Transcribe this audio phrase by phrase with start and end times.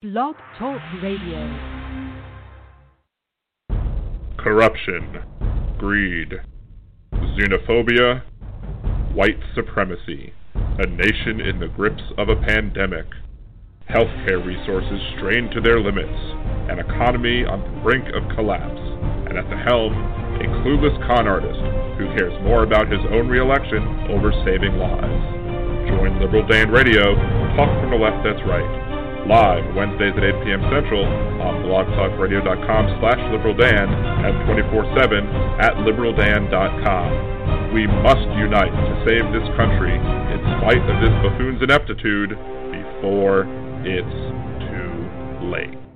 [0.00, 1.42] Blog Talk Radio.
[4.38, 5.24] Corruption,
[5.76, 6.34] greed,
[7.12, 8.22] xenophobia,
[9.12, 13.06] white supremacy, a nation in the grips of a pandemic,
[13.90, 16.06] healthcare resources strained to their limits,
[16.70, 18.78] an economy on the brink of collapse,
[19.26, 19.92] and at the helm,
[20.38, 21.58] a clueless con artist
[21.98, 23.82] who cares more about his own reelection
[24.14, 25.90] over saving lives.
[25.90, 27.16] Join Liberal Dan Radio,
[27.58, 28.87] talk from the left that's right
[29.26, 30.62] live Wednesdays at 8 p.m.
[30.70, 31.04] Central
[31.42, 33.88] on blogtalkradio.com slash liberaldan
[34.24, 37.72] and 24-7 at liberaldan.com.
[37.74, 42.30] We must unite to save this country in spite of this buffoon's ineptitude
[42.70, 43.46] before
[43.84, 44.18] it's
[44.70, 45.87] too late.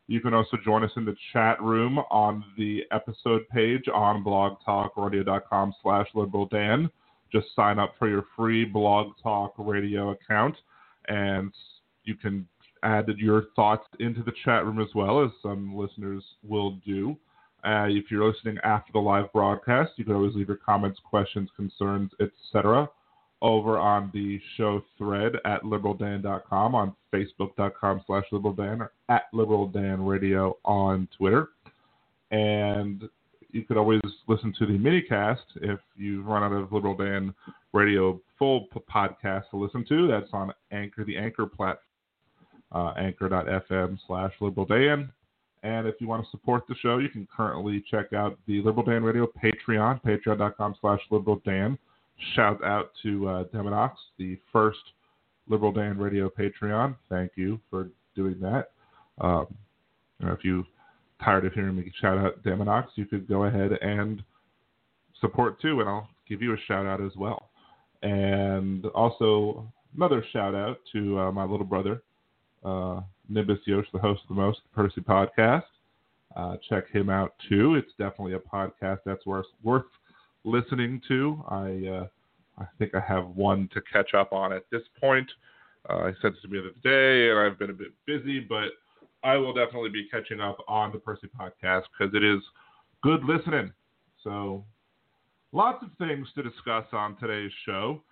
[0.07, 5.75] You can also join us in the chat room on the episode page on blogtalkradio.com
[5.83, 6.89] slash liberaldan.
[7.33, 10.55] Just sign up for your free Blog Talk Radio account,
[11.09, 11.53] and
[12.05, 12.47] you can
[12.83, 17.17] added your thoughts into the chat room as well, as some listeners will do.
[17.65, 21.49] Uh, if you're listening after the live broadcast, you can always leave your comments, questions,
[21.55, 22.89] concerns, etc.
[23.41, 31.09] over on the show thread at liberaldan.com, on facebook.com slash liberaldan, or at liberaldanradio on
[31.17, 31.51] Twitter.
[32.33, 33.09] And
[33.53, 37.33] you could always listen to the minicast if you've run out of Liberal Dan
[37.73, 40.09] Radio full podcast to listen to.
[40.09, 41.79] That's on Anchor, the Anchor platform
[42.73, 45.11] uh, anchor.fm slash liberaldan.
[45.63, 48.85] And if you want to support the show, you can currently check out the Liberal
[48.85, 51.79] Dan Radio Patreon, patreon.com slash liberaldan.
[52.35, 54.81] Shout out to uh, Demonox, the first
[55.49, 56.97] Liberal Dan Radio Patreon.
[57.09, 58.71] Thank you for doing that.
[59.21, 59.47] Um,
[60.21, 60.65] if you
[61.25, 64.23] tired of hearing me shout out Demonox, you could go ahead and
[65.21, 67.51] support too, and I'll give you a shout out as well.
[68.03, 69.67] And also
[69.97, 72.03] another shout out to uh, my little brother,
[72.65, 75.65] uh, Nimbus Yosh, the host of the Most Percy podcast.
[76.37, 77.75] Uh, check him out too.
[77.75, 79.85] It's definitely a podcast that's worth worth
[80.45, 81.43] listening to.
[81.49, 82.07] I uh,
[82.59, 85.31] I think I have one to catch up on at this point.
[85.89, 88.41] Uh, he sent it to me the other day, and I've been a bit busy,
[88.41, 88.69] but
[89.25, 92.41] I will definitely be catching up on the Percy podcast because it is
[93.03, 93.73] good listening.
[94.23, 94.65] So,
[95.53, 98.03] lots of things to discuss on today's show.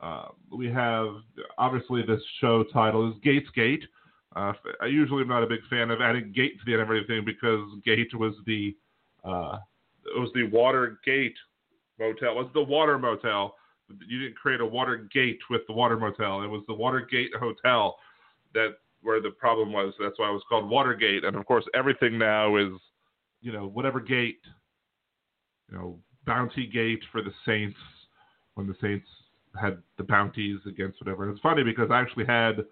[0.00, 1.08] Uh, we have
[1.58, 3.84] obviously this show title is Gaetz Gate.
[4.36, 6.88] Uh, I usually am not a big fan of adding gate to the end of
[6.88, 8.76] everything because gate was the
[9.24, 9.58] uh,
[10.14, 11.36] it was the Watergate
[11.98, 12.32] motel.
[12.32, 13.54] It was the Water Motel.
[14.06, 16.42] You didn't create a Watergate with the Water Motel.
[16.42, 17.96] It was the Watergate Hotel
[18.54, 19.94] that where the problem was.
[19.98, 21.24] That's why it was called Watergate.
[21.24, 22.72] And of course, everything now is
[23.40, 24.40] you know whatever gate.
[25.70, 27.78] You know, Bounty Gate for the Saints
[28.54, 29.06] when the Saints
[29.60, 31.24] had the bounties against whatever.
[31.24, 32.64] And it's funny because I actually had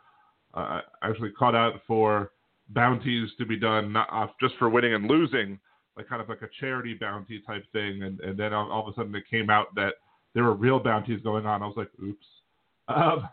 [0.56, 2.32] uh, actually called out for
[2.70, 5.58] bounties to be done not uh, just for winning and losing,
[5.96, 8.02] like kind of like a charity bounty type thing.
[8.02, 9.94] And, and then all, all of a sudden it came out that
[10.34, 11.62] there were real bounties going on.
[11.62, 12.26] I was like, oops.
[12.88, 13.28] Um,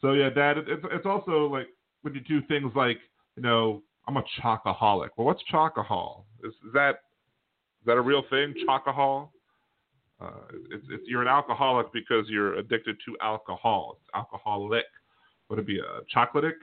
[0.00, 1.68] so yeah, that it's it's also like
[2.02, 2.98] when you do things like
[3.36, 5.10] you know I'm a chocoholic.
[5.16, 6.26] Well, what's chocohol?
[6.44, 8.54] Is, is that is that a real thing?
[8.66, 9.32] Chocohol?
[10.20, 10.30] Uh,
[10.70, 13.98] it's, it's, you're an alcoholic because you're addicted to alcohol.
[14.00, 14.84] It's alcoholic
[15.52, 16.54] would it be a chocolatic?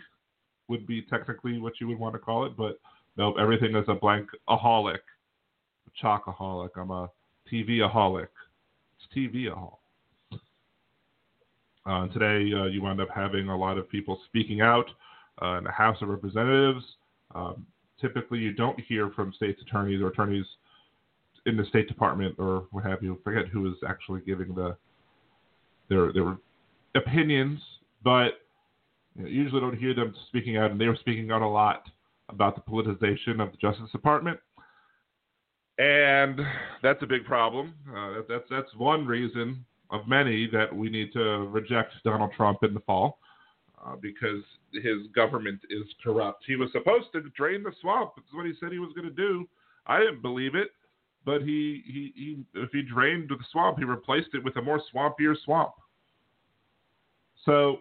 [0.68, 2.80] Would be technically what you would want to call it, but
[3.18, 4.98] nope, everything is a blank aholic,
[6.04, 6.70] chocoholic.
[6.76, 7.12] I'm a
[7.52, 8.30] TV aholic.
[8.98, 10.40] It's TV aholic.
[11.86, 14.90] Uh, today, uh, you wind up having a lot of people speaking out
[15.40, 16.84] uh, in the House of Representatives.
[17.36, 17.68] Um,
[18.02, 20.46] typically, you don't hear from states' attorneys or attorneys
[21.46, 23.20] in the State Department or what have you.
[23.24, 24.76] Forget who is actually giving the
[25.90, 26.38] their their
[26.96, 27.60] opinions,
[28.04, 28.32] but
[29.16, 31.84] you usually don't hear them speaking out, and they were speaking out a lot
[32.30, 34.40] about the politicization of the Justice Department.
[35.78, 36.40] And
[36.84, 37.74] that's a big problem.
[37.90, 42.60] Uh, that, that's that's one reason of many that we need to reject Donald Trump
[42.64, 43.20] in the fall
[43.86, 46.44] uh, because his government is corrupt.
[46.46, 48.12] He was supposed to drain the swamp.
[48.16, 49.48] That's what he said he was going to do.
[49.88, 50.70] I didn't believe it,
[51.26, 54.82] but he, he, he if he drained the swamp, he replaced it with a more
[54.94, 55.72] swampier swamp.
[57.46, 57.80] So,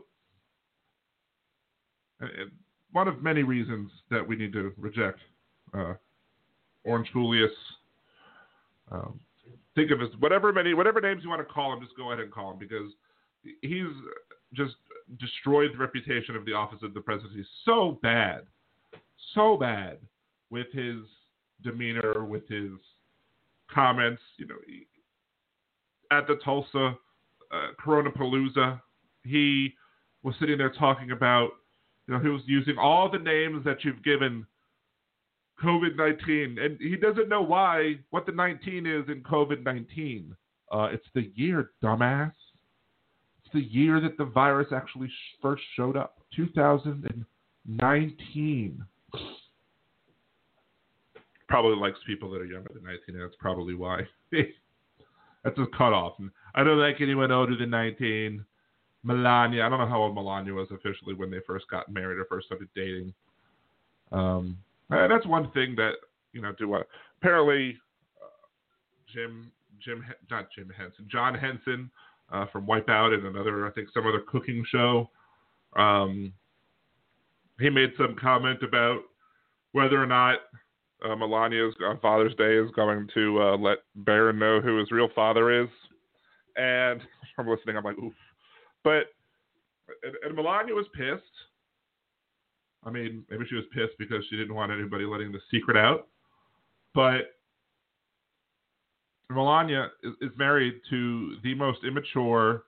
[2.92, 5.18] one of many reasons that we need to reject
[5.74, 5.94] uh,
[6.84, 7.52] Orange Julius.
[8.90, 9.20] Um,
[9.74, 12.22] think of his whatever many whatever names you want to call him, just go ahead
[12.22, 12.90] and call him because
[13.62, 13.86] he's
[14.54, 14.74] just
[15.20, 18.42] destroyed the reputation of the office of the presidency so bad,
[19.34, 19.98] so bad
[20.50, 20.96] with his
[21.62, 22.70] demeanor, with his
[23.72, 24.22] comments.
[24.38, 24.56] You know,
[26.10, 26.96] at the Tulsa
[27.52, 28.80] uh, Corona Palooza,
[29.24, 29.74] he
[30.22, 31.50] was sitting there talking about,
[32.08, 34.46] you know, he was using all the names that you've given
[35.62, 40.34] COVID 19, and he doesn't know why, what the 19 is in COVID 19.
[40.72, 42.32] Uh, it's the year, dumbass.
[43.44, 45.10] It's the year that the virus actually
[45.42, 48.84] first showed up 2019.
[51.48, 54.00] Probably likes people that are younger than 19, and that's probably why.
[54.32, 56.14] that's a cutoff.
[56.54, 58.44] I don't like anyone older than 19.
[59.08, 62.26] Melania, I don't know how old Melania was officially when they first got married or
[62.26, 63.14] first started dating.
[64.12, 64.58] Um,
[64.90, 65.92] and that's one thing that
[66.32, 66.52] you know.
[66.58, 66.86] Do what?
[67.20, 67.78] Apparently,
[68.22, 68.46] uh,
[69.12, 69.50] Jim,
[69.82, 71.90] Jim, not Jim Henson, John Henson
[72.30, 75.10] uh, from Wipeout and another, I think, some other cooking show.
[75.74, 76.34] Um,
[77.58, 79.00] he made some comment about
[79.72, 80.38] whether or not
[81.04, 85.62] uh, Melania's Father's Day is going to uh, let Barron know who his real father
[85.62, 85.68] is.
[86.56, 87.00] And
[87.38, 88.12] I'm listening, I'm like, oof.
[88.88, 89.12] But
[90.02, 91.22] and, and Melania was pissed.
[92.84, 96.06] I mean, maybe she was pissed because she didn't want anybody letting the secret out.
[96.94, 97.34] But
[99.30, 102.64] Melania is, is married to the most immature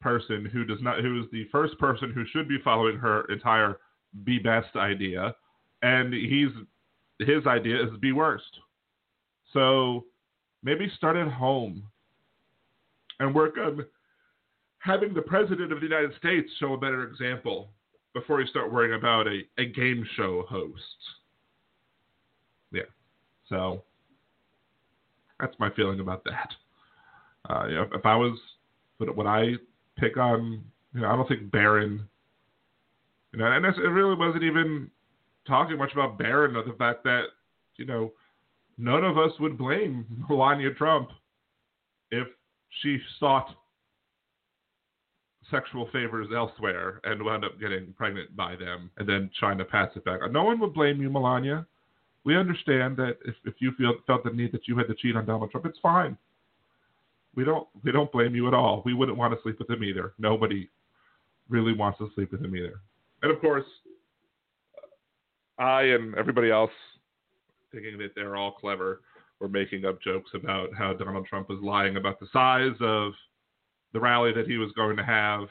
[0.00, 3.78] person who does not, who is the first person who should be following her entire
[4.22, 5.34] be best idea,
[5.82, 6.50] and he's
[7.18, 8.60] his idea is be worst.
[9.52, 10.04] So
[10.62, 11.82] maybe start at home
[13.18, 13.84] and work on
[14.84, 17.70] having the president of the United States show a better example
[18.12, 20.82] before you start worrying about a, a game show host.
[22.70, 22.82] Yeah.
[23.48, 23.82] So
[25.40, 26.50] that's my feeling about that.
[27.48, 28.38] Uh, you know, if I was,
[28.98, 29.54] when I
[29.96, 30.62] pick on,
[30.94, 32.06] you know, I don't think Barron,
[33.32, 34.90] you know, and it really wasn't even
[35.46, 37.24] talking much about Barron or the fact that,
[37.76, 38.12] you know,
[38.76, 41.08] none of us would blame Melania Trump
[42.10, 42.28] if
[42.82, 43.56] she sought
[45.50, 49.90] sexual favors elsewhere and wound up getting pregnant by them and then trying to pass
[49.96, 50.20] it back.
[50.30, 51.66] No one would blame you, Melania.
[52.24, 55.16] We understand that if, if you feel, felt the need that you had to cheat
[55.16, 56.16] on Donald Trump, it's fine.
[57.36, 58.82] We don't we don't blame you at all.
[58.84, 60.14] We wouldn't want to sleep with him either.
[60.18, 60.70] Nobody
[61.48, 62.80] really wants to sleep with him either.
[63.22, 63.64] And of course,
[65.58, 66.70] I and everybody else
[67.72, 69.00] thinking that they're all clever
[69.40, 73.12] were making up jokes about how Donald Trump was lying about the size of
[73.94, 75.48] the rally that he was going to have.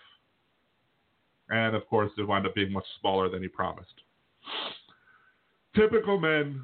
[1.49, 3.93] And of course, it wound up being much smaller than he promised.
[5.75, 6.61] Typical men.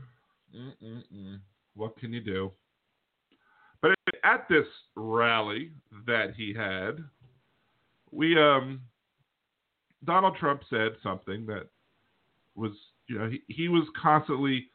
[0.55, 1.39] Mm-mm-mm.
[1.75, 2.51] What can you do?
[3.81, 3.91] But
[4.23, 5.71] at this rally
[6.05, 7.03] that he had,
[8.11, 8.81] we um,
[10.03, 11.67] Donald Trump said something that
[12.55, 12.71] was,
[13.07, 14.67] you know, he, he was constantly,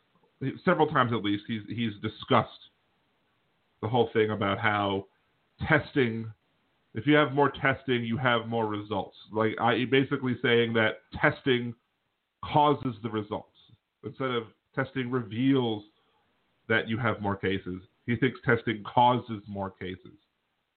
[0.64, 2.50] several times at least, he's he's discussed
[3.82, 5.06] the whole thing about how
[5.68, 6.32] testing
[6.94, 9.16] if you have more testing, you have more results.
[9.32, 11.74] Like I basically saying that testing
[12.44, 13.48] causes the results
[14.04, 15.82] instead of testing reveals
[16.68, 17.82] that you have more cases.
[18.06, 20.18] He thinks testing causes more cases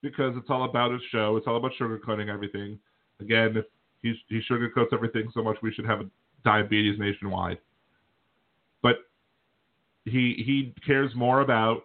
[0.02, 1.38] because it's all about a show.
[1.38, 2.80] It's all about sugarcoating everything.
[3.20, 3.66] Again, if
[4.02, 6.02] he, he sugarcoats everything so much, we should have
[6.44, 7.60] diabetes nationwide.
[8.82, 8.98] But
[10.06, 11.84] he he cares more about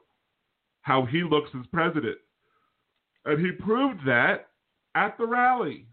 [0.83, 2.19] how he looks as president
[3.25, 4.49] and he proved that
[4.95, 5.87] at the rally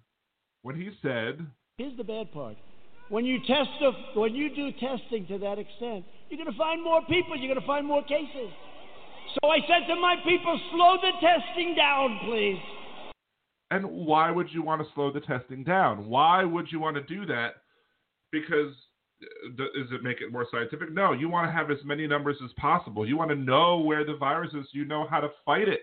[0.62, 1.46] when he said,
[1.78, 2.58] Here's the bad part.
[3.10, 3.70] When you test
[4.16, 7.60] when you do testing to that extent, you're going to find more people, you're going
[7.60, 8.52] to find more cases.
[9.34, 12.60] So I said to my people, slow the testing down, please.
[13.72, 16.08] And why would you want to slow the testing down?
[16.08, 17.54] Why would you want to do that?
[18.32, 18.74] Because
[19.22, 20.92] uh, does it make it more scientific?
[20.92, 23.08] No, you want to have as many numbers as possible.
[23.08, 24.66] You want to know where the virus is.
[24.72, 25.82] You know how to fight it.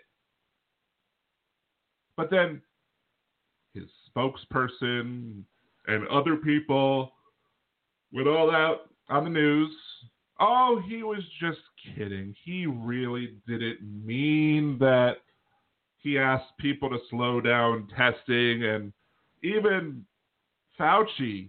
[2.16, 2.62] But then
[3.74, 3.84] his
[4.16, 5.42] spokesperson
[5.86, 7.12] and other people
[8.12, 9.70] went all out on the news.
[10.40, 11.60] Oh, he was just
[11.94, 12.34] kidding.
[12.44, 15.18] He really didn't mean that.
[15.98, 18.92] He asked people to slow down testing, and
[19.42, 20.04] even
[20.78, 21.48] Fauci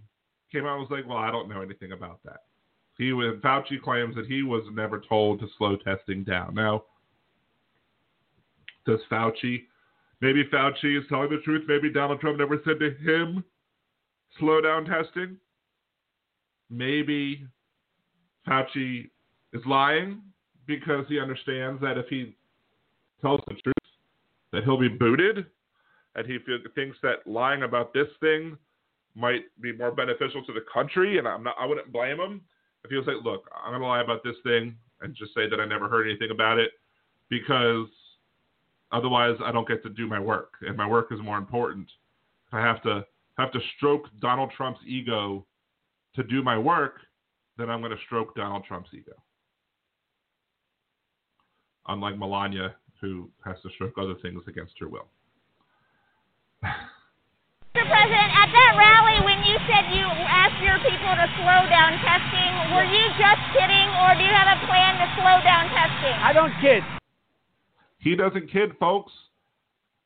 [0.51, 2.45] came out and was like, "Well, I don't know anything about that."
[2.97, 6.55] He was Fauci claims that he was never told to slow testing down.
[6.55, 6.85] Now,
[8.85, 9.67] does Fauci?
[10.21, 11.65] Maybe Fauci is telling the truth.
[11.67, 13.43] Maybe Donald Trump never said to him,
[14.39, 15.39] "Slow down testing."
[16.69, 17.47] Maybe
[18.47, 19.09] Fauci
[19.53, 20.21] is lying
[20.65, 22.35] because he understands that if he
[23.21, 23.75] tells the truth,
[24.51, 25.45] that he'll be booted,
[26.15, 26.39] and he
[26.75, 28.57] thinks that lying about this thing
[29.15, 31.17] might be more beneficial to the country.
[31.19, 32.41] And I'm not, I wouldn't blame him
[32.83, 35.59] if he was like, "Look, I'm gonna lie about this thing and just say that
[35.59, 36.71] I never heard anything about it
[37.29, 37.87] because
[38.91, 41.87] otherwise I don't get to do my work, and my work is more important.
[42.51, 43.05] I have to
[43.37, 45.45] have to stroke Donald Trump's ego
[46.15, 47.05] to do my work,
[47.57, 49.13] then I'm going to stroke Donald Trump's ego.
[51.87, 55.07] Unlike Melania, who has to stroke other things against her will.
[56.65, 57.85] Mr.
[57.85, 62.51] President, at that rally when you said you asked your people to slow down testing,
[62.73, 66.17] were you just kidding or do you have a plan to slow down testing?
[66.17, 66.81] I don't kid.
[68.07, 69.11] He doesn't kid, folks.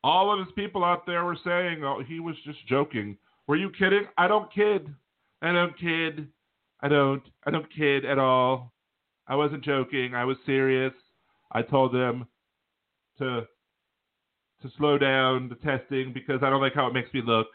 [0.03, 3.15] All of his people out there were saying, oh, he was just joking.
[3.45, 4.07] Were you kidding?
[4.17, 4.91] I don't kid.
[5.43, 6.27] I don't kid.
[6.81, 7.21] I don't.
[7.45, 8.71] I don't kid at all.
[9.27, 10.15] I wasn't joking.
[10.15, 10.93] I was serious.
[11.51, 12.25] I told them
[13.19, 13.45] to
[14.63, 17.49] to slow down the testing because I don't like how it makes me look.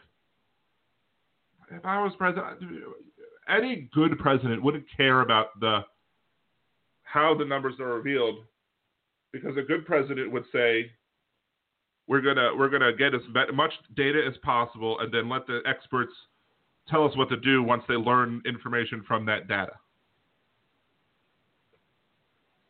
[1.71, 2.61] If I was president,
[3.49, 5.81] any good president wouldn't care about the
[7.03, 8.45] how the numbers are revealed
[9.41, 10.91] because a good president would say
[12.07, 13.21] we're gonna we're gonna get as
[13.53, 16.13] much data as possible and then let the experts
[16.87, 19.73] tell us what to do once they learn information from that data.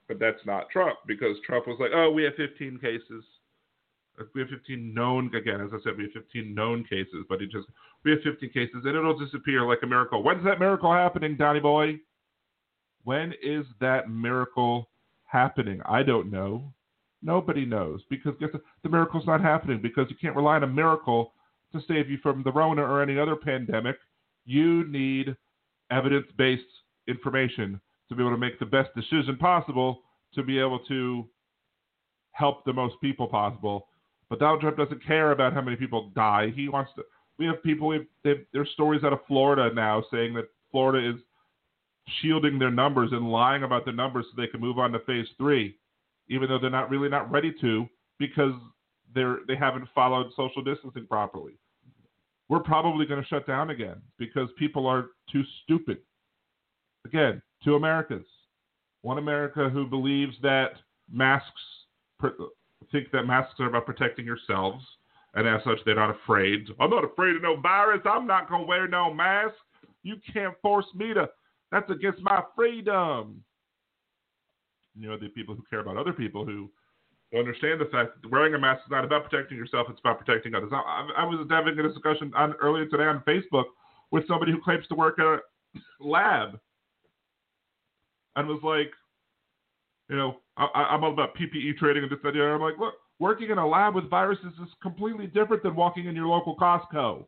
[0.07, 3.24] But that's not Trump because Trump was like, oh, we have 15 cases.
[4.33, 7.45] We have 15 known, again, as I said, we have 15 known cases, but he
[7.45, 7.67] just,
[8.03, 10.24] we have 15 cases and it'll disappear like a miracle.
[10.24, 12.00] When's that miracle happening, Donny Boy?
[13.03, 14.89] When is that miracle
[15.27, 15.81] happening?
[15.86, 16.74] I don't know.
[17.22, 18.62] Nobody knows because guess what?
[18.84, 21.34] the miracle's not happening because you can't rely on a miracle
[21.74, 23.98] to save you from the Rona or any other pandemic.
[24.46, 25.36] You need
[25.91, 26.63] evidence based
[27.07, 27.79] information
[28.10, 30.01] to be able to make the best decision possible
[30.34, 31.27] to be able to
[32.31, 33.88] help the most people possible.
[34.29, 36.51] But Donald Trump doesn't care about how many people die.
[36.55, 37.03] He wants to.
[37.39, 37.88] We have people.
[37.88, 41.15] We have, there's stories out of Florida now saying that Florida is
[42.21, 45.27] shielding their numbers and lying about their numbers so they can move on to phase
[45.37, 45.77] three,
[46.29, 47.87] even though they're not really not ready to
[48.19, 48.53] because
[49.13, 51.53] they're they haven't followed social distancing properly.
[52.49, 55.97] We're probably going to shut down again because people are too stupid.
[57.05, 58.25] Again, two Americas.
[59.01, 60.71] One America who believes that
[61.11, 61.61] masks
[62.91, 64.83] think that masks are about protecting yourselves,
[65.33, 66.67] and as such, they're not afraid.
[66.79, 68.01] I'm not afraid of no virus.
[68.05, 69.55] I'm not gonna wear no mask.
[70.03, 71.29] You can't force me to.
[71.71, 73.43] That's against my freedom.
[74.95, 76.69] You know, the people who care about other people who
[77.38, 80.55] understand the fact that wearing a mask is not about protecting yourself, it's about protecting
[80.55, 80.71] others.
[80.71, 83.65] I, I was having a discussion on, earlier today on Facebook
[84.12, 85.39] with somebody who claims to work at a
[86.00, 86.59] lab
[88.36, 88.91] and was like,
[90.09, 92.43] you know, I, am all about PPE trading and this idea.
[92.43, 96.15] I'm like, look, working in a lab with viruses is completely different than walking in
[96.15, 97.25] your local Costco.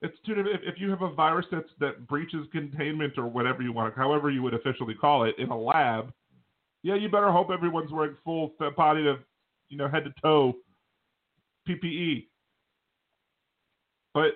[0.00, 0.62] It's two different.
[0.62, 4.30] If, if you have a virus that's that breaches containment or whatever you want, however
[4.30, 6.12] you would officially call it, in a lab,
[6.82, 9.16] yeah, you better hope everyone's wearing full body to,
[9.68, 10.54] you know, head to toe
[11.68, 12.26] PPE.
[14.14, 14.34] But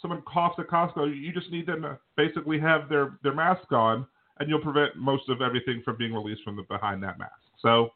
[0.00, 4.06] someone coughs at Costco, you just need them to basically have their, their mask on,
[4.38, 7.32] and you'll prevent most of everything from being released from the behind that mask.
[7.60, 7.90] So,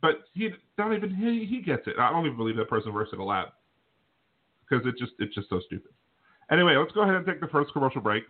[0.00, 1.98] but he not even he, he gets it.
[1.98, 3.48] I don't even believe that person works at a lab
[4.68, 5.92] because it just it's just so stupid.
[6.50, 8.24] Anyway, let's go ahead and take the first commercial break.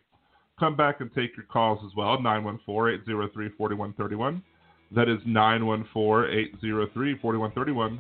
[0.59, 2.19] Come back and take your calls as well.
[2.19, 4.43] 914-803-4131.
[4.95, 7.99] That is 914-803-4131.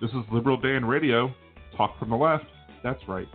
[0.00, 1.34] This is Liberal Dan Radio.
[1.76, 2.44] Talk from the left.
[2.84, 3.26] That's right.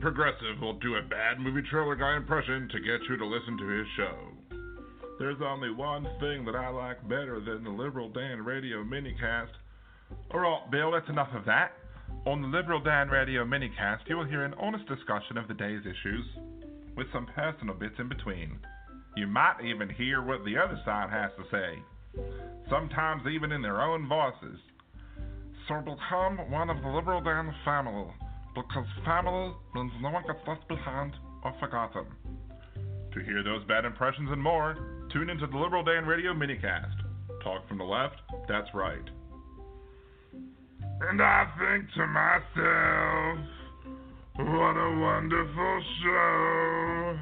[0.00, 3.66] Progressive will do a bad movie trailer guy impression to get you to listen to
[3.66, 4.16] his show.
[5.18, 9.50] There's only one thing that I like better than the Liberal Dan Radio minicast.
[10.32, 11.72] Alright, Bill, that's enough of that.
[12.26, 15.82] On the Liberal Dan Radio minicast, you will hear an honest discussion of the day's
[15.82, 16.26] issues,
[16.96, 18.58] with some personal bits in between.
[19.16, 21.78] You might even hear what the other side has to say,
[22.68, 24.58] sometimes even in their own voices.
[25.68, 28.10] So become one of the Liberal Dan family,
[28.54, 32.04] because family means no one gets left behind or forgotten.
[33.14, 34.76] To hear those bad impressions and more,
[35.12, 36.96] tune into the Liberal Dan Radio minicast.
[37.42, 38.16] Talk from the left,
[38.48, 39.04] that's right.
[40.32, 43.38] And I think to myself,
[44.36, 47.18] what a wonderful show.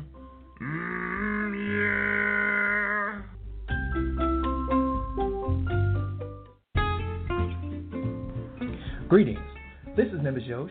[0.63, 2.21] Mm, yeah.
[9.09, 9.41] Greetings.
[9.97, 10.71] This is Nimbus Yosh,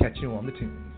[0.00, 0.94] Catch you on the tunes.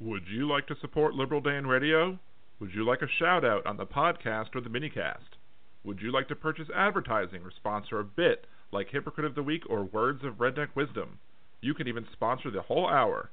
[0.00, 2.18] Would you like to support Liberal Dan Radio?
[2.58, 5.38] Would you like a shout out on the podcast or the minicast?
[5.84, 9.62] Would you like to purchase advertising or sponsor a bit like Hypocrite of the Week
[9.70, 11.20] or Words of Redneck Wisdom?
[11.60, 13.30] You can even sponsor the whole hour.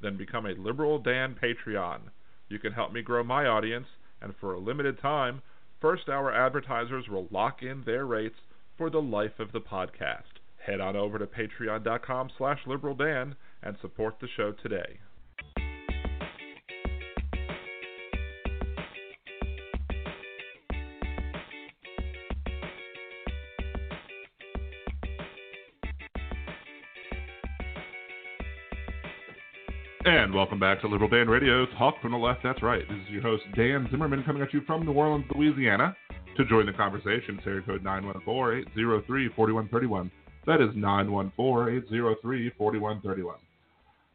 [0.00, 2.02] Then become a Liberal Dan Patreon.
[2.48, 3.88] You can help me grow my audience,
[4.22, 5.42] and for a limited time,
[5.80, 8.38] first hour advertisers will lock in their rates
[8.80, 10.40] for the life of the podcast.
[10.64, 14.98] Head on over to patreon.com slash liberaldan and support the show today.
[30.06, 31.66] And welcome back to Liberal Dan Radio.
[31.78, 32.88] Talk from the left, that's right.
[32.88, 35.94] This is your host, Dan Zimmerman, coming at you from New Orleans, Louisiana.
[36.36, 40.10] To join the conversation, it's area code 914-803-4131.
[40.46, 43.34] That is 914-803-4131.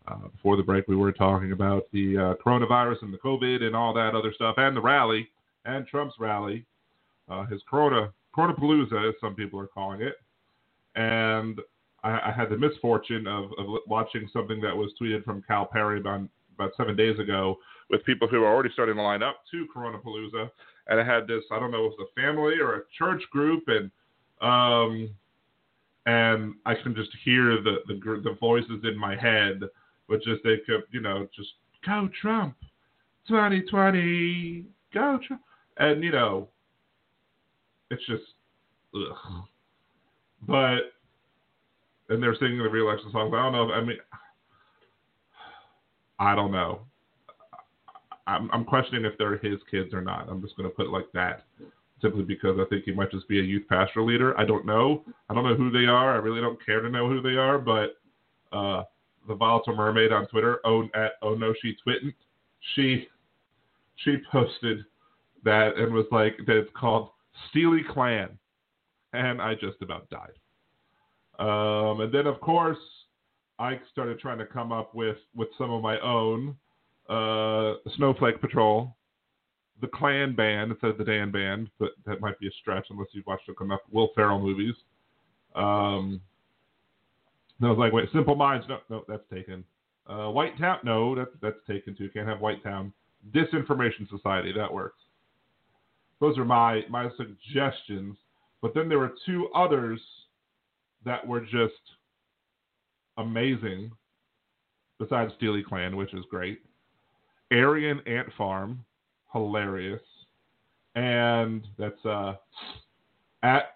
[0.08, 3.75] Uh, before the break, we were talking about the uh, coronavirus and the COVID and
[3.75, 5.28] all that other stuff, and the rally,
[5.65, 6.65] and Trump's rally,
[7.30, 10.15] uh, his Corona, Corona Palooza, as some people are calling it.
[10.95, 11.60] And
[12.04, 15.99] I, I had the misfortune of, of watching something that was tweeted from Cal Perry
[15.99, 16.21] about,
[16.56, 17.58] about seven days ago
[17.89, 20.49] with people who are already starting to line up to Corona Palooza.
[20.88, 23.24] And I had this, I don't know, if it was a family or a church
[23.32, 23.91] group, and
[24.41, 25.10] um,
[26.06, 29.62] and I can just hear the, the the voices in my head,
[30.08, 31.50] which is they kept, you know, just
[31.86, 32.56] go Trump,
[33.28, 35.41] 2020, go Trump,
[35.78, 36.50] and you know,
[37.89, 38.24] it's just,
[38.95, 39.43] ugh.
[40.48, 40.91] but
[42.10, 43.34] and they're singing the re-election songs.
[43.36, 43.69] I don't know.
[43.69, 43.98] If, I mean,
[46.19, 46.82] I don't know.
[48.27, 50.27] I'm, I'm questioning if they're his kids or not.
[50.29, 51.43] I'm just going to put it like that,
[52.01, 54.38] simply because I think he might just be a youth pastor leader.
[54.39, 55.03] I don't know.
[55.29, 56.13] I don't know who they are.
[56.13, 57.59] I really don't care to know who they are.
[57.59, 57.97] But
[58.51, 58.83] uh,
[59.27, 62.13] the volatile mermaid on Twitter, oh at oh no she twitted,
[62.75, 63.07] she
[63.97, 64.85] she posted
[65.43, 67.09] that and was like that it's called
[67.49, 68.29] Steely Clan,
[69.13, 70.33] and I just about died.
[71.39, 72.77] Um, and then, of course,
[73.59, 76.55] I started trying to come up with, with some of my own.
[77.09, 78.95] Uh, Snowflake Patrol,
[79.81, 83.07] the Clan Band instead of the Dan Band, but that might be a stretch unless
[83.11, 84.75] you've watched enough Will Ferrell movies.
[85.55, 86.21] Um,
[87.61, 89.63] I was like, wait, Simple Minds, no, no, that's taken.
[90.07, 92.09] Uh, White Town, no, that's that's taken too.
[92.13, 92.93] Can't have White Town.
[93.31, 94.99] Disinformation Society, that works.
[96.19, 98.17] Those are my my suggestions.
[98.61, 100.01] But then there were two others
[101.05, 101.73] that were just
[103.17, 103.91] amazing,
[104.99, 106.61] besides Steely Clan, which is great.
[107.51, 108.84] Aryan Ant Farm,
[109.31, 110.01] hilarious.
[110.95, 112.36] And that's uh,
[113.43, 113.75] at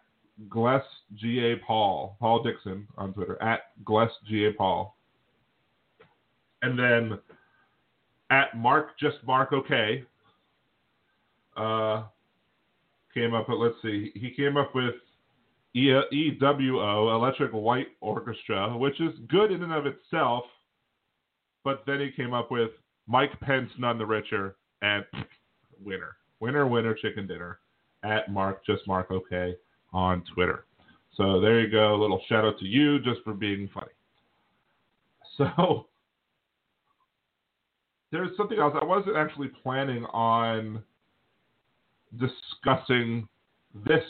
[0.50, 0.84] Gless
[1.16, 1.58] G.A.
[1.66, 4.54] Paul, Paul Dixon on Twitter, at Gless G.A.
[4.54, 4.96] Paul.
[6.62, 7.20] And then
[8.30, 10.04] at Mark, just Mark OK,
[11.58, 12.04] uh,
[13.14, 14.96] came up with, let's see, he came up with
[15.76, 20.46] EWO, Electric White Orchestra, which is good in and of itself.
[21.64, 22.72] But then he came up with
[23.10, 25.04] Mike Pence, none the richer, and
[25.84, 27.60] winner, winner, winner, chicken dinner
[28.04, 29.56] at Mark just Mark OK
[29.92, 30.66] on Twitter.
[31.16, 31.96] So there you go.
[31.96, 33.88] A little shout out to you just for being funny.
[35.38, 35.88] So
[38.12, 38.74] there's something else.
[38.80, 40.84] I wasn't actually planning on
[42.18, 43.26] discussing
[43.86, 44.04] this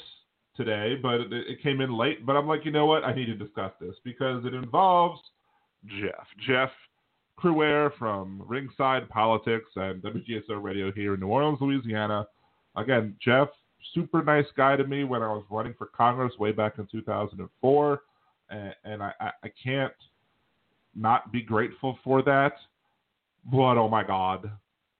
[0.58, 2.26] today, but it, it, came in late.
[2.26, 3.04] But I'm like, you know what?
[3.04, 5.22] I need to discuss this because it involves
[5.86, 6.26] Jeff.
[6.48, 6.72] Jeff
[7.41, 12.28] Crouere from Ringside Politics and WGSO Radio here in New Orleans, Louisiana.
[12.75, 13.47] Again, Jeff,
[13.93, 18.02] super nice guy to me when I was running for Congress way back in 2004.
[18.49, 19.93] And, and I, I can't
[20.95, 22.54] not be grateful for that.
[23.45, 24.52] But oh my God,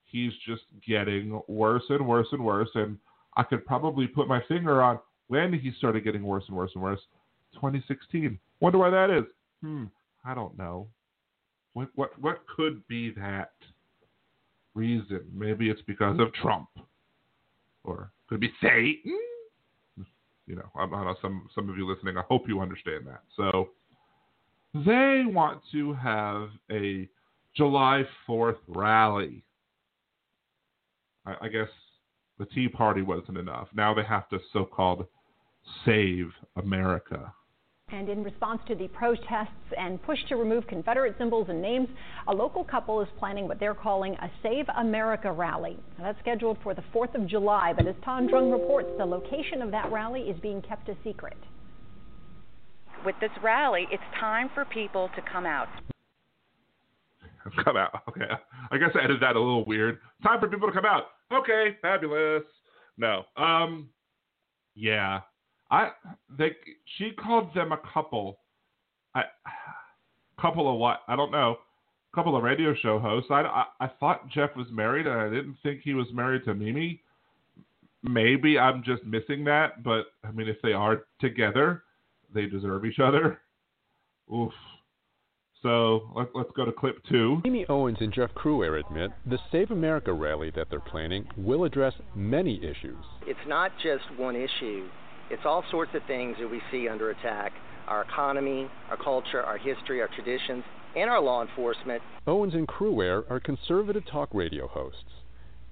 [0.06, 2.70] he's just getting worse and worse and worse.
[2.76, 2.98] And
[3.36, 6.84] I could probably put my finger on when he started getting worse and worse and
[6.84, 7.02] worse.
[7.56, 8.40] 2016.
[8.60, 9.26] Wonder why that is.
[9.62, 9.86] Hmm.
[10.26, 10.88] I don't know.
[11.74, 13.52] What what what could be that
[14.76, 15.22] reason?
[15.34, 16.70] Maybe it's because of Trump,
[17.84, 19.20] or could be Satan.
[20.48, 22.18] You know, I, I know some some of you listening.
[22.18, 23.22] I hope you understand that.
[23.38, 23.70] So
[24.74, 27.08] they want to have a
[27.56, 29.44] July 4th rally.
[31.26, 31.68] I, I guess
[32.38, 33.68] the Tea Party wasn't enough.
[33.74, 35.06] Now they have to so called
[35.86, 37.34] save America.
[37.92, 41.88] And in response to the protests and push to remove Confederate symbols and names,
[42.28, 45.78] a local couple is planning what they're calling a Save America rally.
[45.98, 49.62] Now, that's scheduled for the 4th of July, but as Tan Drung reports, the location
[49.62, 51.38] of that rally is being kept a secret.
[53.06, 55.70] With this rally, it's time for people to come out.
[57.64, 58.04] Come out.
[58.10, 58.30] Okay.
[58.70, 60.00] I guess I edited that a little weird.
[60.24, 61.06] Time for people to come out.
[61.34, 62.44] Okay, fabulous.
[62.98, 63.24] No.
[63.38, 63.90] Um
[64.76, 65.22] yeah.
[65.72, 65.92] I
[66.38, 66.52] they
[66.98, 68.40] she called them a couple.
[69.16, 69.24] I
[70.42, 71.02] couple of what?
[71.08, 71.58] I don't know.
[72.14, 73.30] Couple of radio show hosts.
[73.30, 76.56] I, I, I thought Jeff was married, and I didn't think he was married to
[76.56, 77.04] Mimi.
[78.02, 81.84] Maybe I'm just missing that, but I mean, if they are together,
[82.34, 83.40] they deserve each other.
[84.34, 84.54] Oof.
[85.62, 87.42] So let, us go to clip two.
[87.46, 91.94] Amy Owens and Jeff Crouere admit the Save America rally that they're planning will address
[92.16, 93.04] many issues.
[93.28, 94.88] It's not just one issue.
[95.30, 97.54] It's all sorts of things that we see under attack
[97.88, 100.64] our economy, our culture, our history, our traditions,
[100.96, 102.02] and our law enforcement.
[102.28, 105.10] Owens and Crouere are conservative talk radio hosts.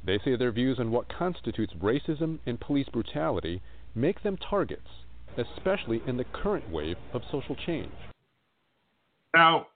[0.04, 3.62] They say their views on what constitutes racism and police brutality
[3.94, 4.88] make them targets,
[5.38, 7.92] especially in the current wave of social change.
[9.36, 9.68] Now,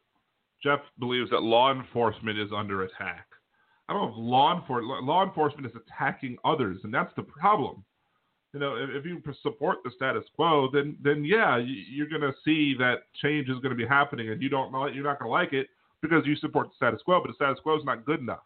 [0.63, 3.27] Jeff believes that law enforcement is under attack.
[3.87, 7.83] I don't know if law, enfor- law enforcement is attacking others, and that's the problem
[8.53, 12.33] you know, if, if, you support the status quo, then then yeah, you're going to
[12.43, 15.31] see that change is going to be happening, and you don't you're not going to
[15.31, 15.67] like it
[16.01, 18.43] because you support the status quo, but the status quo is not good enough.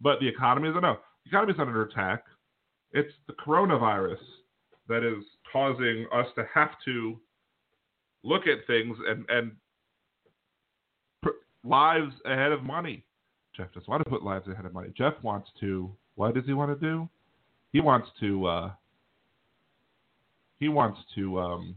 [0.00, 2.24] But the economy is no, the economy is under attack.
[2.92, 4.18] It's the coronavirus
[4.88, 7.18] that is causing us to have to
[8.22, 9.52] look at things and and
[11.22, 13.04] put lives ahead of money.
[13.56, 14.92] Jeff doesn't want to put lives ahead of money.
[14.96, 15.90] Jeff wants to.
[16.14, 17.08] What does he want to do?
[17.72, 18.70] He wants to uh,
[20.58, 21.74] he wants to um,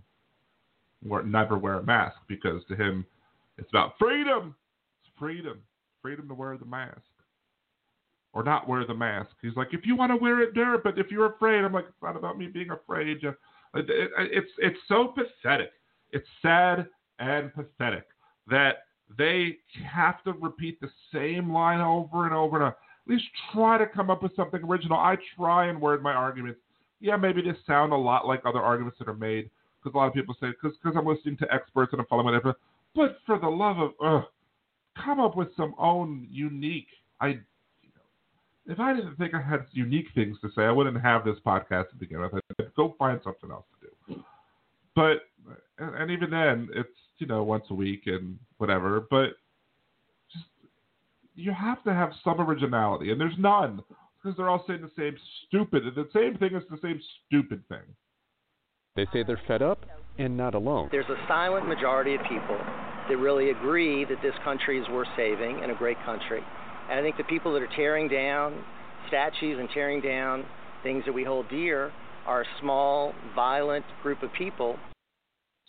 [1.03, 3.06] wear, never wear a mask because to him
[3.58, 4.56] it's about freedom.
[5.01, 5.60] It's freedom,
[6.01, 7.01] freedom to wear the mask
[8.34, 9.29] or not wear the mask.
[9.41, 10.77] He's like, if you want to wear it, there.
[10.77, 13.23] But if you're afraid, I'm like, it's not about me being afraid.
[13.23, 15.71] It's it's so pathetic.
[16.12, 16.88] It's sad
[17.19, 18.06] and pathetic
[18.47, 18.77] that
[19.17, 19.58] they
[19.89, 24.09] have to repeat the same line over and over and over least try to come
[24.09, 24.97] up with something original.
[24.97, 26.59] I try and word my arguments.
[26.99, 29.49] Yeah, maybe they sound a lot like other arguments that are made
[29.83, 32.25] because a lot of people say because because I'm listening to experts and I'm following
[32.25, 32.55] whatever.
[32.95, 34.23] But for the love of, ugh,
[35.03, 36.87] come up with some own unique.
[37.19, 41.01] I, you know, if I didn't think I had unique things to say, I wouldn't
[41.01, 42.33] have this podcast to begin with.
[42.33, 44.23] I'd go find something else to do.
[44.95, 45.21] But
[45.79, 49.07] and even then, it's you know once a week and whatever.
[49.09, 49.31] But
[51.35, 53.81] you have to have some originality, and there's none
[54.23, 55.15] because they're all saying the same
[55.47, 55.83] stupid.
[55.95, 57.83] The same thing is the same stupid thing.
[58.95, 59.85] They say they're fed up
[60.17, 60.89] and not alone.
[60.91, 62.57] There's a silent majority of people
[63.09, 66.41] that really agree that this country is worth saving and a great country.
[66.89, 68.63] And I think the people that are tearing down
[69.07, 70.45] statues and tearing down
[70.83, 71.91] things that we hold dear
[72.25, 74.77] are a small, violent group of people.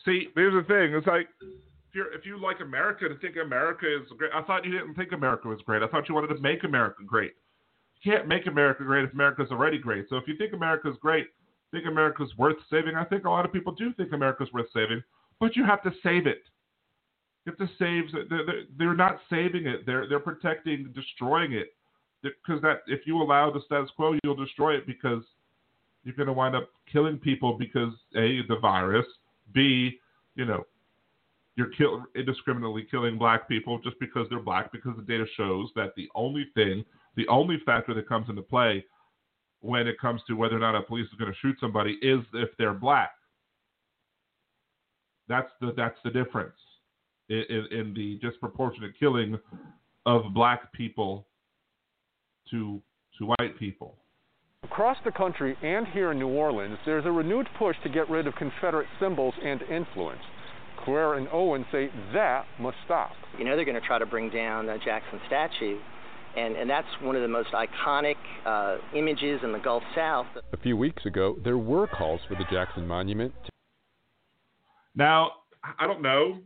[0.04, 0.94] See, here's the thing.
[0.94, 1.28] It's like
[1.94, 4.32] you're if you like America to think America is great.
[4.34, 5.82] I thought you didn't think America was great.
[5.82, 7.32] I thought you wanted to make America great.
[8.02, 10.06] You can't make America great if America's already great.
[10.08, 11.28] So if you think America's great,
[11.72, 12.96] think America's worth saving.
[12.96, 15.02] I think a lot of people do think America's worth saving,
[15.40, 16.42] but you have to save it.
[17.44, 18.04] You have to save.
[18.30, 19.84] They're, they're not saving it.
[19.86, 21.74] They're they're protecting, destroying it.
[22.22, 25.22] Because that if you allow the status quo, you'll destroy it because
[26.04, 29.06] you're going to wind up killing people because a the virus,
[29.52, 29.98] b
[30.36, 30.64] you know
[31.56, 35.92] you're kill, indiscriminately killing black people just because they're black because the data shows that
[35.96, 36.84] the only thing,
[37.16, 38.84] the only factor that comes into play
[39.60, 42.20] when it comes to whether or not a police is going to shoot somebody is
[42.34, 43.12] if they're black.
[45.28, 46.56] That's the that's the difference
[47.28, 49.38] in, in, in the disproportionate killing
[50.04, 51.26] of black people
[52.50, 52.82] to
[53.18, 53.96] to white people.
[54.64, 58.26] Across the country and here in New Orleans, there's a renewed push to get rid
[58.26, 60.22] of Confederate symbols and influence.
[60.84, 63.12] Crouere and Owen say that must stop.
[63.38, 65.78] You know they're going to try to bring down the Jackson statue,
[66.36, 70.26] and, and that's one of the most iconic uh, images in the Gulf South.
[70.52, 73.34] A few weeks ago, there were calls for the Jackson Monument.
[74.94, 75.32] Now,
[75.78, 76.38] I don't know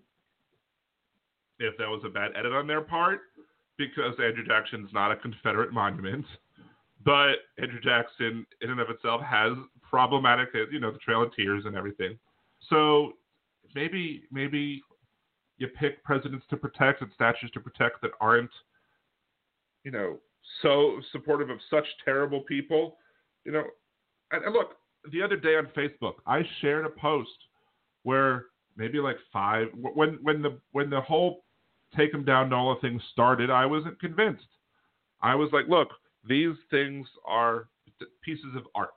[1.58, 3.20] if that was a bad edit on their part
[3.76, 6.24] because Andrew Jackson's not a Confederate monument.
[7.04, 9.52] But Andrew Jackson, in and of itself, has
[9.88, 12.18] problematic, you know, the Trail of Tears and everything.
[12.68, 13.12] So
[13.74, 14.82] maybe, maybe
[15.58, 18.50] you pick presidents to protect and statues to protect that aren't,
[19.84, 20.18] you know,
[20.62, 22.96] so supportive of such terrible people.
[23.44, 23.64] You know,
[24.32, 24.76] and, and look,
[25.12, 27.30] the other day on Facebook, I shared a post
[28.02, 31.44] where maybe like five when when the when the whole
[31.96, 34.46] take them down NOLA thing started, I wasn't convinced.
[35.22, 35.88] I was like, look,
[36.28, 37.68] these things are
[38.22, 38.90] pieces of art.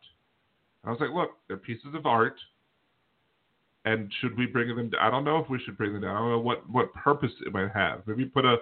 [0.84, 2.36] I was like, look, they're pieces of art.
[3.86, 5.02] And should we bring them down?
[5.02, 6.15] I don't know if we should bring them down.
[6.15, 8.02] I don't know what, what purpose it might have.
[8.06, 8.58] Maybe put a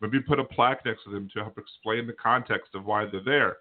[0.00, 3.22] maybe put a plaque next to them to help explain the context of why they're
[3.24, 3.56] there.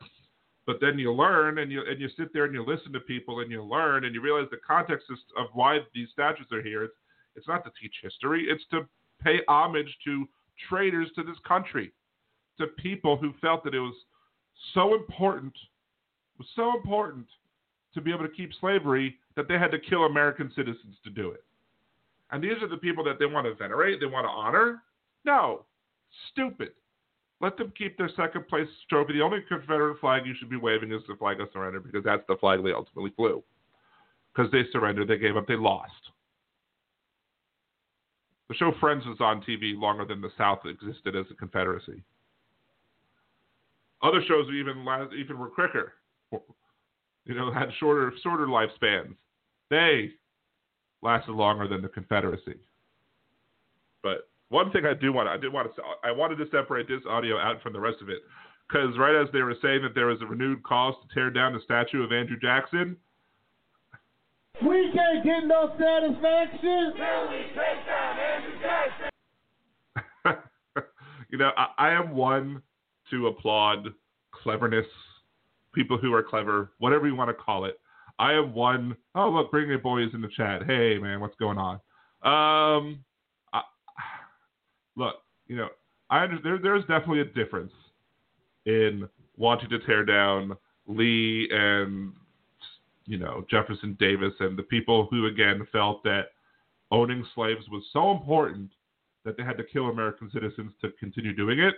[0.66, 3.42] But then you learn and you and you sit there and you listen to people
[3.42, 5.06] and you learn and you realize the context
[5.38, 6.84] of why these statues are here.
[6.84, 6.96] It's
[7.36, 8.46] it's not to teach history.
[8.48, 8.88] It's to
[9.24, 10.28] pay homage to
[10.70, 11.92] traitors to this country,
[12.60, 13.96] to people who felt that it was
[14.74, 15.54] so important,
[16.38, 17.28] was so important
[17.94, 21.32] to be able to keep slavery that they had to kill American citizens to do
[21.32, 21.44] it.
[22.32, 24.84] And these are the people that they want to venerate, they want to honor?
[25.26, 25.66] No.
[26.32, 26.72] Stupid.
[27.42, 29.14] Let them keep their second place trophy.
[29.14, 32.24] The only Confederate flag you should be waving is the flag of surrender because that's
[32.28, 33.44] the flag they ultimately flew.
[34.34, 35.92] Because they surrendered, they gave up, they lost.
[38.50, 42.04] The show Friends was on TV longer than the South existed as a Confederacy.
[44.02, 44.86] Other shows even
[45.18, 45.94] even were quicker,
[47.26, 49.16] you know, had shorter shorter lifespans.
[49.74, 50.12] They
[51.02, 52.60] lasted longer than the Confederacy.
[54.04, 56.88] But one thing I do want to, I did want to I wanted to separate
[56.88, 58.20] this audio out from the rest of it
[58.68, 61.54] because right as they were saying that there was a renewed cause to tear down
[61.54, 62.96] the statue of Andrew Jackson.
[64.62, 66.94] We can't get no satisfaction.
[66.96, 70.44] Till we take down Andrew Jackson.
[71.32, 72.62] you know, I, I am one
[73.10, 73.88] to applaud
[74.30, 74.86] cleverness,
[75.74, 77.80] people who are clever, whatever you want to call it.
[78.20, 78.96] I am one.
[79.16, 80.64] Oh, look, bring your boys in the chat.
[80.66, 81.76] Hey, man, what's going on?
[82.24, 83.04] Um,
[83.52, 83.62] I,
[84.96, 85.16] look,
[85.48, 85.70] you know,
[86.10, 87.74] I there, there's definitely a difference
[88.66, 90.56] in wanting to tear down
[90.88, 92.14] Lee and
[93.06, 96.28] you know Jefferson Davis and the people who again felt that
[96.92, 98.72] owning slaves was so important
[99.26, 101.76] that they had to kill American citizens to continue doing it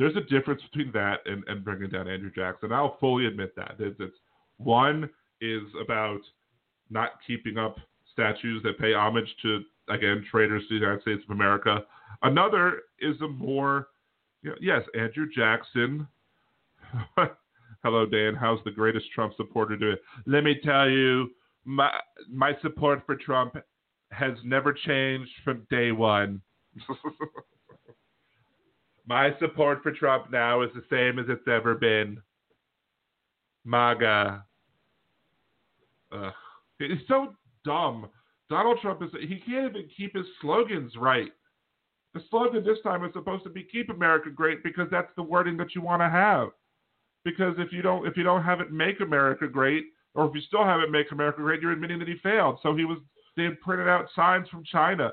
[0.00, 2.72] there's a difference between that and, and bringing down Andrew Jackson.
[2.72, 3.74] I'll fully admit that.
[3.78, 4.16] It's, it's
[4.62, 5.08] one
[5.40, 6.20] is about
[6.90, 7.76] not keeping up
[8.12, 11.84] statues that pay homage to again traitors to the United States of America.
[12.22, 13.88] Another is a more
[14.42, 16.06] you know, yes, Andrew Jackson.
[17.82, 18.34] Hello, Dan.
[18.34, 19.96] How's the greatest Trump supporter doing?
[20.26, 21.30] Let me tell you,
[21.64, 21.90] my
[22.30, 23.56] my support for Trump
[24.10, 26.40] has never changed from day one.
[29.06, 32.22] My support for Trump now is the same as it's ever been.
[33.64, 34.44] MAGA.
[36.12, 36.32] Ugh.
[36.80, 38.08] It's so dumb.
[38.48, 41.30] Donald Trump is he can't even keep his slogans right.
[42.14, 45.56] The slogan this time is supposed to be "Keep America Great" because that's the wording
[45.58, 46.48] that you want to have.
[47.24, 50.40] Because if you don't if you don't have it "Make America Great," or if you
[50.40, 52.58] still have it "Make America Great," you're admitting that he failed.
[52.62, 52.98] So he was
[53.36, 55.12] they had printed out signs from China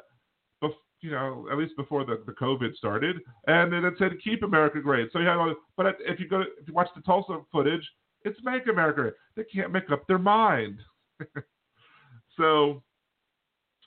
[1.02, 4.82] you know, at least before the, the COVID started, and then it said "Keep America
[4.82, 5.38] Great." So you had,
[5.76, 7.88] but if you go, to, if you watch the Tulsa footage,
[8.24, 10.80] it's "Make America Great." They can't make up their mind.
[12.38, 12.82] so,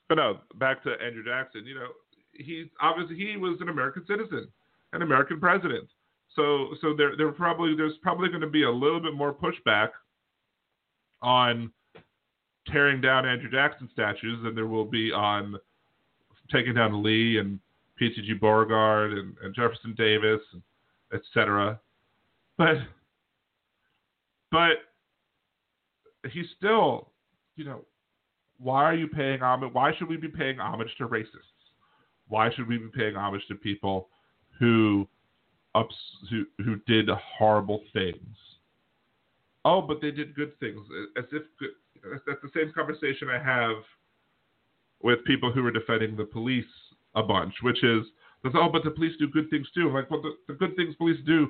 [0.08, 1.64] but no, back to Andrew Jackson.
[1.66, 1.88] You know,
[2.32, 4.48] he's obviously he was an American citizen,
[4.92, 5.88] an American president.
[6.36, 9.88] So, so there, there probably there's probably going to be a little bit more pushback
[11.22, 11.72] on
[12.68, 15.56] tearing down Andrew Jackson statues than there will be on
[16.52, 17.58] taking down Lee and
[17.96, 18.34] P.T.G.
[18.34, 20.40] Beauregard and, and Jefferson Davis,
[21.12, 21.78] etc.
[22.56, 22.76] But
[24.50, 24.78] but
[26.32, 27.10] he's still,
[27.56, 27.84] you know,
[28.58, 29.72] why are you paying homage?
[29.72, 31.26] Why should we be paying homage to racists?
[32.28, 34.08] Why should we be paying homage to people
[34.58, 35.08] who
[35.74, 35.94] ups
[36.30, 37.08] who who did
[37.38, 38.36] horrible things?
[39.64, 40.80] Oh, but they did good things.
[41.16, 41.42] As if
[42.26, 43.76] that's the same conversation I have
[45.02, 46.64] with people who are defending the police
[47.14, 48.04] a bunch, which is,
[48.54, 49.90] oh, but the police do good things too.
[49.92, 51.48] Like, well, the, the good things police do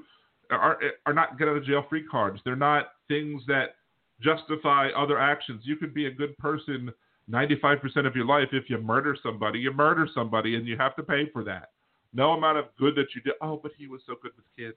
[0.50, 2.40] are are not get out of jail free cards.
[2.44, 3.76] They're not things that
[4.20, 5.62] justify other actions.
[5.64, 6.92] You could be a good person
[7.30, 8.48] 95% of your life.
[8.52, 11.70] If you murder somebody, you murder somebody, and you have to pay for that.
[12.12, 13.34] No amount of good that you did.
[13.40, 14.76] Oh, but he was so good with kids.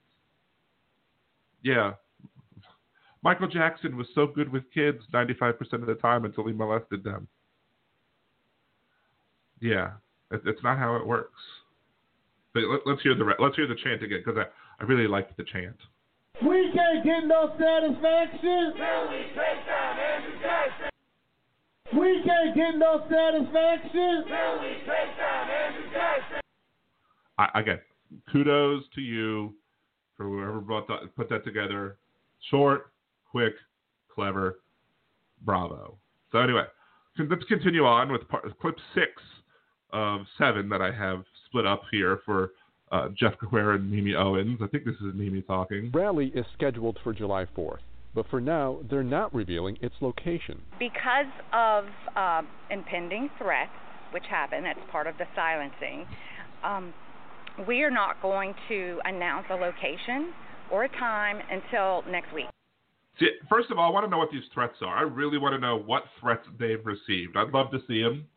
[1.64, 1.94] Yeah.
[3.24, 7.28] Michael Jackson was so good with kids 95% of the time until he molested them.
[9.62, 9.92] Yeah,
[10.30, 11.40] it's not how it works.
[12.54, 14.46] But let's hear the let's hear the chant again because
[14.84, 15.78] I, I really liked the chant.
[16.42, 18.74] We can't get no satisfaction.
[19.10, 20.90] we take down Andrew Jackson.
[21.98, 24.24] We can't get no satisfaction.
[24.62, 26.42] we take down Andrew Jackson.
[27.38, 27.80] I, again,
[28.32, 29.54] kudos to you
[30.18, 31.98] for whoever brought that, put that together.
[32.50, 32.92] Short,
[33.30, 33.54] quick,
[34.14, 34.60] clever.
[35.42, 35.98] Bravo.
[36.32, 36.64] So anyway,
[37.20, 39.12] let's continue on with part, clip six
[39.92, 42.52] of seven that I have split up here for
[42.94, 44.60] uh, Jeff Crouere and Mimi Owens.
[44.62, 45.92] I think this is Mimi talking.
[45.94, 47.80] Rally is scheduled for July 4th,
[48.14, 50.62] but for now, they're not revealing its location.
[50.78, 53.72] Because of uh, impending threats,
[54.14, 56.06] which happen, that's part of the silencing,
[56.64, 56.94] um,
[57.68, 60.32] we are not going to announce a location
[60.72, 62.46] or a time until next week.
[63.20, 64.96] See, first of all, I want to know what these threats are.
[64.96, 67.38] I really want to know what threats they've received.
[67.38, 68.28] I'd love to see them.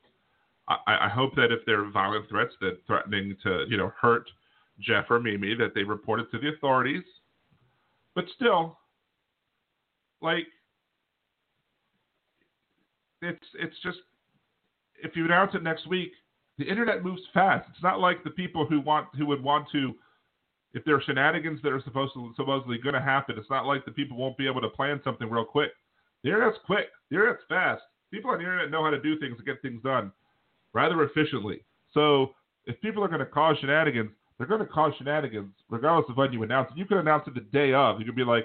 [0.69, 4.29] I, I hope that if they're violent threats that threatening to, you know, hurt
[4.81, 7.03] Jeff or Mimi that they reported to the authorities.
[8.15, 8.79] But still,
[10.21, 10.47] like
[13.23, 13.99] it's it's just
[15.03, 16.12] if you announce it next week,
[16.59, 17.69] the internet moves fast.
[17.73, 19.95] It's not like the people who want who would want to
[20.73, 23.37] if there are shenanigans that are supposed to supposedly going to happen.
[23.39, 25.71] It's not like the people won't be able to plan something real quick.
[26.23, 26.87] The internet's quick.
[27.11, 27.83] The internet's fast.
[28.11, 30.12] People on the internet know how to do things to get things done
[30.73, 31.65] rather efficiently.
[31.93, 32.35] So
[32.67, 36.33] if people are going to cause shenanigans, they're going to cause shenanigans regardless of when
[36.33, 36.79] you announce it.
[36.79, 37.99] You can announce it the day of.
[37.99, 38.44] You can be like,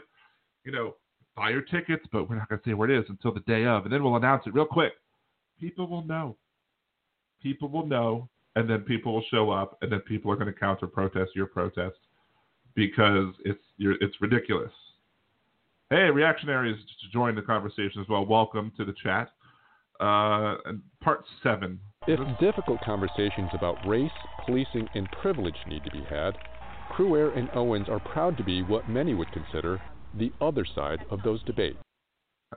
[0.63, 0.95] you know,
[1.35, 3.65] buy your tickets, but we're not going to say where it is until the day
[3.65, 4.93] of, and then we'll announce it real quick.
[5.59, 6.37] People will know.
[7.41, 10.59] People will know, and then people will show up, and then people are going to
[10.59, 11.97] counter protest your protest
[12.75, 14.71] because it's it's ridiculous.
[15.89, 18.25] Hey, reactionaries to join the conversation as well.
[18.25, 19.29] Welcome to the chat.
[19.99, 24.09] Uh, and part seven if difficult conversations about race,
[24.45, 26.35] policing, and privilege need to be had,
[26.91, 29.79] Crouere and Owens are proud to be what many would consider
[30.17, 31.77] the other side of those debates.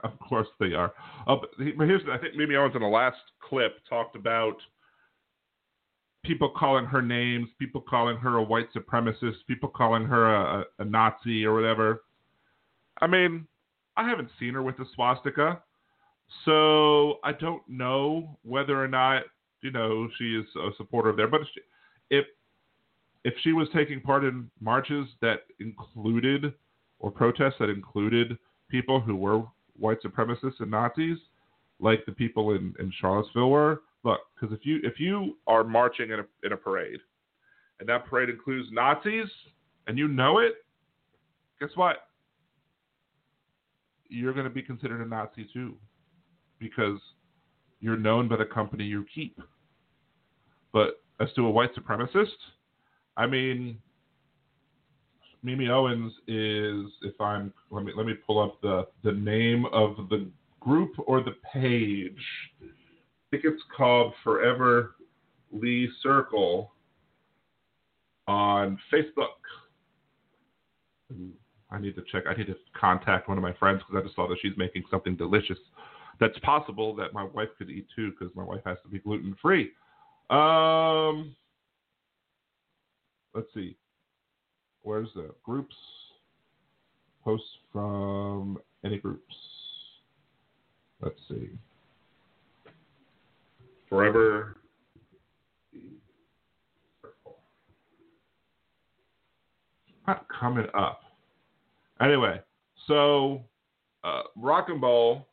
[0.03, 0.91] Of course they are.
[1.27, 4.55] Uh, but here's, I think Mimi Owens in the last clip talked about
[6.25, 10.85] people calling her names, people calling her a white supremacist, people calling her a, a
[10.85, 12.03] Nazi or whatever.
[12.99, 13.47] I mean,
[13.95, 15.61] I haven't seen her with a swastika,
[16.43, 19.23] so I don't know whether or not
[19.65, 21.27] you know she is a supporter of there.
[21.27, 21.41] But
[22.11, 22.25] if
[23.23, 26.53] if she was taking part in marches that included
[26.99, 28.37] or protests that included
[28.69, 29.43] people who were
[29.77, 31.17] white supremacists and Nazis,
[31.79, 36.11] like the people in, in Charlottesville were, look, because if you if you are marching
[36.11, 36.99] in a in a parade,
[37.79, 39.27] and that parade includes Nazis,
[39.87, 40.53] and you know it,
[41.59, 42.07] guess what?
[44.07, 45.73] You're going to be considered a Nazi too,
[46.59, 46.99] because
[47.79, 49.39] you're known by the company you keep.
[50.75, 52.35] But as to a white supremacist,
[53.15, 53.77] I mean,
[55.41, 59.95] Mimi Owens is if I'm let me let me pull up the the name of
[60.09, 62.19] the group or the page.
[62.61, 62.67] I
[63.31, 64.95] think it's called Forever
[65.53, 66.73] Lee Circle
[68.27, 69.27] on Facebook.
[71.71, 72.25] I need to check.
[72.29, 74.83] I need to contact one of my friends because I just saw that she's making
[74.91, 75.57] something delicious.
[76.19, 79.37] That's possible that my wife could eat too because my wife has to be gluten
[79.41, 79.71] free.
[80.29, 81.35] Um,
[83.33, 83.75] let's see.
[84.81, 85.75] Where's the groups?
[87.23, 89.35] Posts from any groups.
[91.01, 91.49] Let's see.
[93.89, 94.57] Forever.
[100.07, 101.01] Not coming up.
[102.01, 102.39] Anyway,
[102.87, 103.43] so
[104.03, 105.27] uh, Rock and Bowl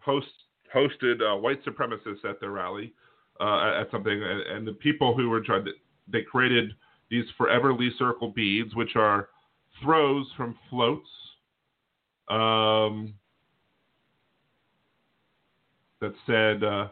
[0.00, 0.28] host,
[0.74, 2.92] hosted uh, white supremacists at their rally
[3.40, 4.22] uh, at something,
[4.52, 5.72] and, the people who were trying to,
[6.08, 6.72] they created
[7.10, 9.28] these Forever Lee Circle beads, which are
[9.82, 11.08] throws from floats.
[12.28, 13.14] Um,
[16.00, 16.88] that said uh,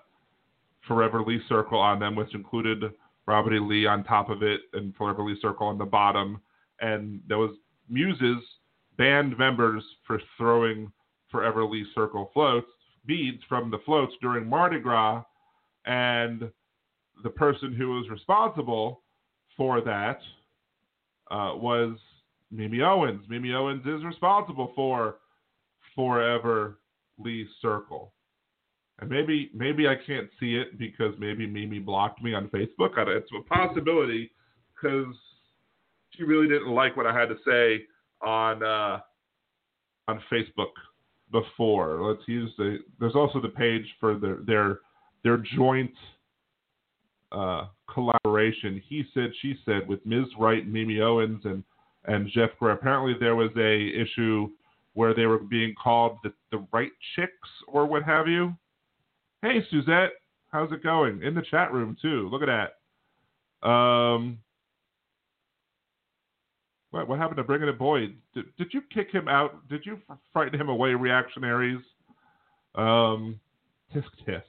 [0.87, 2.83] Forever Lee Circle on them, which included
[3.27, 3.59] Robert E.
[3.59, 6.41] Lee on top of it and Forever Lee Circle on the bottom.
[6.81, 7.53] And there was
[7.89, 8.43] Muses
[8.97, 10.93] banned members for throwing
[11.31, 12.69] Forever Lee Circle floats,
[13.07, 15.23] beads from the floats during Mardi Gras.
[15.89, 16.51] And
[17.25, 19.03] the person who was responsible
[19.57, 20.21] for that
[21.31, 21.97] uh, was
[22.51, 23.25] Mimi Owens.
[23.29, 25.17] Mimi Owens is responsible for
[25.97, 26.79] Forever
[27.19, 28.13] Lee Circle.
[29.01, 32.91] And maybe maybe I can't see it because maybe Mimi blocked me on Facebook.
[32.97, 34.31] It's a possibility
[34.75, 35.15] because
[36.11, 37.85] she really didn't like what I had to say
[38.27, 38.99] on uh,
[40.09, 40.73] on Facebook
[41.31, 42.03] before.
[42.03, 42.79] Let's use the.
[43.01, 44.81] There's also the page for their their
[45.23, 45.93] their joint
[47.33, 48.83] uh, collaboration.
[48.89, 50.27] He said, she said, with Ms.
[50.39, 51.63] Wright, Mimi Owens, and
[52.05, 52.73] and Jeff Gray.
[52.73, 54.49] Apparently, there was a issue
[54.95, 58.55] where they were being called the the right chicks or what have you.
[59.43, 60.13] Hey, Suzette,
[60.51, 61.23] how's it going?
[61.23, 62.29] In the chat room too.
[62.31, 63.69] Look at that.
[63.69, 64.39] Um,
[66.91, 68.17] what, what happened to bringing it Boyd?
[68.35, 69.69] Did, did you kick him out?
[69.69, 69.99] Did you
[70.33, 71.83] frighten him away, reactionaries?
[72.75, 73.39] Um,
[73.95, 74.43] tisk tisk.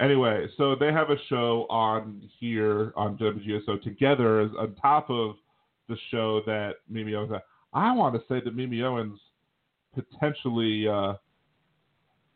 [0.00, 5.36] Anyway, so they have a show on here on WGSO together on top of
[5.88, 7.32] the show that Mimi Owens.
[7.72, 9.18] I want to say that Mimi Owens
[9.94, 11.14] potentially uh,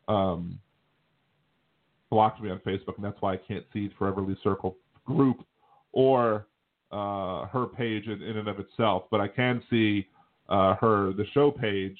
[0.09, 0.59] um,
[2.11, 5.45] blocked me on Facebook, and that's why I can't see Forever Lee Circle group
[5.93, 6.47] or
[6.91, 9.05] uh, her page in, in, and of itself.
[9.11, 10.09] But I can see
[10.49, 11.97] uh, her the show page.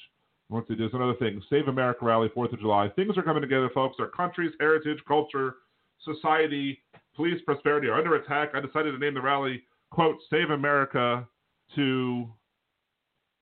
[0.49, 2.89] Once it does another thing, Save America Rally, Fourth of July.
[2.89, 3.95] Things are coming together, folks.
[3.99, 5.55] Our country's heritage, culture,
[6.03, 6.79] society,
[7.15, 8.49] police, prosperity are under attack.
[8.53, 11.27] I decided to name the rally quote Save America
[11.75, 12.29] to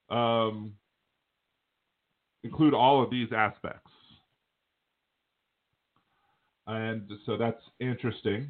[0.09, 0.73] um,
[2.43, 3.89] include all of these aspects.
[6.67, 8.49] And so that's interesting.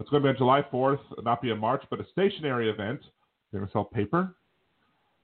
[0.00, 3.00] It's going to be on July 4th, not be a march, but a stationary event.
[3.50, 4.34] They're going to sell paper.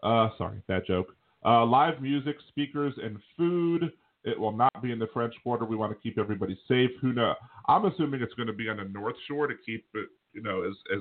[0.03, 1.17] Uh, sorry, bad joke.
[1.49, 3.91] Uh, live music, speakers, and food.
[4.25, 5.65] It will not be in the French Quarter.
[5.65, 6.91] We want to keep everybody safe.
[7.01, 7.37] Who knows?
[7.69, 10.63] I'm assuming it's going to be on the North Shore to keep it, you know,
[10.65, 11.01] as, as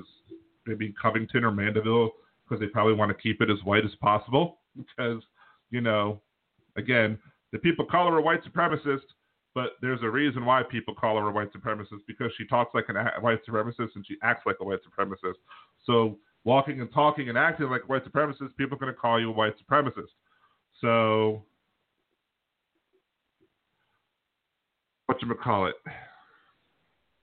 [0.66, 2.12] maybe Covington or Mandeville,
[2.44, 4.60] because they probably want to keep it as white as possible.
[4.96, 5.20] Because,
[5.70, 6.20] you know,
[6.76, 7.18] again,
[7.52, 9.02] the people call her a white supremacist,
[9.54, 12.84] but there's a reason why people call her a white supremacist because she talks like
[12.88, 15.34] a white supremacist and she acts like a white supremacist.
[15.84, 19.18] So walking and talking and acting like a white supremacist, people are going to call
[19.18, 20.14] you a white supremacist.
[20.80, 21.42] So
[25.06, 25.74] what you call it?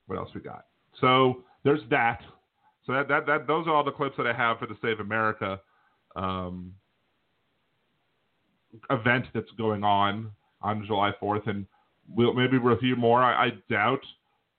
[0.07, 0.65] What else we got?
[1.01, 2.19] So there's that.
[2.85, 4.99] So that, that that those are all the clips that I have for the Save
[4.99, 5.59] America
[6.15, 6.73] um,
[8.89, 10.31] event that's going on
[10.61, 11.65] on July 4th, and
[12.09, 13.21] we'll maybe review more.
[13.21, 14.01] I, I doubt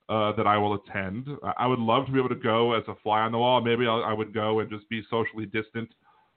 [0.08, 1.28] uh, that I will attend.
[1.56, 3.60] I would love to be able to go as a fly on the wall.
[3.60, 5.88] Maybe I'll, I would go and just be socially distant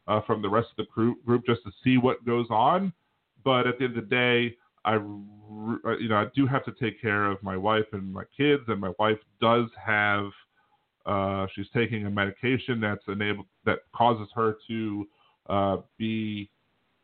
[0.10, 2.91] uh, from the rest of the group, group just to see what goes on.
[3.45, 6.74] But at the end of the day, I uh, you know I do have to
[6.74, 10.26] take care of my wife and my kids, and my wife does have
[11.05, 15.07] uh, she's taking a medication that's enabled that causes her to
[15.49, 16.49] uh, be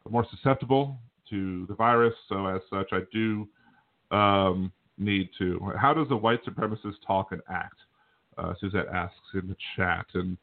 [0.10, 0.97] more susceptible
[1.30, 2.14] to the virus.
[2.30, 3.47] So as such, I do
[4.12, 5.60] um, need to.
[5.80, 7.78] How does a white supremacist talk and act?
[8.38, 10.38] Uh, Suzette asks in the chat, and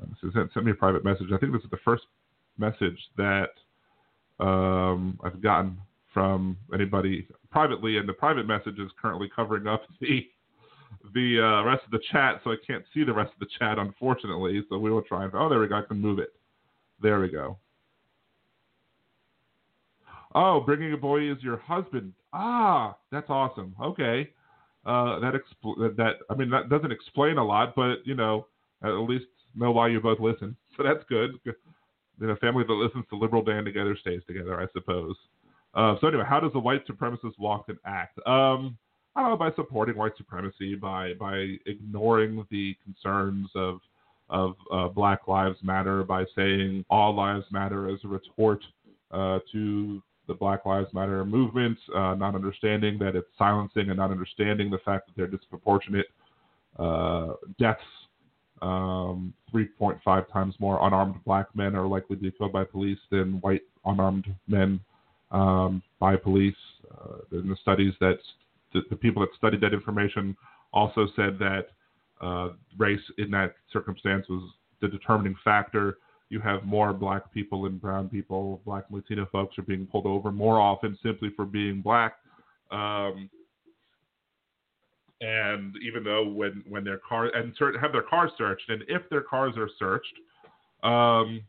[0.00, 1.28] uh, Suzette sent me a private message.
[1.32, 2.04] I think this is the first
[2.58, 3.50] message that
[4.38, 5.78] um, I've gotten
[6.12, 10.26] from anybody privately, and the private message is currently covering up the
[11.14, 13.78] the uh, rest of the chat, so I can't see the rest of the chat,
[13.78, 14.62] unfortunately.
[14.68, 15.32] So we will try and.
[15.34, 15.76] Oh, there we go.
[15.76, 16.34] I can move it.
[17.00, 17.58] There we go.
[20.34, 22.12] Oh, bringing a boy is your husband.
[22.32, 23.74] Ah, that's awesome.
[23.82, 24.30] Okay,
[24.84, 28.46] uh, that expl- that I mean that doesn't explain a lot, but you know
[28.82, 30.56] at least know why you both listen.
[30.76, 31.32] So that's good.
[31.44, 35.14] You know, family that listens to Liberal Dan together stays together, I suppose.
[35.74, 38.18] Uh, so anyway, how does a white supremacist walk and act?
[38.26, 38.78] Um,
[39.14, 43.80] I don't know by supporting white supremacy, by by ignoring the concerns of
[44.30, 48.62] of uh, Black Lives Matter, by saying all lives matter as a retort
[49.10, 54.12] uh, to the Black Lives Matter movement, uh, not understanding that it's silencing and not
[54.12, 56.06] understanding the fact that they're disproportionate
[56.78, 57.82] uh, deaths.
[58.62, 63.40] Um, 3.5 times more unarmed black men are likely to be killed by police than
[63.40, 64.80] white unarmed men
[65.30, 66.54] um, by police.
[66.92, 68.18] Uh, in the studies that
[68.72, 70.36] the, the, people that studied that information
[70.72, 71.68] also said that
[72.20, 74.42] uh, race in that circumstance was
[74.82, 75.96] the determining factor
[76.30, 80.06] you have more black people and brown people, black and Latino folks are being pulled
[80.06, 82.14] over more often simply for being black.
[82.70, 83.28] Um,
[85.20, 89.22] and even though when when their car and have their cars searched, and if their
[89.22, 90.14] cars are searched,
[90.82, 91.42] um,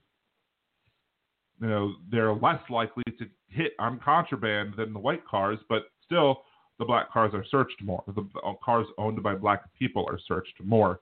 [1.62, 6.44] you know they're less likely to hit on contraband than the white cars, but still
[6.80, 8.04] the black cars are searched more.
[8.08, 8.28] The
[8.64, 11.00] cars owned by black people are searched more.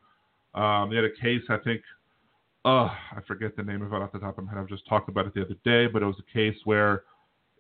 [0.54, 1.82] Um, they had a case, I think,
[2.66, 4.60] uh, I forget the name of it off the top of my head.
[4.60, 7.04] I've just talked about it the other day, but it was a case where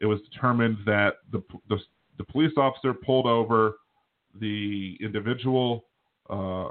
[0.01, 1.77] it was determined that the the,
[2.17, 3.75] the police officer pulled over
[4.39, 5.85] the individual
[6.29, 6.69] uh,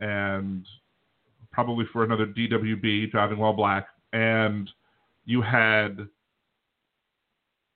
[0.00, 0.66] and
[1.52, 4.68] probably for another DWB driving while black, and
[5.24, 6.08] you had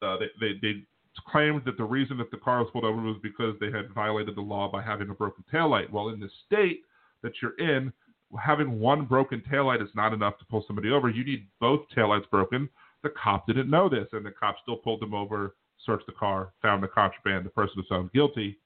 [0.02, 0.82] uh, they, they, they
[1.30, 4.36] claimed that the reason that the car was pulled over was because they had violated
[4.36, 5.90] the law by having a broken taillight.
[5.90, 6.82] Well, in the state
[7.22, 7.92] that you're in,
[8.40, 11.08] having one broken taillight is not enough to pull somebody over.
[11.08, 12.68] You need both taillights broken.
[13.02, 15.54] The cop didn't know this, and the cop still pulled them over,
[15.84, 17.46] searched the car, found the contraband.
[17.46, 18.58] The person was found guilty.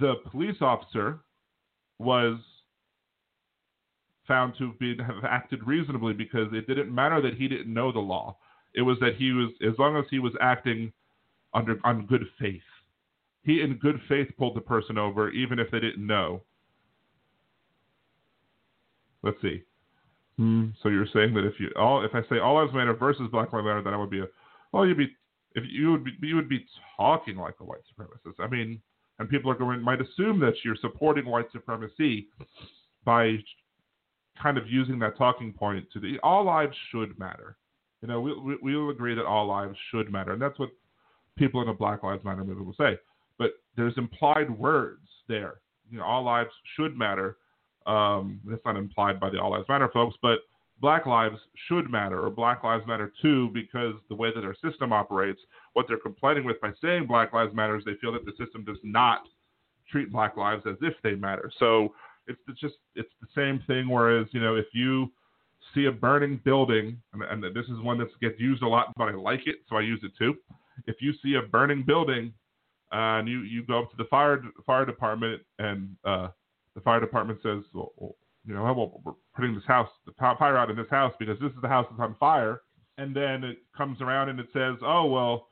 [0.00, 1.20] The police officer
[1.98, 2.38] was
[4.26, 7.98] found to be, have acted reasonably because it didn't matter that he didn't know the
[7.98, 8.36] law.
[8.74, 10.92] It was that he was, as long as he was acting
[11.52, 12.62] under on good faith,
[13.44, 16.42] he in good faith pulled the person over, even if they didn't know.
[19.22, 19.62] Let's see.
[20.36, 20.68] Hmm.
[20.82, 23.52] So you're saying that if you all, if I say all lives matter versus Black
[23.52, 24.26] Lives Matter, then I would be a,
[24.72, 25.14] well, you'd be,
[25.54, 26.66] if you would be, you would be
[26.96, 28.40] talking like a white supremacist.
[28.40, 28.82] I mean,
[29.18, 32.28] and people are going might assume that you're supporting white supremacy
[33.04, 33.36] by
[34.42, 37.56] kind of using that talking point to the all lives should matter.
[38.02, 40.70] You know, we, we, we'll agree that all lives should matter, and that's what
[41.38, 42.98] people in the Black Lives Matter movement will say.
[43.38, 45.54] But there's implied words there.
[45.90, 47.38] You know, all lives should matter.
[47.86, 50.40] Um, that's not implied by the All Lives Matter folks, but
[50.84, 54.92] Black lives should matter, or Black Lives Matter too, because the way that our system
[54.92, 55.40] operates,
[55.72, 58.66] what they're complaining with by saying Black Lives Matter is they feel that the system
[58.66, 59.22] does not
[59.90, 61.50] treat Black lives as if they matter.
[61.58, 61.94] So
[62.26, 63.88] it's just it's the same thing.
[63.88, 65.10] Whereas you know if you
[65.74, 69.04] see a burning building, and, and this is one that gets used a lot, but
[69.04, 70.34] I like it, so I use it too.
[70.86, 72.30] If you see a burning building,
[72.92, 76.28] uh, and you you go up to the fire fire department, and uh,
[76.74, 78.16] the fire department says, well,
[78.46, 81.50] you know, well, we're putting this house the fire out in this house because this
[81.50, 82.62] is the house that's on fire,
[82.98, 85.48] and then it comes around and it says, oh well,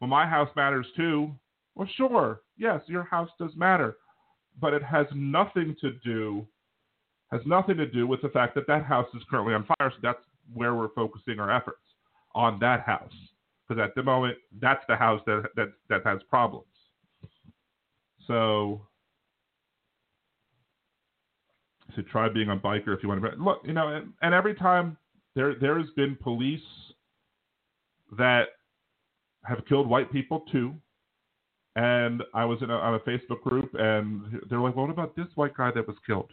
[0.00, 1.30] well my house matters too.
[1.74, 3.96] Well, sure, yes, your house does matter
[4.60, 6.46] but it has nothing to do
[7.30, 9.90] has nothing to do with the fact that that house is currently on fire.
[9.90, 10.22] So that's
[10.54, 11.82] where we're focusing our efforts
[12.34, 13.12] on that house,
[13.68, 16.64] because at the moment that's the house that that that has problems.
[18.26, 18.86] So,
[21.96, 23.30] so try being a biker if you want to.
[23.42, 24.96] Look, you know, and, and every time
[25.34, 26.60] there there has been police
[28.16, 28.48] that
[29.44, 30.74] have killed white people too.
[31.76, 35.28] And I was in a, on a Facebook group, and they're like, "What about this
[35.36, 36.32] white guy that was killed?"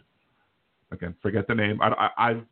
[0.90, 1.80] Again, forget the name.
[1.80, 2.44] I, I, have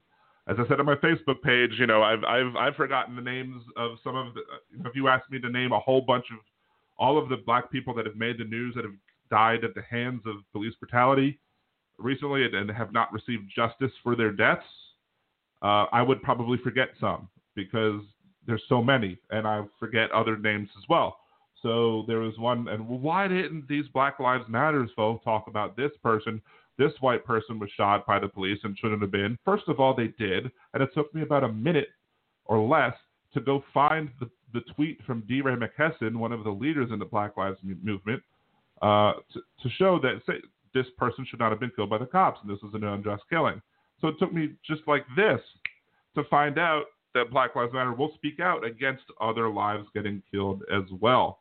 [0.47, 3.63] as I said on my Facebook page, you know, I've I've I've forgotten the names
[3.77, 4.43] of some of the.
[4.89, 6.39] If you ask me to name a whole bunch of
[6.97, 8.95] all of the black people that have made the news that have
[9.31, 11.41] died at the hands of police brutality
[11.99, 14.64] recently and, have not received justice for their deaths,
[15.62, 18.03] uh, I would probably forget some because
[18.47, 21.18] there's so many, and I forget other names as well.
[21.62, 25.92] So there was one, and why didn't these Black Lives Matters folks talk about this
[26.03, 26.42] person?
[26.76, 29.38] This white person was shot by the police and shouldn't have been.
[29.45, 31.88] First of all, they did, and it took me about a minute
[32.45, 32.95] or less
[33.32, 37.05] to go find the, the tweet from DeRay McKesson, one of the leaders in the
[37.05, 38.22] Black Lives movement,
[38.82, 40.34] uh, to, to, show that say,
[40.75, 43.22] this person should not have been killed by the cops, and this was an unjust
[43.31, 43.62] killing.
[44.01, 45.41] So it took me just like this
[46.14, 50.62] to find out that Black Lives Matter will speak out against other lives getting killed
[50.72, 51.41] as well.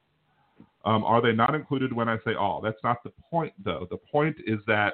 [0.85, 2.61] Um, are they not included when I say all?
[2.61, 3.87] That's not the point, though.
[3.89, 4.93] The point is that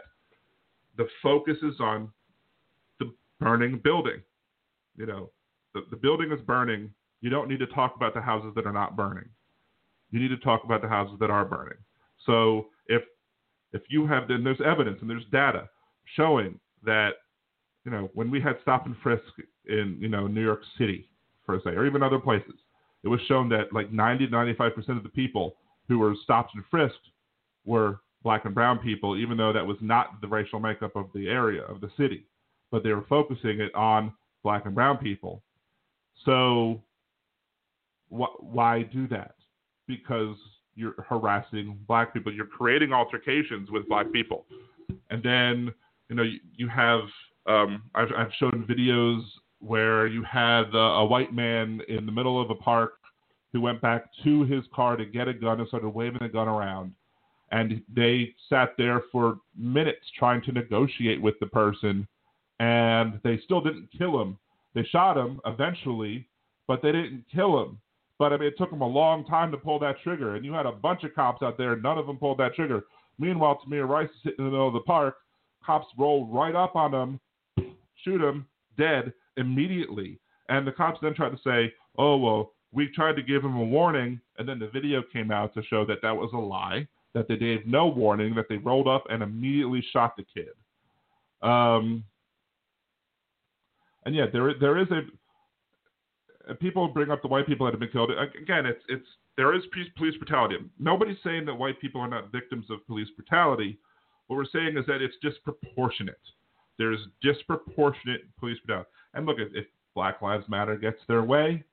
[0.97, 2.11] the focus is on
[2.99, 4.21] the burning building.
[4.95, 5.31] You know,
[5.73, 6.91] the, the building is burning.
[7.21, 9.29] You don't need to talk about the houses that are not burning.
[10.11, 11.77] You need to talk about the houses that are burning.
[12.25, 13.01] So if
[13.73, 15.69] if you have then there's evidence and there's data
[16.15, 17.11] showing that
[17.85, 19.23] you know when we had stop and frisk
[19.67, 21.09] in you know New York City
[21.45, 22.55] for say or even other places,
[23.03, 25.55] it was shown that like 90 95 percent of the people
[25.87, 27.09] who were stopped and frisked
[27.65, 31.27] were black and brown people, even though that was not the racial makeup of the
[31.27, 32.25] area, of the city.
[32.71, 34.13] But they were focusing it on
[34.43, 35.43] black and brown people.
[36.25, 36.83] So,
[38.09, 39.35] wh- why do that?
[39.87, 40.35] Because
[40.79, 42.31] you're harassing black people.
[42.33, 44.45] You're creating altercations with black people.
[45.11, 45.55] And then,
[46.07, 47.01] you know, you, you have,
[47.45, 49.21] um, I've, I've shown videos
[49.59, 52.93] where you had uh, a white man in the middle of a park
[53.51, 56.47] who went back to his car to get a gun and started waving the gun
[56.47, 56.93] around.
[57.51, 62.07] and they sat there for minutes trying to negotiate with the person,
[62.59, 64.37] and they still didn't kill him.
[64.75, 66.27] They shot him eventually,
[66.67, 67.79] but they didn't kill him.
[68.19, 70.53] But I mean, it took them a long time to pull that trigger, and you
[70.53, 71.73] had a bunch of cops out there.
[71.73, 72.83] And none of them pulled that trigger.
[73.17, 75.15] Meanwhile, Tamir Rice is sitting in the middle of the park.
[75.65, 77.19] Cops roll right up on him,
[78.03, 78.45] shoot him,
[78.77, 80.19] dead immediately.
[80.49, 83.63] And the cops then tried to say, "Oh well, we tried to give him a
[83.63, 86.87] warning," and then the video came out to show that that was a lie.
[87.13, 88.35] That they gave no warning.
[88.35, 90.49] That they rolled up and immediately shot the kid.
[91.41, 92.03] Um,
[94.05, 95.01] and yeah, there there is a
[96.55, 98.11] people bring up the white people that have been killed.
[98.11, 99.05] Again, it's it's
[99.37, 99.63] there is
[99.95, 100.57] police brutality.
[100.79, 103.79] Nobody's saying that white people are not victims of police brutality.
[104.27, 106.19] What we're saying is that it's disproportionate.
[106.77, 108.89] There's disproportionate police brutality.
[109.13, 111.63] And look, if, if Black Lives Matter gets their way,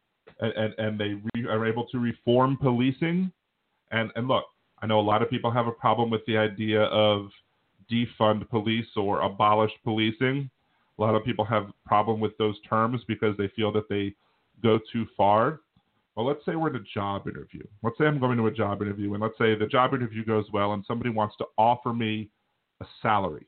[0.41, 3.31] and and, and they re, are able to reform policing,
[3.91, 4.45] and and look,
[4.83, 7.31] I know a lot of people have a problem with the idea of
[7.91, 10.51] defund police or abolish policing.
[10.99, 14.15] A lot of people have problem with those terms because they feel that they
[14.63, 15.61] go too far.
[16.15, 17.63] Well, let's say we're in a job interview.
[17.83, 20.47] Let's say I'm going to a job interview, and let's say the job interview goes
[20.53, 22.31] well, and somebody wants to offer me
[22.81, 23.47] a salary.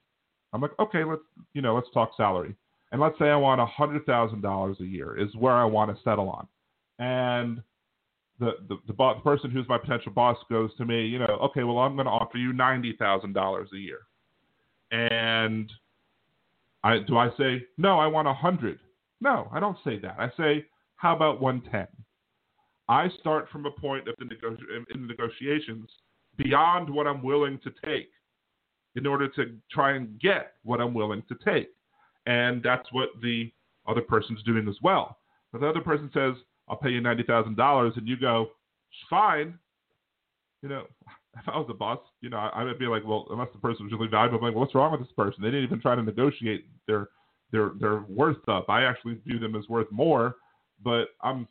[0.52, 1.22] I'm like, okay, let's
[1.54, 2.54] you know, let's talk salary.
[2.92, 5.94] And let's say I want a hundred thousand dollars a year is where I want
[5.94, 6.46] to settle on.
[6.98, 7.62] And
[8.38, 11.64] the the the, the person who's my potential boss goes to me, you know, okay,
[11.64, 14.00] well I'm going to offer you ninety thousand dollars a year.
[14.90, 15.70] And
[16.82, 18.78] I do I say no, I want a hundred.
[19.20, 20.16] No, I don't say that.
[20.18, 20.64] I say
[20.98, 21.86] how about 110?
[22.88, 24.56] I start from a point of the nego-
[24.94, 25.88] in negotiations
[26.36, 28.10] beyond what I'm willing to take
[28.96, 31.68] in order to try and get what I'm willing to take.
[32.26, 33.52] And that's what the
[33.86, 35.18] other person's doing as well.
[35.52, 36.34] But the other person says,
[36.68, 38.50] I'll pay you $90,000, and you go,
[39.08, 39.58] fine.
[40.62, 40.82] You know,
[41.36, 43.84] if I was the boss, you know, I, would be like, well, unless the person
[43.84, 45.42] was really valuable, I'm like, well, what's wrong with this person?
[45.42, 47.08] They didn't even try to negotiate their
[47.50, 48.68] their their worth up.
[48.68, 50.36] I actually view them as worth more
[50.82, 51.48] but I'm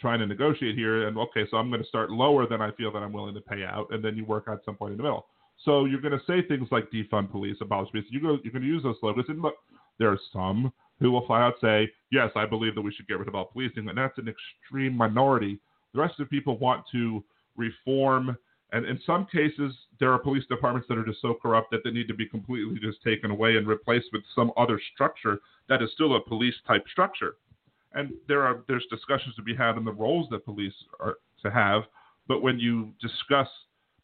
[0.00, 2.92] trying to negotiate here, and okay, so I'm going to start lower than I feel
[2.92, 5.02] that I'm willing to pay out, and then you work out some point in the
[5.02, 5.26] middle.
[5.64, 8.06] So you're going to say things like defund police, abolish police.
[8.08, 9.54] You go, you're going to use those slogans, and look,
[9.98, 13.18] there are some who will flat out say, yes, I believe that we should get
[13.18, 15.58] rid of all policing, and that's an extreme minority.
[15.92, 17.22] The rest of the people want to
[17.56, 18.36] reform,
[18.72, 21.90] and in some cases, there are police departments that are just so corrupt that they
[21.90, 25.90] need to be completely just taken away and replaced with some other structure that is
[25.92, 27.34] still a police type structure
[27.94, 31.50] and there are there's discussions to be had on the roles that police are to
[31.50, 31.82] have.
[32.28, 33.48] But when you discuss,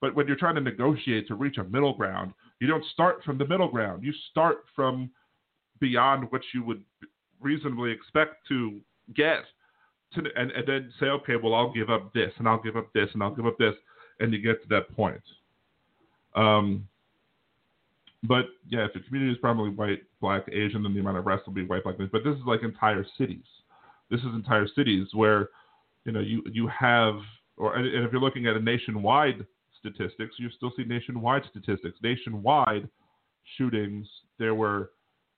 [0.01, 3.39] but when you're trying to negotiate to reach a middle ground, you don't start from
[3.39, 4.03] the middle ground.
[4.03, 5.11] You start from
[5.81, 6.83] beyond what you would
[7.41, 8.81] reasonably expect to
[9.15, 9.45] get,
[10.15, 12.93] to and, and then say, okay, well, I'll give up this, and I'll give up
[12.93, 13.75] this, and I'll give up this,
[14.21, 15.23] and you get to that point.
[16.35, 16.89] Um,
[18.23, 21.47] but yeah, if the community is primarily white, black, Asian, then the amount of rest
[21.47, 21.97] will be white, black.
[21.99, 23.45] But this is like entire cities.
[24.11, 25.51] This is entire cities where,
[26.05, 27.17] you know, you you have,
[27.57, 29.47] or and if you're looking at a nationwide
[29.79, 31.99] statistics, you still see nationwide statistics.
[32.03, 32.89] Nationwide
[33.57, 34.07] shootings,
[34.39, 34.91] there were,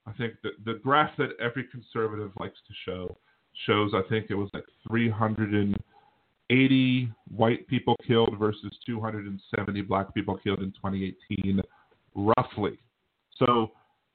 [0.05, 3.17] I think the the graph that every conservative likes to show
[3.65, 3.91] shows.
[3.93, 10.71] I think it was like 380 white people killed versus 270 black people killed in
[10.73, 11.61] 2018,
[12.15, 12.77] roughly.
[13.37, 13.71] So,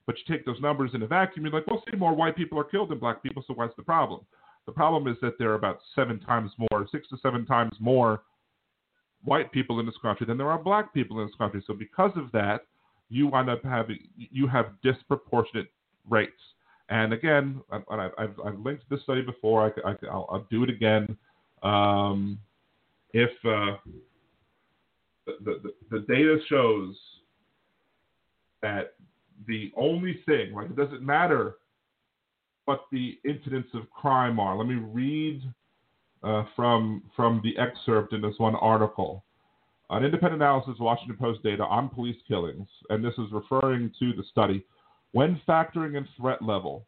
[0.07, 2.59] but you take those numbers in a vacuum, you're like, well, see, more white people
[2.59, 4.20] are killed than black people, so what's the problem?
[4.66, 8.22] The problem is that there are about seven times more, six to seven times more
[9.24, 11.62] white people in this country than there are black people in this country.
[11.66, 12.66] So because of that,
[13.10, 15.68] you wind up having you have disproportionate
[16.08, 16.32] rates.
[16.88, 19.72] And again, I, have I've linked this study before.
[19.84, 21.16] I, will do it again.
[21.62, 22.38] Um,
[23.12, 23.76] if uh,
[25.26, 26.94] the, the, the data shows
[28.60, 28.94] that
[29.46, 31.56] the only thing, like it doesn't matter
[32.64, 34.56] what the incidents of crime are.
[34.56, 35.42] Let me read
[36.22, 39.24] uh, from from the excerpt in this one article.
[39.90, 44.24] An independent analysis Washington Post data on police killings, and this is referring to the
[44.30, 44.64] study.
[45.12, 46.86] When factoring in threat level,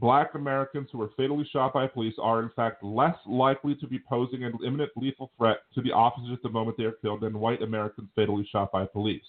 [0.00, 3.98] black Americans who are fatally shot by police are in fact less likely to be
[3.98, 7.38] posing an imminent lethal threat to the officers at the moment they are killed than
[7.38, 9.24] white Americans fatally shot by police.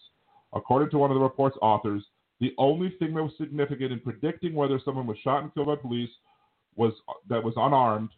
[0.54, 2.04] According to one of the report's authors,
[2.40, 5.76] the only thing that was significant in predicting whether someone was shot and killed by
[5.76, 6.10] police
[6.76, 6.94] was
[7.30, 8.10] that was unarmed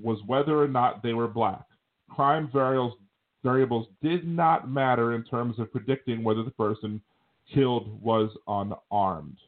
[0.00, 1.64] was whether or not they were black.
[2.10, 2.94] Crime variables
[3.44, 7.00] variables did not matter in terms of predicting whether the person
[7.54, 9.38] killed was unarmed.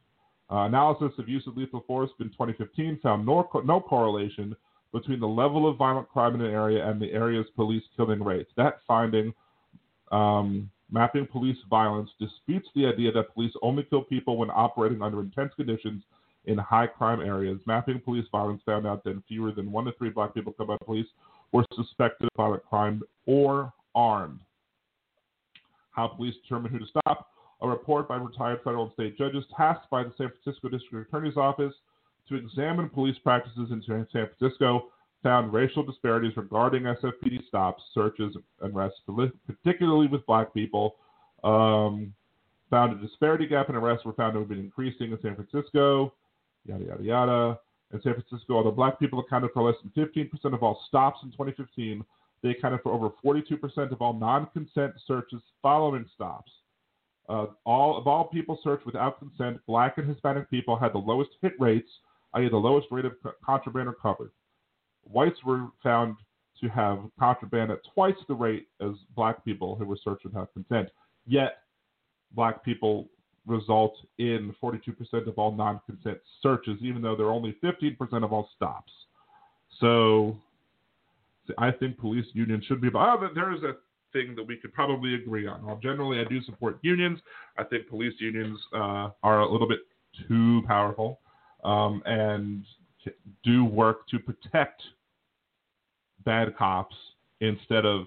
[0.51, 4.55] Uh, analysis of use of lethal force in 2015 found no, no correlation
[4.91, 8.51] between the level of violent crime in an area and the area's police killing rates.
[8.57, 9.33] That finding
[10.11, 15.21] um, Mapping police violence disputes the idea that police only kill people when operating under
[15.21, 16.03] intense conditions
[16.45, 17.59] in high crime areas.
[17.65, 20.77] Mapping police violence found out that fewer than one to three black people killed by
[20.83, 21.07] police
[21.53, 24.39] were suspected of violent crime or armed.
[25.91, 27.27] How police determine who to stop.
[27.61, 31.37] A report by retired federal and state judges tasked by the San Francisco District Attorney's
[31.37, 31.73] Office
[32.27, 34.87] to examine police practices in San Francisco
[35.23, 38.99] found racial disparities regarding SFPD stops, searches, and arrests,
[39.47, 40.95] particularly with black people.
[41.43, 42.13] Um,
[42.69, 46.13] found a disparity gap in arrests were found to have been increasing in San Francisco,
[46.65, 47.59] yada, yada, yada.
[47.93, 51.31] In San Francisco, although black people accounted for less than 15% of all stops in
[51.31, 52.05] 2015,
[52.41, 56.51] they accounted for over 42% of all non consent searches following stops.
[57.27, 61.31] Uh, all of all people searched without consent, black and Hispanic people had the lowest
[61.41, 61.89] hit rates,
[62.33, 63.13] i.e., the lowest rate of
[63.45, 64.31] contraband recovered.
[65.03, 66.17] Whites were found
[66.61, 70.89] to have contraband at twice the rate as black people who were searched without consent.
[71.25, 71.57] Yet,
[72.33, 73.07] black people
[73.47, 78.49] result in 42% of all non consent searches, even though they're only 15% of all
[78.55, 78.91] stops.
[79.79, 80.37] So,
[81.57, 82.89] I think police unions should be.
[82.93, 83.73] Oh, there is a
[84.13, 85.65] thing that we could probably agree on.
[85.65, 87.19] Well, generally, I do support unions.
[87.57, 89.79] I think police unions uh, are a little bit
[90.27, 91.19] too powerful
[91.63, 92.63] um, and
[93.43, 94.81] do work to protect
[96.25, 96.95] bad cops
[97.39, 98.05] instead of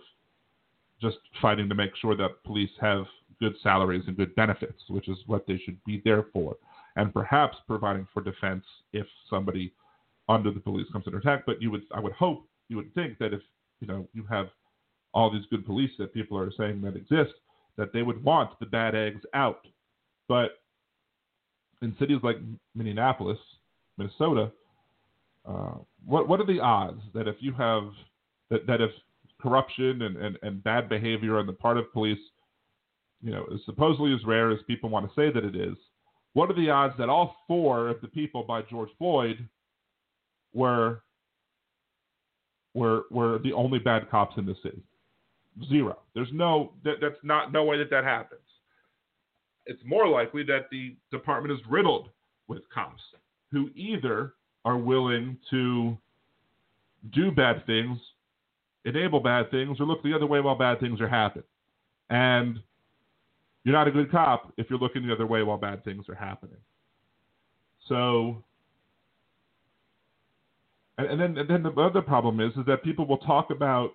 [1.00, 3.04] just fighting to make sure that police have
[3.40, 6.56] good salaries and good benefits, which is what they should be there for,
[6.96, 9.72] and perhaps providing for defense if somebody
[10.28, 11.44] under the police comes under attack.
[11.44, 13.40] But you would, I would hope, you would think that if
[13.80, 14.46] you know you have
[15.12, 17.34] all these good police that people are saying that exist,
[17.76, 19.66] that they would want the bad eggs out.
[20.28, 20.62] But
[21.82, 22.36] in cities like
[22.74, 23.38] Minneapolis,
[23.98, 24.50] Minnesota,
[25.46, 25.74] uh,
[26.04, 27.84] what what are the odds that if you have
[28.50, 28.90] that, that if
[29.40, 32.18] corruption and, and, and bad behavior on the part of police,
[33.22, 35.76] you know, is supposedly as rare as people want to say that it is,
[36.32, 39.46] what are the odds that all four of the people by George Floyd
[40.52, 41.02] were
[42.74, 44.82] were were the only bad cops in the city?
[45.68, 45.98] Zero.
[46.14, 48.40] There's no that, that's not no way that that happens.
[49.66, 52.10] It's more likely that the department is riddled
[52.48, 53.02] with cops
[53.50, 54.34] who either
[54.64, 55.96] are willing to
[57.12, 57.98] do bad things,
[58.84, 61.44] enable bad things, or look the other way while bad things are happening.
[62.10, 62.60] And
[63.64, 66.14] you're not a good cop if you're looking the other way while bad things are
[66.14, 66.56] happening.
[67.88, 68.42] So,
[70.98, 73.92] and, and then and then the other problem is is that people will talk about,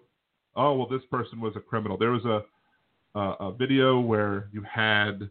[0.55, 1.97] oh well, this person was a criminal.
[1.97, 2.43] There was a
[3.15, 5.29] a, a video where you had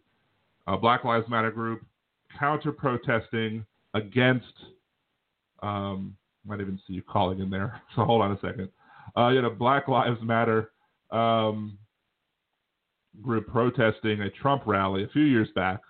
[0.67, 1.83] a Black Lives Matter group
[2.39, 3.65] counter protesting
[3.95, 4.53] against
[5.63, 7.81] um, might even see you calling in there.
[7.97, 8.69] So hold on a second.
[9.17, 10.71] Uh, you a Black Lives Matter
[11.11, 11.79] um,
[13.23, 15.81] group protesting a Trump rally a few years back,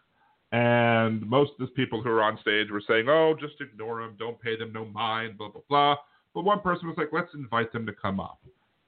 [0.53, 4.17] and most of the people who were on stage were saying, "Oh, just ignore them,
[4.19, 5.97] don't pay them no mind, blah blah blah."
[6.35, 8.39] But one person was like, "Let's invite them to come up,"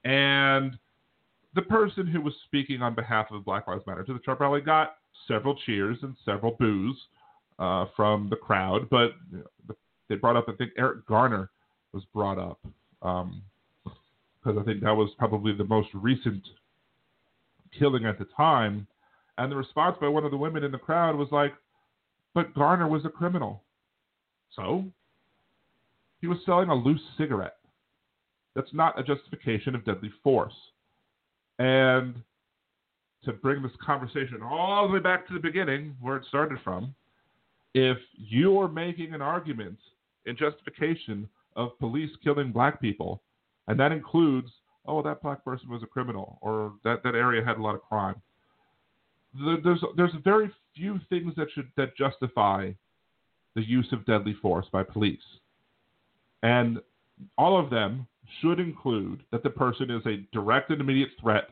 [0.03, 0.77] and
[1.53, 4.61] the person who was speaking on behalf of Black Lives Matter to the Trump rally
[4.61, 4.95] got
[5.27, 6.95] several cheers and several boos
[7.59, 9.75] uh, from the crowd, but you know, the
[10.11, 11.49] they brought up, I think Eric Garner
[11.93, 12.59] was brought up
[13.01, 16.43] because um, I think that was probably the most recent
[17.77, 18.85] killing at the time.
[19.37, 21.53] And the response by one of the women in the crowd was like,
[22.33, 23.63] but Garner was a criminal.
[24.55, 24.85] So?
[26.19, 27.57] He was selling a loose cigarette.
[28.53, 30.53] That's not a justification of deadly force.
[31.57, 32.15] And
[33.23, 36.93] to bring this conversation all the way back to the beginning, where it started from,
[37.73, 39.77] if you're making an argument
[40.25, 43.21] in justification of police killing black people,
[43.67, 44.49] and that includes,
[44.85, 47.81] oh, that black person was a criminal, or that, that area had a lot of
[47.81, 48.15] crime.
[49.63, 52.71] There's there's very few things that should that justify
[53.55, 55.19] the use of deadly force by police,
[56.43, 56.79] and
[57.37, 58.07] all of them
[58.41, 61.49] should include that the person is a direct and immediate threat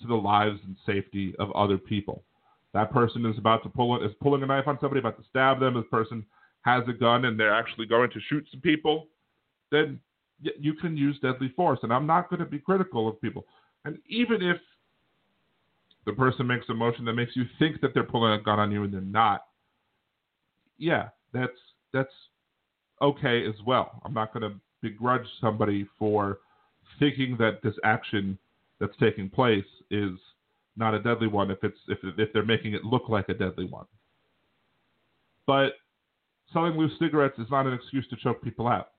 [0.00, 2.22] to the lives and safety of other people.
[2.72, 5.60] That person is about to pull is pulling a knife on somebody, about to stab
[5.60, 5.74] them.
[5.74, 6.24] This person
[6.64, 9.08] has a gun and they're actually going to shoot some people,
[9.70, 10.00] then
[10.40, 11.78] you can use deadly force.
[11.82, 13.46] And I'm not going to be critical of people.
[13.84, 14.56] And even if
[16.06, 18.72] the person makes a motion that makes you think that they're pulling a gun on
[18.72, 19.44] you and they're not,
[20.78, 21.52] yeah, that's
[21.92, 22.12] that's
[23.00, 24.00] okay as well.
[24.04, 26.38] I'm not going to begrudge somebody for
[26.98, 28.38] thinking that this action
[28.80, 30.12] that's taking place is
[30.76, 33.66] not a deadly one if it's if if they're making it look like a deadly
[33.66, 33.86] one.
[35.46, 35.74] But
[36.54, 38.92] selling loose cigarettes is not an excuse to choke people out.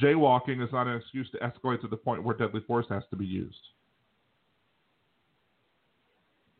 [0.00, 3.16] Jaywalking is not an excuse to escalate to the point where deadly force has to
[3.16, 3.58] be used.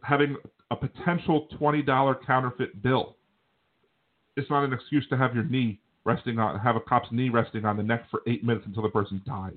[0.02, 0.36] having
[0.70, 3.16] a potential $20 counterfeit bill.
[4.36, 7.64] It's not an excuse to have your knee resting on, have a cop's knee resting
[7.64, 9.52] on the neck for eight minutes until the person dies.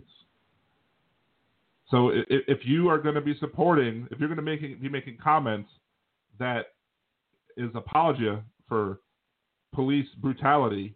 [1.90, 5.70] So if, you are going to be supporting, if you're going to be making comments
[6.40, 6.74] that
[7.58, 9.00] is apologia for
[9.76, 10.96] police brutality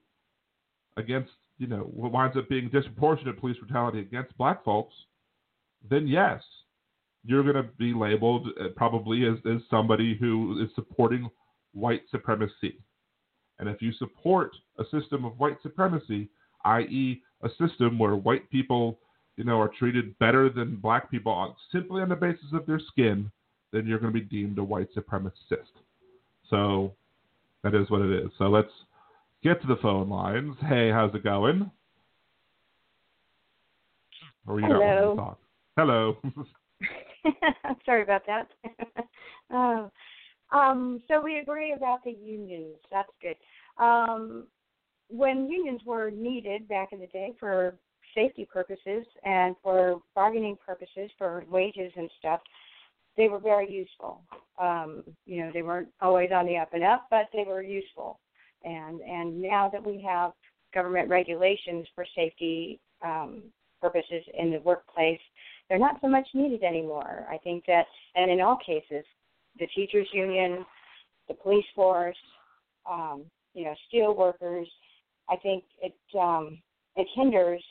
[0.98, 4.94] against, you know, what winds up being disproportionate police brutality against black folks,
[5.90, 6.42] then yes,
[7.26, 11.30] you're going to be labeled uh, probably as, as somebody who is supporting
[11.74, 12.80] white supremacy.
[13.60, 16.30] And if you support a system of white supremacy,
[16.66, 19.00] i.e., a system where white people,
[19.36, 22.80] you know, are treated better than black people on, simply on the basis of their
[22.80, 23.30] skin,
[23.72, 25.74] then you're going to be deemed a white supremacist.
[26.50, 26.94] So
[27.64, 28.32] that is what it is.
[28.38, 28.72] So let's
[29.44, 30.56] get to the phone lines.
[30.62, 31.70] Hey, how's it going?
[34.46, 35.38] Hello.
[35.78, 36.18] Hello.
[37.86, 38.48] Sorry about that.
[39.52, 39.92] oh.
[40.52, 42.78] Um, so we agree about the unions.
[42.92, 43.36] That's good.
[43.84, 44.48] Um,
[45.10, 47.76] when unions were needed back in the day for
[48.16, 52.40] safety purposes and for bargaining purposes for wages and stuff,
[53.20, 54.24] they were very useful.
[54.58, 58.20] Um, you know, they weren't always on the up and up, but they were useful.
[58.64, 60.32] And and now that we have
[60.74, 63.44] government regulations for safety um,
[63.82, 65.20] purposes in the workplace,
[65.68, 67.26] they're not so much needed anymore.
[67.30, 69.06] I think that, and in all cases,
[69.60, 70.66] the teachers union,
[71.28, 72.18] the police force,
[72.90, 74.68] um, you know, steel workers,
[75.30, 76.60] I think it um,
[76.96, 77.64] it hinders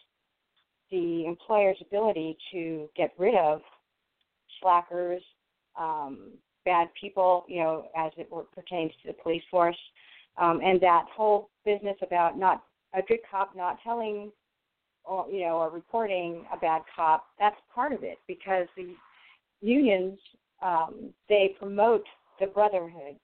[0.90, 3.62] the employer's ability to get rid of
[4.60, 5.22] slackers,
[5.78, 6.32] um,
[6.64, 9.76] bad people, you know, as it pertains to the police force,
[10.36, 12.62] um, and that whole business about not
[12.94, 14.30] a good cop not telling
[15.04, 18.94] or you know or reporting a bad cop that's part of it because the
[19.60, 20.18] unions
[20.62, 22.04] um they promote
[22.40, 23.16] the brotherhood.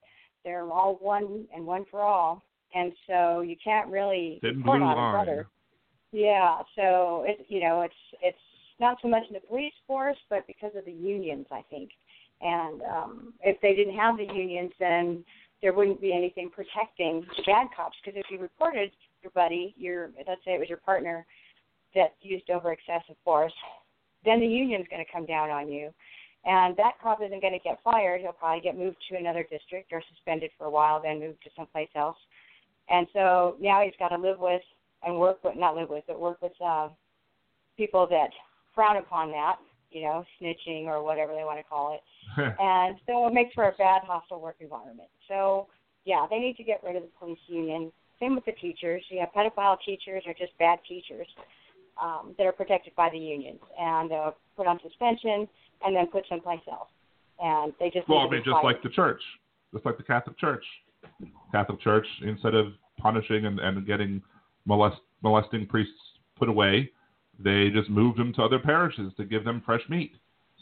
[0.45, 2.43] They're all one and one for all.
[2.75, 5.13] And so you can't really Thin report on a line.
[5.13, 5.49] brother
[6.15, 8.39] yeah so it you know it's it's
[8.79, 11.91] not so much in the police force but because of the unions i think
[12.45, 15.25] and um if they didn't have the unions then
[15.63, 18.93] there wouldn't be anything protecting the bad cops because if you reported
[19.23, 21.27] your buddy your let's say it was your partner
[21.95, 23.53] that used over excessive force,
[24.25, 25.91] then the union's going to come down on you.
[26.45, 28.21] And that cop isn't going to get fired.
[28.21, 31.51] He'll probably get moved to another district or suspended for a while, then moved to
[31.57, 32.19] someplace else.
[32.91, 34.61] And so now he's got to live with
[35.03, 36.89] and work with, not live with, but work with uh,
[37.79, 38.29] people that
[38.75, 39.57] frown upon that,
[39.95, 42.01] you know, snitching or whatever they want to call it.
[42.61, 45.09] and so it makes for a bad, hostile work environment.
[45.29, 45.69] So,
[46.05, 47.93] yeah, they need to get rid of the police union.
[48.21, 49.03] Same with the teachers.
[49.09, 51.27] You have pedophile teachers or just bad teachers
[52.03, 55.49] um, that are protected by the unions and uh, put on suspension
[55.85, 56.89] and then put someplace else.
[57.41, 59.21] And they just well, I mean, just like the church,
[59.73, 60.65] just like the Catholic Church.
[61.53, 62.69] Catholic Church, instead of
[62.99, 64.23] punishing and, and getting
[64.67, 65.93] molest, molesting priests
[66.39, 66.91] put away,
[67.43, 70.13] they just moved them to other parishes to give them fresh meat.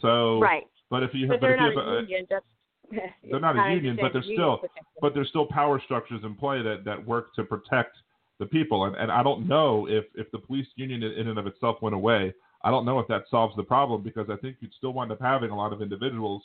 [0.00, 0.64] So, right.
[0.90, 2.26] But if you have, but they're not a union.
[2.28, 2.44] That's
[3.30, 4.60] they're not a union, but they're still,
[5.00, 7.96] but there's still power structures in play that, that work to protect
[8.38, 8.84] the people.
[8.84, 11.94] And, and I don't know if, if the police union in and of itself went
[11.94, 12.34] away.
[12.64, 15.20] I don't know if that solves the problem because I think you'd still wind up
[15.20, 16.42] having a lot of individuals,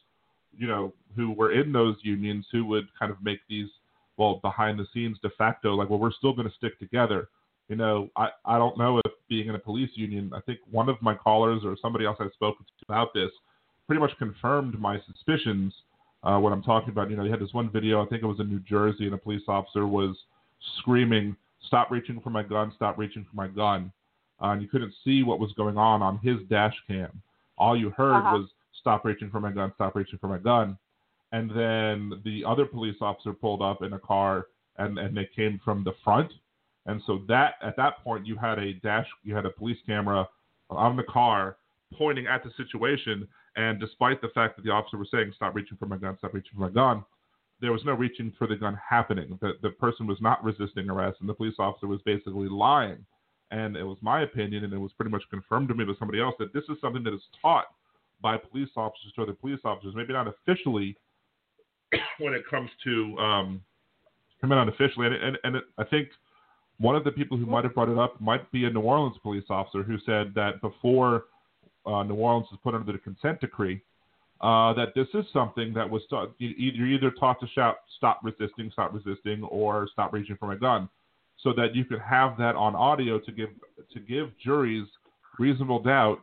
[0.57, 3.67] you know, who were in those unions who would kind of make these,
[4.17, 7.30] well, behind the scenes de facto, like, well, we're still going to stick together.
[7.70, 10.88] You know, I, I don't know if being in a police union, I think one
[10.89, 13.30] of my callers or somebody else I've spoken to about this
[13.88, 15.74] pretty much confirmed my suspicions
[16.24, 18.26] uh, when I'm talking about, you know, you had this one video, I think it
[18.26, 20.15] was in New Jersey, and a police officer was
[20.80, 23.91] screaming, Stop reaching for my gun, stop reaching for my gun.
[24.41, 27.22] Uh, and you couldn't see what was going on on his dash cam.
[27.57, 28.38] All you heard Uh-huh.
[28.38, 28.49] was,
[28.80, 30.78] Stop reaching for my gun, stop reaching for my gun.
[31.34, 34.47] And then the other police officer pulled up in a car
[34.78, 36.32] and, and they came from the front.
[36.88, 40.28] And so that at that point you had a dash you had a police camera
[40.70, 41.58] on the car
[41.98, 43.28] pointing at the situation
[43.58, 46.34] and despite the fact that the officer was saying, Stop reaching for my gun, stop
[46.34, 47.04] reaching for my gun,
[47.60, 49.38] there was no reaching for the gun happening.
[49.42, 53.04] The, the person was not resisting arrest, and the police officer was basically lying.
[53.50, 56.22] And it was my opinion, and it was pretty much confirmed to me by somebody
[56.22, 57.66] else, that this is something that is taught
[58.22, 60.96] by police officers to other police officers, maybe not officially
[62.20, 63.62] when it comes to, um,
[64.44, 65.08] maybe not officially.
[65.08, 66.10] And, and, and it, I think
[66.80, 69.17] one of the people who might have brought it up might be a New Orleans
[69.23, 71.25] police officer who said that before
[71.86, 73.82] uh, New Orleans was put under the consent decree,
[74.41, 76.34] uh, that this is something that was taught.
[76.38, 80.88] You're either taught to shout "Stop resisting, stop resisting," or "Stop reaching for my gun,"
[81.41, 83.49] so that you could have that on audio to give
[83.93, 84.86] to give juries
[85.39, 86.19] reasonable doubt,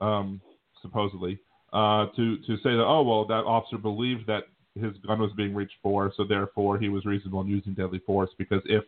[0.00, 0.40] um,
[0.80, 1.38] supposedly,
[1.72, 4.44] uh, to to say that oh well that officer believed that
[4.74, 8.30] his gun was being reached for, so therefore he was reasonable in using deadly force.
[8.38, 8.82] Because if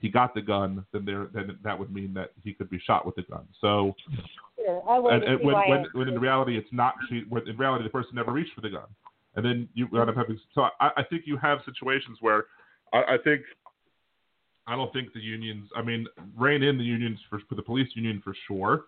[0.00, 3.04] he got the gun, then there then that would mean that he could be shot
[3.04, 3.46] with the gun.
[3.60, 3.94] So.
[4.86, 7.90] I and, and when, when, when in reality it's not she, when in reality the
[7.90, 8.86] person never reached for the gun,
[9.34, 10.38] and then you end up having.
[10.54, 12.44] So I, I think you have situations where
[12.92, 13.42] I, I think
[14.66, 15.70] I don't think the unions.
[15.74, 18.84] I mean, rein in the unions for, for the police union for sure.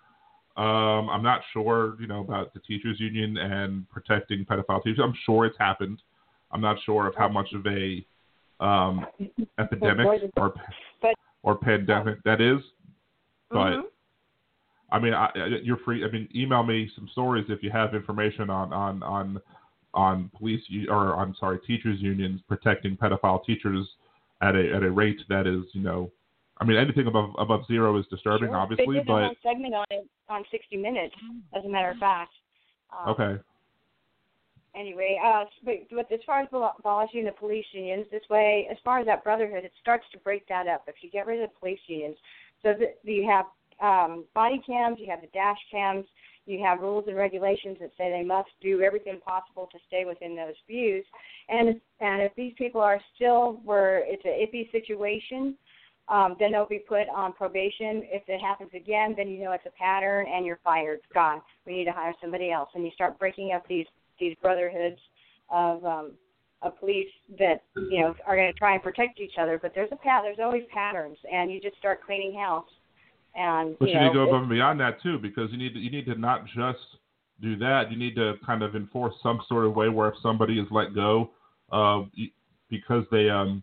[0.56, 5.00] Um, I'm not sure, you know, about the teachers union and protecting pedophile teachers.
[5.02, 6.02] I'm sure it's happened.
[6.52, 8.04] I'm not sure of how much of a
[8.60, 9.06] um,
[9.58, 10.06] epidemic
[10.36, 10.54] or
[11.42, 12.60] or pandemic that is,
[13.50, 13.70] but.
[13.70, 13.82] Mhm.
[14.92, 15.30] I mean, I,
[15.62, 16.04] you're free.
[16.04, 19.40] I mean, email me some stories if you have information on on on
[19.94, 23.86] on police or I'm sorry, teachers unions protecting pedophile teachers
[24.42, 26.10] at a at a rate that is, you know,
[26.58, 28.56] I mean, anything above above zero is disturbing, Sure.
[28.56, 31.14] obviously, they did a but whole segment on it on 60 Minutes,
[31.56, 32.32] as a matter of fact.
[32.92, 33.42] Um, okay,
[34.74, 39.00] Anyway, uh, but, but as far as abolishing the police unions, this way, as far
[39.00, 40.84] as that brotherhood, it starts to break that up.
[40.86, 42.16] If you get rid of the police unions,
[42.62, 43.46] so that you have
[43.80, 46.06] um, body cams, you have the dash cams,
[46.46, 50.36] you have rules and regulations that say they must do everything possible to stay within
[50.36, 51.04] those views.
[51.48, 55.56] And and if these people are still where it's an iffy situation,
[56.08, 58.02] um, then they'll be put on probation.
[58.04, 61.00] If it happens again, then you know it's a pattern and you're fired.
[61.14, 61.40] Gone.
[61.66, 62.68] We need to hire somebody else.
[62.74, 63.86] And you start breaking up these
[64.20, 64.98] these brotherhoods
[65.50, 66.12] of um,
[66.62, 67.08] of police
[67.38, 69.58] that you know are going to try and protect each other.
[69.60, 70.22] But there's a pat.
[70.22, 72.68] There's always patterns, and you just start cleaning house.
[73.34, 75.58] And but you, you, know, need to go above and beyond that too, because you
[75.58, 76.78] need to, you need to not just
[77.40, 77.90] do that.
[77.90, 80.94] You need to kind of enforce some sort of way where if somebody is let
[80.94, 81.30] go,
[81.72, 82.02] uh,
[82.68, 83.62] because they um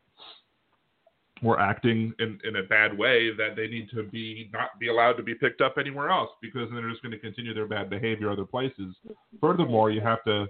[1.41, 5.13] were acting in, in a bad way, that they need to be not be allowed
[5.13, 7.89] to be picked up anywhere else because then they're just going to continue their bad
[7.89, 8.95] behavior other places.
[9.39, 10.47] Furthermore, you have to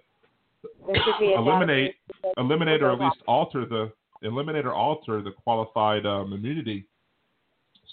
[0.86, 1.96] there should be a eliminate
[2.38, 3.92] eliminate or at least alter the
[4.24, 6.86] eliminate or alter the qualified um, immunity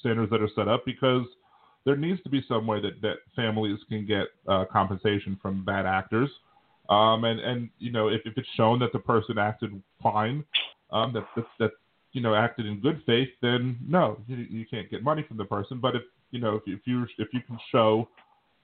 [0.01, 1.25] standards that are set up because
[1.85, 5.85] there needs to be some way that, that families can get uh, compensation from bad
[5.85, 6.31] actors.
[6.89, 10.45] Um, and, and you know if, if it's shown that the person acted fine,
[10.91, 11.71] um, that, that that
[12.15, 15.45] you know acted in good faith, then no, you, you can't get money from the
[15.45, 15.79] person.
[15.81, 18.09] But if you know if, if you if you can show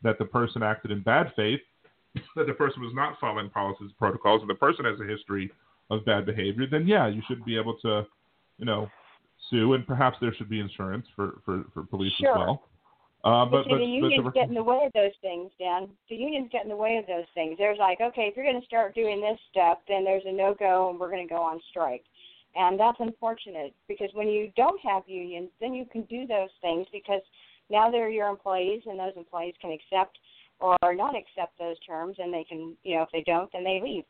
[0.03, 1.61] that the person acted in bad faith,
[2.37, 5.51] that the person was not following policies and protocols, and the person has a history
[5.91, 8.07] of bad behavior, then yeah, you should be able to,
[8.59, 8.89] you know,
[9.51, 12.31] sue, and perhaps there should be insurance for for, for police Sure.
[12.31, 12.63] as well.
[13.23, 15.51] Uh, but, But, but, the but unions the- get in the way of those things,
[15.59, 15.89] Dan.
[16.09, 17.59] The unions get in the way of those things.
[17.59, 20.55] There's like, okay, if you're going to start doing this stuff, then there's a no
[20.55, 22.05] go, and we're going to go on strike.
[22.57, 26.87] And that's unfortunate because when you don't have unions, then you can do those things
[26.93, 27.23] because
[27.71, 30.19] now they're your employees, and those employees can accept
[30.59, 33.81] or not accept those terms, and they can, you know, if they don't, then they
[33.83, 34.05] leave.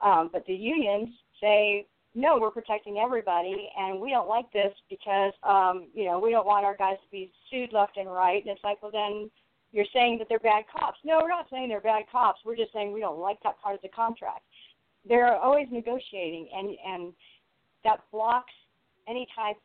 [0.00, 1.08] Um, but the unions
[1.40, 6.30] say, no, we're protecting everybody, and we don't like this because, um, you know, we
[6.30, 8.42] don't want our guys to be sued left and right.
[8.44, 9.30] And it's like, well, then
[9.72, 10.98] you're saying that they're bad cops.
[11.04, 12.40] No, we're not saying they're bad cops.
[12.44, 14.42] We're just saying we don't like that part of the contract.
[15.06, 17.12] They're always negotiating, and and
[17.84, 18.52] that blocks
[19.08, 19.56] any type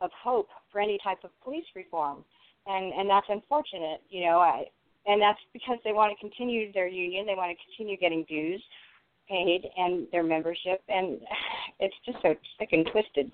[0.00, 2.24] of hope for any type of police reform,
[2.66, 4.02] and and that's unfortunate.
[4.08, 4.64] You know, I
[5.06, 7.26] and that's because they want to continue their union.
[7.26, 8.62] They want to continue getting dues
[9.28, 11.20] paid and their membership, and
[11.80, 13.30] it's just so sick and twisted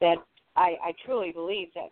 [0.00, 0.16] that
[0.56, 1.90] I, I truly believe that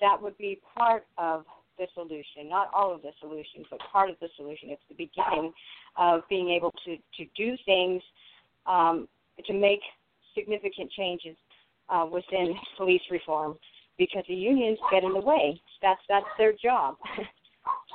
[0.00, 1.44] that would be part of
[1.78, 4.70] the solution, not all of the solution, but part of the solution.
[4.70, 5.52] It's the beginning
[5.96, 8.02] of being able to to do things
[8.66, 9.08] um,
[9.46, 9.80] to make
[10.34, 11.36] significant changes
[11.88, 13.56] uh, within police reform
[13.98, 15.60] because the unions get in the way.
[15.82, 16.96] That's that's their job.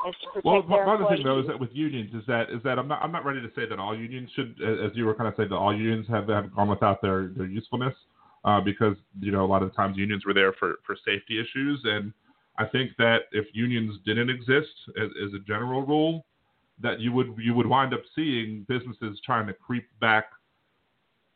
[0.08, 2.24] is to protect Well, their part of the thing though is that with unions is
[2.28, 4.92] that is that I'm not I'm not ready to say that all unions should, as
[4.96, 7.94] you were kind of saying, that all unions have have gone without their their usefulness,
[8.46, 11.40] uh, because you know a lot of the times unions were there for for safety
[11.40, 12.14] issues, and
[12.58, 14.70] I think that if unions didn't exist
[15.02, 16.26] as, as a general rule,
[16.82, 20.26] that you would you would wind up seeing businesses trying to creep back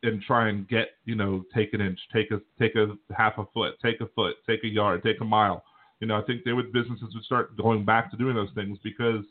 [0.03, 3.45] and try and get you know take an inch, take a take a half a
[3.53, 5.63] foot, take a foot, take a yard, take a mile.
[5.99, 8.77] You know, I think they would businesses would start going back to doing those things
[8.83, 9.23] because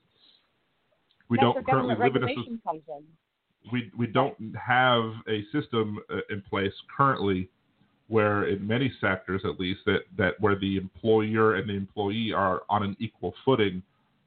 [1.29, 2.61] we That's don't currently live in a system.
[3.71, 7.49] We we don't have a system uh, in place currently
[8.09, 12.63] where in many sectors at least that that where the employer and the employee are
[12.69, 13.83] on an equal footing,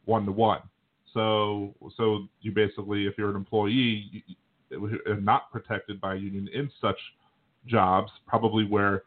[0.06, 0.62] one to one.
[1.14, 4.24] So so you basically if you're an employee
[5.08, 6.98] are not protected by a union in such
[7.68, 9.04] jobs, probably where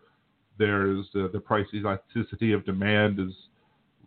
[0.58, 3.32] there's uh, the price elasticity of demand is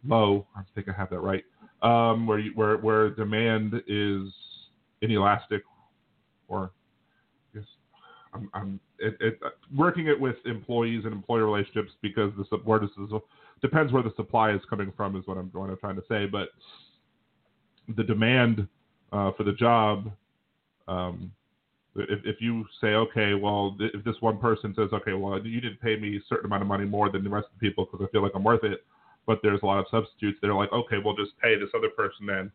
[0.06, 0.46] low.
[0.56, 1.44] I think I have that right.
[1.82, 4.32] Um, where you, where where demand is
[5.02, 5.64] inelastic,
[6.48, 6.72] or
[7.54, 7.68] I guess
[8.34, 9.40] I'm, I'm it, it,
[9.76, 13.12] working it with employees and employer relationships because the where this is
[13.62, 16.26] depends where the supply is coming from is what I'm what I'm trying to say.
[16.26, 16.50] But
[17.96, 18.68] the demand
[19.12, 20.12] uh, for the job,
[20.88, 21.32] um,
[21.96, 25.82] if, if you say okay, well, if this one person says okay, well, you didn't
[25.82, 28.06] pay me a certain amount of money more than the rest of the people because
[28.06, 28.86] I feel like I'm worth it,
[29.26, 30.38] but there's a lot of substitutes.
[30.42, 32.52] They're like, okay, we'll just pay this other person then.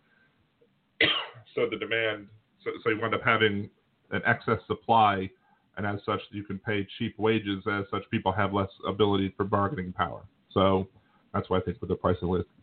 [1.54, 2.28] so the demand,
[2.64, 3.68] so, so you wind up having
[4.10, 5.28] an excess supply
[5.76, 7.62] and as such you can pay cheap wages.
[7.70, 10.22] As such, people have less ability for bargaining power.
[10.52, 10.88] So
[11.34, 12.16] that's why I think with the price,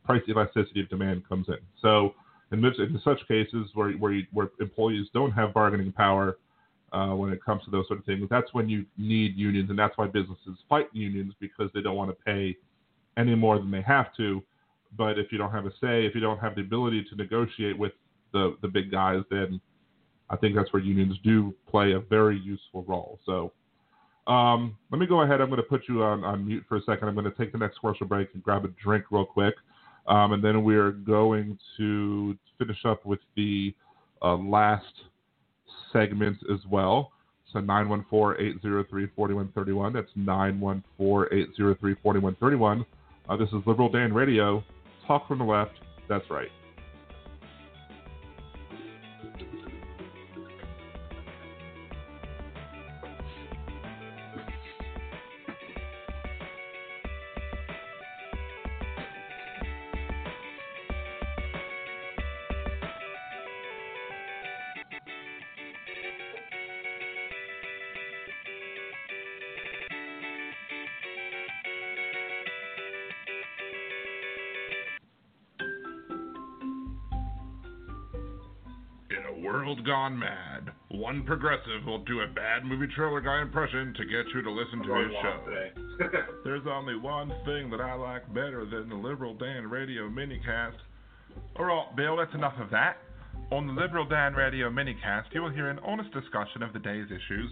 [0.04, 1.58] price elasticity of demand comes in.
[1.82, 2.16] So
[2.52, 6.38] in, in such cases where where, you, where employees don't have bargaining power
[6.94, 9.80] uh, when it comes to those sort of things, that's when you need unions, and
[9.80, 12.56] that's why businesses fight unions because they don't want to pay
[13.18, 14.42] any more than they have to.
[14.96, 17.78] But if you don't have a say, if you don't have the ability to negotiate
[17.78, 17.94] with
[18.32, 19.60] the the big guys, then
[20.30, 23.20] I think that's where unions do play a very useful role.
[23.26, 23.52] So
[24.28, 25.42] um, let me go ahead.
[25.42, 27.08] I'm going to put you on, on mute for a second.
[27.08, 29.56] I'm going to take the next commercial break and grab a drink real quick.
[30.08, 33.74] Um, and then we're going to finish up with the
[34.22, 34.86] uh, last
[35.92, 37.12] segment as well.
[37.52, 39.94] So 914-803-4131.
[39.94, 40.12] That's
[41.00, 42.86] 914-803-4131.
[43.30, 44.64] Uh, this is Liberal Dan Radio.
[45.08, 45.80] Talk from the left.
[46.10, 46.50] That's right.
[81.24, 84.84] One progressive will do a bad movie trailer guy impression to get you to listen
[84.84, 86.20] to his show.
[86.44, 90.76] There's only one thing that I like better than the Liberal Dan Radio minicast.
[91.58, 92.98] Alright, Bill, that's enough of that.
[93.54, 97.08] On the Liberal Dan Radio minicast, you will hear an honest discussion of the day's
[97.08, 97.52] issues,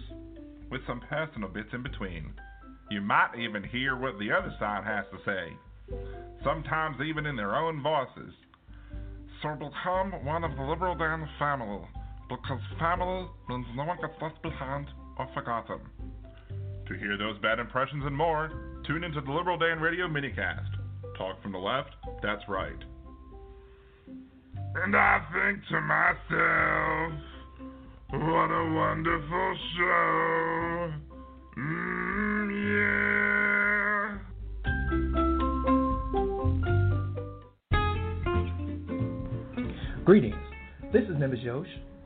[0.70, 2.30] with some personal bits in between.
[2.90, 5.96] You might even hear what the other side has to say,
[6.44, 8.34] sometimes even in their own voices.
[9.42, 11.88] So become one of the Liberal Dan family
[12.40, 14.86] because family means no one gets left behind
[15.18, 15.80] or forgotten.
[16.88, 18.50] To hear those bad impressions and more,
[18.86, 20.70] tune into the Liberal Dan Radio minicast.
[21.16, 21.90] Talk from the left,
[22.22, 22.78] that's right.
[24.74, 27.12] And I think to myself,
[28.10, 30.92] what a wonderful show.
[31.58, 33.22] Mm, yeah.
[40.04, 40.34] Greetings.
[40.92, 41.68] This is Nimbus Yosh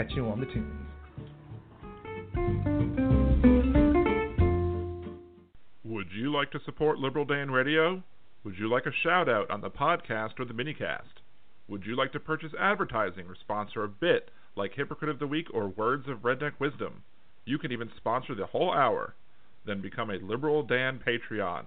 [0.00, 0.88] Catch you on the tunes.
[5.84, 8.02] Would you like to support Liberal Dan Radio?
[8.42, 11.20] Would you like a shout out on the podcast or the minicast?
[11.68, 15.48] Would you like to purchase advertising or sponsor a bit like Hypocrite of the Week
[15.52, 17.02] or Words of Redneck Wisdom?
[17.44, 19.14] You can even sponsor the whole hour.
[19.66, 21.64] Then become a Liberal Dan Patreon.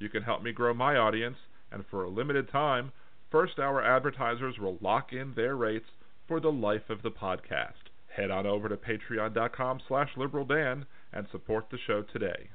[0.00, 1.36] You can help me grow my audience,
[1.70, 2.90] and for a limited time,
[3.30, 5.86] first hour advertisers will lock in their rates
[6.26, 7.90] for the life of the podcast.
[8.08, 12.48] Head on over to patreon.com slash liberaldan and support the show today.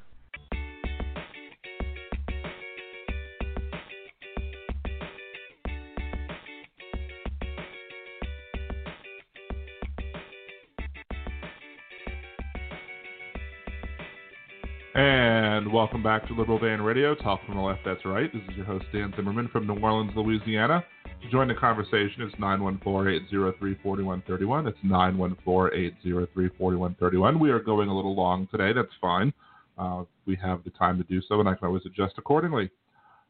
[14.94, 18.32] And welcome back to Liberal Dan Radio, Talk from the Left, That's Right.
[18.34, 20.84] This is your host, Dan Zimmerman from New Orleans, Louisiana.
[21.22, 24.68] To join the conversation, it's 914-803-4131.
[24.68, 27.40] It's 914-803-4131.
[27.40, 28.74] We are going a little long today.
[28.74, 29.32] That's fine.
[29.78, 32.72] Uh, we have the time to do so, and I can always adjust accordingly.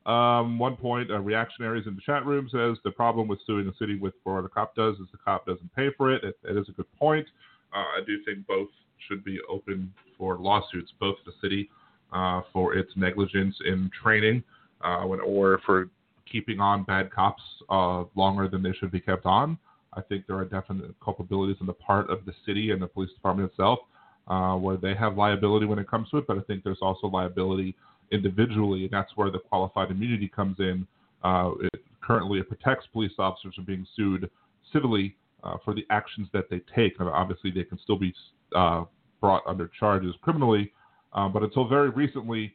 [0.05, 3.73] Um, one point, uh, reactionaries in the chat room says the problem with suing the
[3.77, 6.23] city with for what a cop does is the cop doesn't pay for it.
[6.23, 7.27] it, it is a good point.
[7.73, 8.69] Uh, I do think both
[9.07, 11.69] should be open for lawsuits, both the city
[12.13, 14.43] uh, for its negligence in training
[14.84, 15.89] uh, or for
[16.31, 19.57] keeping on bad cops uh, longer than they should be kept on.
[19.93, 23.11] I think there are definite culpabilities on the part of the city and the police
[23.13, 23.79] department itself.
[24.27, 27.07] uh, where they have liability when it comes to it, but I think there's also
[27.07, 27.75] liability
[28.11, 30.87] individually, and that's where the qualified immunity comes in.
[31.23, 34.29] Uh, it, currently, it protects police officers from being sued
[34.71, 36.99] civilly uh, for the actions that they take.
[36.99, 38.13] And obviously, they can still be
[38.55, 38.85] uh,
[39.19, 40.71] brought under charges criminally,
[41.13, 42.53] um, but until very recently,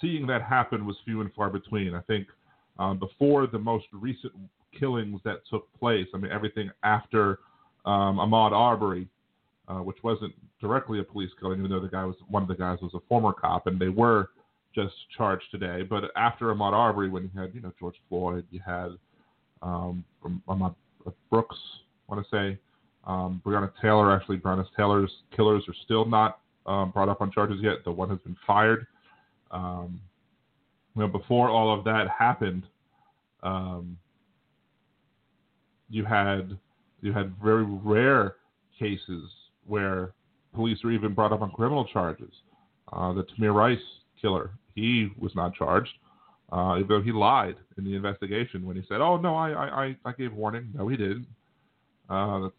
[0.00, 1.94] seeing that happen was few and far between.
[1.94, 2.28] I think
[2.78, 4.32] um, before the most recent
[4.78, 7.40] killings that took place, I mean, everything after
[7.84, 9.08] um, Ahmaud Arbery,
[9.68, 12.54] uh, which wasn't directly a police killing, even though the guy was one of the
[12.54, 14.30] guys was a former cop, and they were
[14.74, 15.82] just charged today.
[15.82, 18.90] But after Ahmaud Arbery, when you had you know George Floyd, you had
[19.60, 20.04] um,
[20.48, 20.74] Ahmaud
[21.30, 21.56] Brooks,
[22.08, 22.58] I want to say
[23.06, 24.14] um, Breonna Taylor.
[24.14, 27.84] Actually, Breonna Taylor's killers are still not um, brought up on charges yet.
[27.84, 28.86] The one has been fired.
[29.50, 30.00] Um,
[30.94, 32.64] you know, before all of that happened,
[33.42, 33.96] um,
[35.88, 36.58] you had
[37.00, 38.36] you had very rare
[38.78, 39.30] cases
[39.66, 40.12] where
[40.54, 42.32] police were even brought up on criminal charges.
[42.92, 43.78] Uh, the Tamir Rice
[44.20, 45.90] killer, he was not charged,
[46.52, 50.12] uh, though he lied in the investigation when he said, "Oh no, I I, I
[50.12, 51.26] gave warning." No, he didn't.
[52.10, 52.52] Uh, the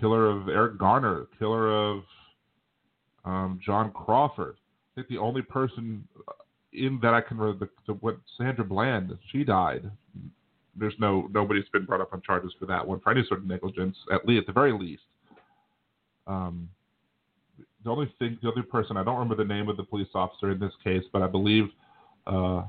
[0.00, 2.02] killer of Eric Garner, killer of
[3.24, 4.56] um, John Crawford.
[4.56, 6.06] I think the only person
[6.72, 9.90] in that I can remember, the, the, what Sandra Bland, she died.
[10.74, 13.46] There's no nobody's been brought up on charges for that one for any sort of
[13.46, 15.02] negligence, at least at the very least.
[16.26, 16.68] Um,
[17.84, 20.50] the only thing, the other person, I don't remember the name of the police officer
[20.52, 21.64] in this case, but I believe,
[22.26, 22.62] uh,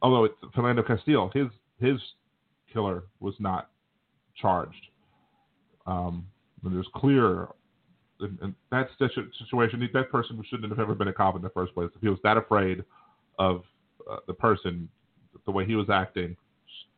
[0.00, 1.46] although it's Philando Castillo, his
[1.80, 1.98] his
[2.72, 3.70] killer was not
[4.36, 4.86] charged.
[5.86, 6.26] Um,
[6.62, 7.48] and there's clear,
[8.20, 11.74] in, in that situation, that person shouldn't have ever been a cop in the first
[11.74, 11.88] place.
[11.96, 12.84] If he was that afraid
[13.40, 13.62] of
[14.08, 14.88] uh, the person,
[15.46, 16.36] the way he was acting,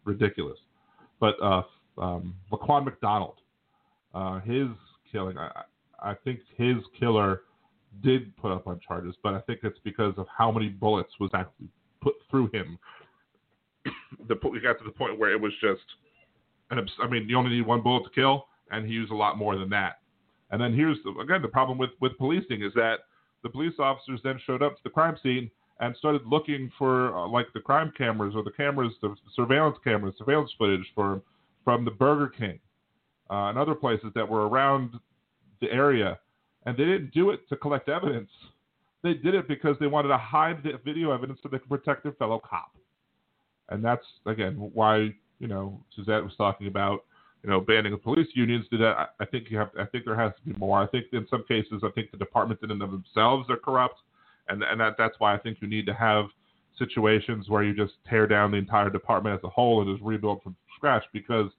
[0.04, 0.58] ridiculous.
[1.20, 1.62] But uh,
[1.96, 3.36] um, Laquan McDonald,
[4.12, 4.66] uh, his
[5.10, 5.62] killing, I,
[6.02, 7.42] I think his killer
[8.02, 11.30] did put up on charges, but I think it's because of how many bullets was
[11.32, 11.68] actually
[12.02, 12.76] put through him.
[14.28, 15.84] the we got to the point where it was just,
[16.70, 19.38] an, I mean, you only need one bullet to kill, and he used a lot
[19.38, 20.00] more than that.
[20.50, 23.00] And then here's the, again the problem with with policing is that
[23.42, 25.50] the police officers then showed up to the crime scene
[25.80, 30.14] and started looking for uh, like the crime cameras or the cameras, the surveillance cameras,
[30.18, 31.22] surveillance footage for
[31.64, 32.58] from the Burger King
[33.30, 34.94] uh, and other places that were around
[35.60, 36.18] the area,
[36.66, 38.30] and they didn't do it to collect evidence.
[39.02, 42.02] They did it because they wanted to hide the video evidence so they could protect
[42.04, 42.72] their fellow cop.
[43.68, 47.04] And that's again why you know Suzette was talking about
[47.42, 48.66] you know banning of police unions.
[48.70, 49.14] Did that?
[49.18, 49.70] I think you have.
[49.78, 50.80] I think there has to be more.
[50.80, 54.00] I think in some cases, I think the departments in and of themselves are corrupt
[54.48, 56.26] and and that that's why I think you need to have
[56.78, 60.42] situations where you just tear down the entire department as a whole and just rebuild
[60.42, 61.04] from scratch.
[61.12, 61.50] Because,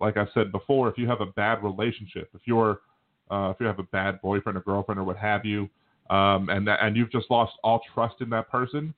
[0.00, 2.80] like I said before, if you have a bad relationship, if you're
[3.30, 5.68] uh, if you have a bad boyfriend or girlfriend or what have you,
[6.10, 8.94] um, and that, and you've just lost all trust in that person,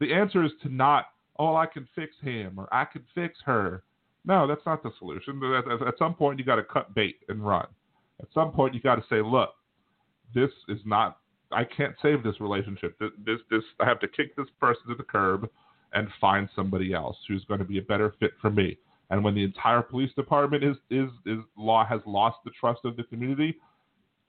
[0.00, 1.06] the answer is to not,
[1.38, 3.82] oh, I can fix him or I can fix her.
[4.24, 5.40] No, that's not the solution.
[5.42, 7.66] At, at some point, you got to cut bait and run.
[8.20, 9.50] At some point, you got to say, look,
[10.34, 11.18] this is not
[11.54, 12.98] I can't save this relationship.
[12.98, 15.48] This, this, this, I have to kick this person to the curb
[15.92, 18.76] and find somebody else who's going to be a better fit for me.
[19.10, 22.96] And when the entire police department is is is law has lost the trust of
[22.96, 23.56] the community,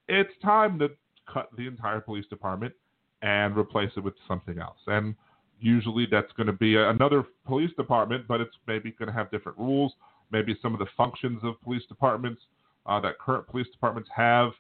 [0.08, 0.90] it's time to
[1.32, 2.74] cut the entire police department
[3.22, 4.78] and replace it with something else.
[4.88, 5.16] And
[5.60, 9.58] usually that's going to be another police department, but it's maybe going to have different
[9.58, 9.94] rules.
[10.32, 12.42] Maybe some of the functions of police departments
[12.86, 14.52] uh, that current police departments have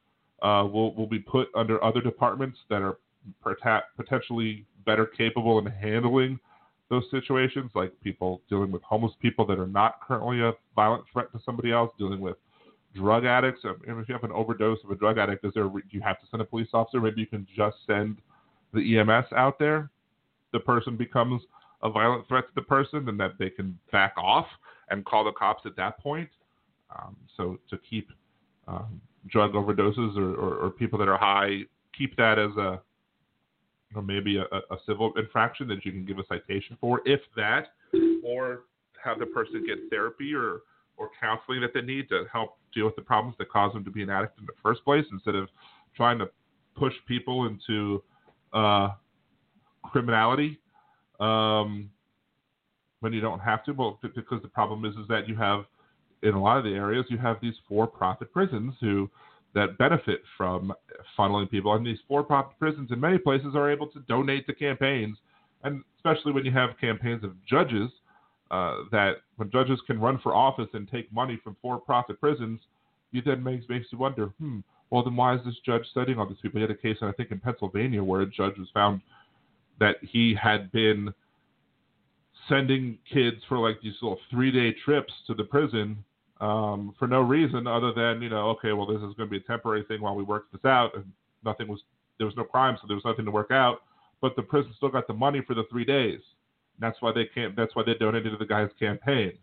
[0.41, 2.97] uh, will will be put under other departments that are
[3.97, 6.39] potentially better capable in handling
[6.89, 11.31] those situations, like people dealing with homeless people that are not currently a violent threat
[11.31, 12.37] to somebody else, dealing with
[12.93, 13.61] drug addicts.
[13.63, 16.01] I mean, if you have an overdose of a drug addict, is there do you
[16.01, 17.01] have to send a police officer?
[17.01, 18.17] Maybe you can just send
[18.73, 19.89] the EMS out there.
[20.53, 21.41] The person becomes
[21.81, 24.47] a violent threat to the person, and that they can back off
[24.89, 26.29] and call the cops at that point.
[26.97, 28.09] Um, so to keep
[28.67, 31.61] um, drug overdoses or, or, or, people that are high,
[31.97, 32.79] keep that as a
[33.95, 37.67] or maybe a, a, civil infraction that you can give a citation for, if that,
[38.23, 38.63] or
[39.01, 40.61] have the person get therapy or
[40.97, 43.91] or counseling that they need to help deal with the problems that cause them to
[43.91, 45.49] be an addict in the first place, instead of
[45.95, 46.29] trying to
[46.75, 48.01] push people into
[48.53, 48.89] uh,
[49.83, 50.59] criminality
[51.19, 51.89] um,
[53.01, 53.71] when you don't have to.
[53.73, 55.65] Well, because the problem is is that you have
[56.25, 59.09] in a lot of the areas, you have these for-profit prisons who
[59.53, 60.73] that benefit from
[61.17, 65.17] funneling people, and these for-profit prisons in many places are able to donate to campaigns,
[65.63, 67.89] and especially when you have campaigns of judges
[68.51, 72.59] uh, that when judges can run for office and take money from for-profit prisons,
[73.11, 76.27] you then makes makes you wonder, hmm, well then why is this judge studying all
[76.27, 76.59] these people?
[76.59, 79.01] He had a case, I think in Pennsylvania, where a judge was found
[79.79, 81.13] that he had been
[82.49, 86.03] sending kids for like these little three day trips to the prison
[86.41, 89.37] um, for no reason other than you know okay well this is going to be
[89.37, 91.05] a temporary thing while we work this out and
[91.43, 91.79] nothing was
[92.17, 93.79] there was no crime so there was nothing to work out
[94.21, 96.19] but the prison still got the money for the three days
[96.79, 99.33] that's why they can't that's why they donated to the guy's campaign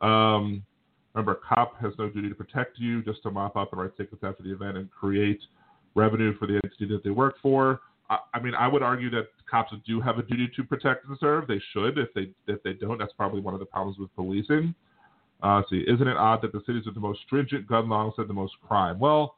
[0.00, 0.62] um,
[1.14, 3.96] remember a cop has no duty to protect you just to mop up and write
[3.96, 5.40] tickets after the event and create
[5.94, 7.80] revenue for the entity that they work for
[8.34, 11.46] I, mean, I would argue that cops do have a duty to protect and serve.
[11.46, 11.96] They should.
[11.96, 14.74] If they if they don't, that's probably one of the problems with policing.
[15.42, 18.28] Uh, see, isn't it odd that the cities with the most stringent gun laws have
[18.28, 18.98] the most crime?
[18.98, 19.36] Well,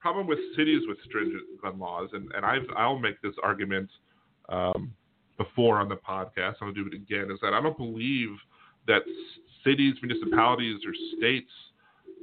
[0.00, 3.90] problem with cities with stringent gun laws, and, and I've, I'll make this argument
[4.48, 4.92] um,
[5.36, 8.30] before on the podcast, I'll do it again, is that I don't believe
[8.86, 9.02] that
[9.64, 11.50] cities, municipalities, or states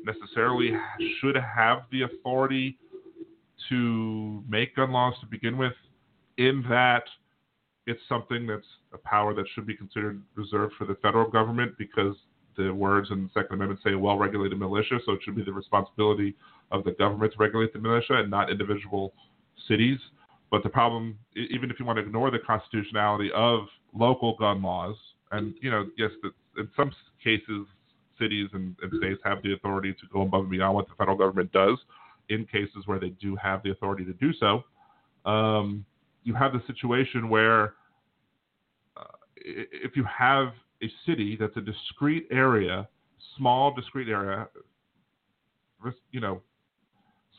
[0.05, 0.71] necessarily
[1.19, 2.77] should have the authority
[3.69, 5.73] to make gun laws to begin with
[6.37, 7.03] in that
[7.87, 12.15] it's something that's a power that should be considered reserved for the federal government because
[12.57, 15.53] the words in the Second Amendment say well regulated militia, so it should be the
[15.53, 16.35] responsibility
[16.71, 19.13] of the government to regulate the militia and not individual
[19.67, 19.99] cities.
[20.49, 24.95] But the problem, even if you want to ignore the constitutionality of local gun laws,
[25.31, 26.11] and you know, yes,
[26.57, 26.91] in some
[27.23, 27.67] cases,
[28.19, 31.17] cities and, and states have the authority to go above and beyond what the federal
[31.17, 31.77] government does
[32.29, 34.63] in cases where they do have the authority to do so.
[35.29, 35.85] Um,
[36.23, 37.73] you have the situation where
[38.95, 39.03] uh,
[39.37, 40.49] if you have
[40.83, 42.87] a city that's a discrete area,
[43.37, 44.47] small discrete area,
[46.11, 46.41] you know,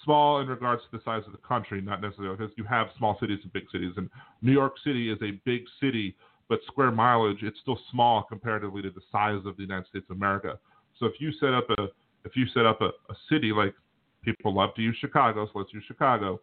[0.05, 3.17] small in regards to the size of the country, not necessarily because you have small
[3.21, 3.93] cities and big cities.
[3.97, 4.09] And
[4.43, 6.17] New York City is a big city,
[6.49, 10.17] but square mileage it's still small comparatively to the size of the United States of
[10.17, 10.59] America.
[10.99, 11.89] So if you set up a
[12.25, 13.75] if you set up a, a city like
[14.23, 16.41] people love to use Chicago, so let's use Chicago.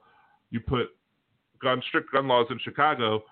[0.50, 0.88] You put
[1.62, 3.24] gun strict gun laws in Chicago,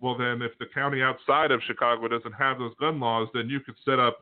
[0.00, 3.60] well then if the county outside of Chicago doesn't have those gun laws, then you
[3.60, 4.18] could set up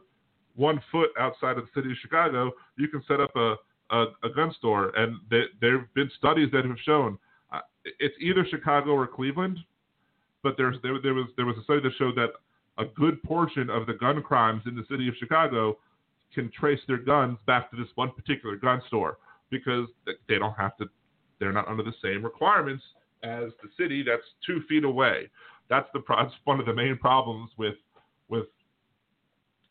[0.56, 3.56] one foot outside of the city of Chicago, you can set up a
[3.90, 7.18] a, a gun store, and they, there have been studies that have shown
[7.52, 7.60] uh,
[7.98, 9.59] it's either Chicago or Cleveland,
[10.42, 12.30] but there's there, there was there was a study that showed that
[12.78, 15.78] a good portion of the gun crimes in the city of Chicago
[16.34, 19.18] can trace their guns back to this one particular gun store
[19.50, 19.88] because
[20.28, 20.86] they don't have to
[21.40, 22.82] they're not under the same requirements
[23.22, 25.28] as the city that's two feet away.
[25.69, 27.77] That's the that's one of the main problems with
[28.28, 28.47] with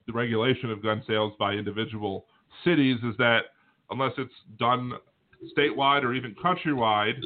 [0.05, 2.25] the regulation of gun sales by individual
[2.63, 3.41] cities is that
[3.91, 4.93] unless it's done
[5.57, 7.21] statewide or even countrywide,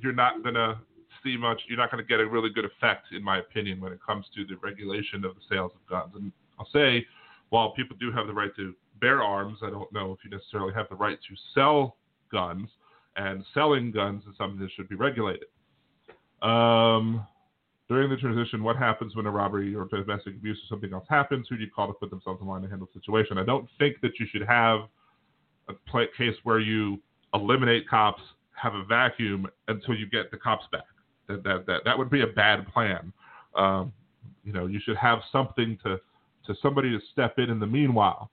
[0.00, 0.78] you're not gonna
[1.24, 1.60] see much.
[1.68, 4.44] You're not gonna get a really good effect, in my opinion, when it comes to
[4.46, 6.12] the regulation of the sales of guns.
[6.14, 7.06] And I'll say,
[7.48, 10.74] while people do have the right to bear arms, I don't know if you necessarily
[10.74, 11.96] have the right to sell
[12.30, 12.68] guns
[13.16, 15.48] and selling guns is something that should be regulated.
[16.42, 17.26] Um,
[17.88, 21.46] during the transition, what happens when a robbery or domestic abuse or something else happens?
[21.48, 23.38] Who do you call to put themselves in line to handle the situation?
[23.38, 24.80] I don't think that you should have
[25.68, 27.00] a play, case where you
[27.34, 28.22] eliminate cops,
[28.60, 30.84] have a vacuum until you get the cops back.
[31.28, 33.12] That that that, that would be a bad plan.
[33.54, 33.92] Um,
[34.44, 36.00] you know, you should have something to
[36.46, 38.30] to somebody to step in in the meanwhile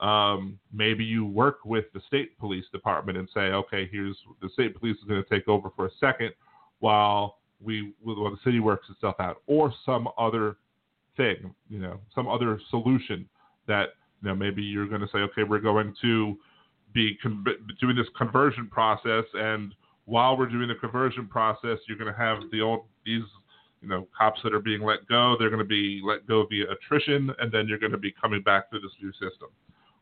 [0.00, 4.78] um, maybe you work with the state police department and say, okay, here's the state
[4.78, 6.32] police is going to take over for a second
[6.80, 10.56] while we while the city works itself out, or some other
[11.16, 13.28] thing, you know, some other solution
[13.66, 13.90] that
[14.22, 16.36] you know maybe you're going to say, okay, we're going to
[16.92, 17.44] be con-
[17.80, 19.74] doing this conversion process, and
[20.06, 23.22] while we're doing the conversion process, you're going to have the old these
[23.80, 26.64] you know cops that are being let go, they're going to be let go via
[26.70, 29.48] attrition, and then you're going to be coming back through this new system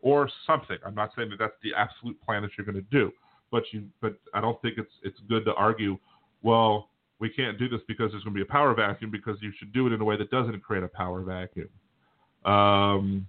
[0.03, 0.77] or something.
[0.85, 3.13] I'm not saying that that's the absolute plan that you're going to do,
[3.51, 5.99] but you but I don't think it's it's good to argue.
[6.43, 6.89] Well,
[7.23, 9.73] we can't do this because there's going to be a power vacuum because you should
[9.73, 11.69] do it in a way that doesn't create a power vacuum.
[12.45, 13.29] Um,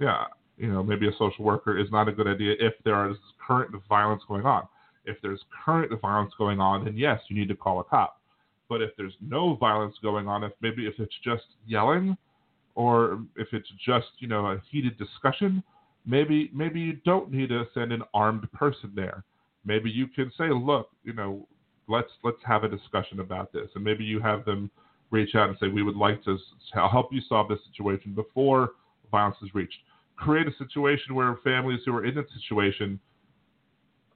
[0.00, 0.24] yeah,
[0.56, 3.70] you know, maybe a social worker is not a good idea if there is current
[3.86, 4.66] violence going on.
[5.04, 8.18] If there's current violence going on, then yes, you need to call a cop.
[8.66, 12.16] But if there's no violence going on, if maybe if it's just yelling,
[12.76, 15.62] or if it's just you know a heated discussion,
[16.06, 19.22] maybe maybe you don't need to send an armed person there.
[19.66, 21.46] Maybe you can say, look, you know,
[21.88, 24.70] let's let's have a discussion about this, and maybe you have them
[25.10, 26.36] reach out and say, we would like to
[26.74, 28.70] help you solve this situation before
[29.10, 29.78] violence is reached.
[30.16, 33.00] Create a situation where families who are in that situation,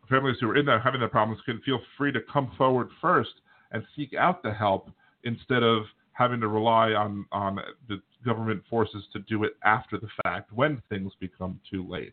[0.09, 3.31] families who are in that having that problems, can feel free to come forward first
[3.71, 4.91] and seek out the help
[5.25, 7.59] instead of having to rely on on
[7.89, 12.13] the government forces to do it after the fact when things become too late.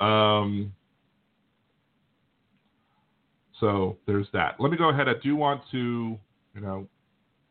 [0.00, 0.72] Um,
[3.60, 4.56] So there's that.
[4.58, 5.08] Let me go ahead.
[5.08, 6.18] I do want to,
[6.54, 6.88] you know,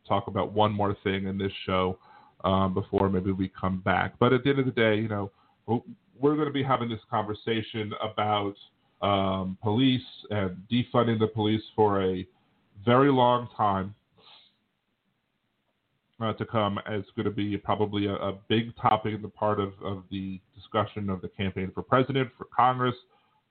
[0.07, 1.97] talk about one more thing in this show
[2.43, 4.13] um, before maybe we come back.
[4.19, 5.31] But at the end of the day, you know,
[5.65, 8.55] we're going to be having this conversation about
[9.01, 12.27] um, police and defunding the police for a
[12.85, 13.95] very long time
[16.21, 16.79] uh, to come.
[16.87, 20.39] It's going to be probably a, a, big topic in the part of, of the
[20.55, 22.95] discussion of the campaign for president, for Congress,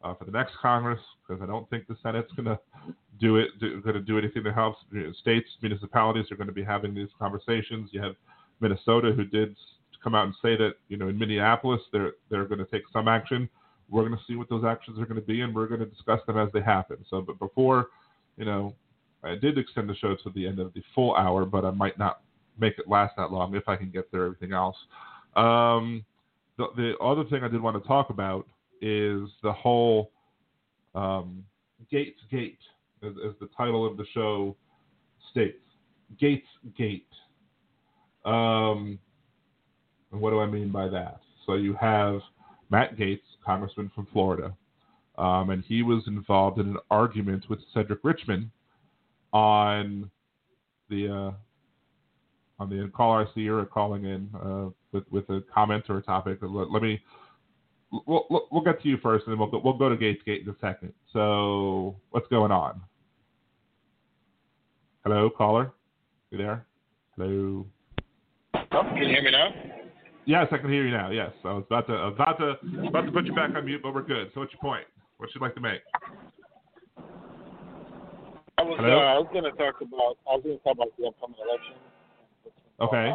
[0.03, 2.59] uh, for the next Congress, because I don't think the Senate's going to
[3.21, 4.77] do it, going to do anything to help.
[5.21, 7.91] States, municipalities are going to be having these conversations.
[7.93, 8.15] You have
[8.61, 9.57] Minnesota, who did
[10.03, 13.09] come out and say that you know in Minneapolis they're they're going to take some
[13.09, 13.49] action.
[13.89, 15.87] We're going to see what those actions are going to be, and we're going to
[15.87, 17.05] discuss them as they happen.
[17.11, 17.89] So, but before,
[18.39, 18.75] you know,
[19.23, 21.99] I did extend the show to the end of the full hour, but I might
[21.99, 22.21] not
[22.59, 24.77] make it last that long if I can get through everything else.
[25.37, 26.05] Um,
[26.57, 28.47] the, the other thing I did want to talk about
[28.83, 30.11] is the whole
[30.95, 31.45] um,
[31.91, 32.59] Gaetz Gate,
[33.03, 34.57] as, as, the title of the show
[35.31, 35.63] states.
[36.21, 36.43] Gaetz
[36.77, 37.07] Gate.
[38.25, 38.99] Um,
[40.11, 41.21] and what do I mean by that?
[41.47, 42.21] So you have
[42.71, 44.55] Matt Gaetz, congressman from Florida,
[45.17, 48.51] um, and he was involved in an argument with Cedric Richmond
[49.33, 50.11] on
[50.91, 51.33] the uh,
[52.63, 56.39] on the call RC or calling in uh, with with a comment or a topic.
[56.43, 57.01] Let, let me
[58.07, 60.43] we'll, we'll get to you first, and then we'll go, we'll go to Gaetz Gate
[60.43, 60.93] in a second.
[61.13, 62.81] So what's going on?
[65.05, 65.73] Hello, caller.
[66.31, 66.67] You there?
[67.17, 67.67] Hello.
[68.55, 69.49] Oh, can you hear me now?
[70.25, 71.11] Yes, I can hear you now.
[71.11, 72.55] Yes, I was about to about to
[72.87, 74.31] about to put you back on mute, but we're good.
[74.33, 74.87] So, what's your point?
[75.19, 75.81] What should you like to make?
[78.57, 80.89] I was uh, I was going to talk about I was going to talk about
[80.97, 81.75] the upcoming election.
[82.81, 83.13] Okay.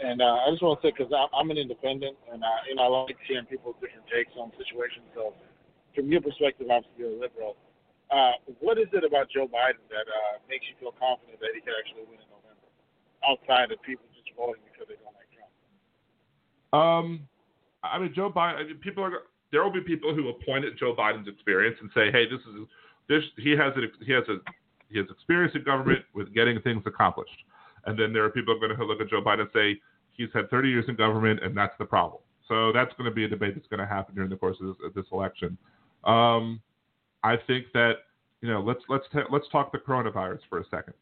[0.00, 2.88] And uh, I just want to say because I'm an independent, and uh, you know
[2.88, 5.04] I like hearing people's different takes on situations.
[5.12, 5.36] So,
[5.92, 7.60] from your perspective, obviously you're a liberal.
[8.08, 11.60] Uh, what is it about Joe Biden that uh, makes you feel confident that he
[11.60, 12.68] can actually win in November,
[13.28, 15.52] outside of people just voting because they don't like Trump?
[16.72, 17.28] Um,
[17.84, 18.56] I mean, Joe Biden.
[18.56, 21.76] I mean, people are there will be people who will point at Joe Biden's experience
[21.80, 22.66] and say, "Hey, this is
[23.04, 24.40] this he has a he has a
[24.88, 27.36] he has experience in government with getting things accomplished."
[27.86, 29.80] And then there are people who are going to look at Joe Biden and say
[30.20, 32.20] he's had 30 years in government and that's the problem.
[32.46, 34.68] So that's going to be a debate that's going to happen during the course of
[34.68, 35.56] this, of this election.
[36.04, 36.60] Um,
[37.22, 37.92] I think that
[38.40, 40.94] you know let's let's ta- let's talk the coronavirus for a second.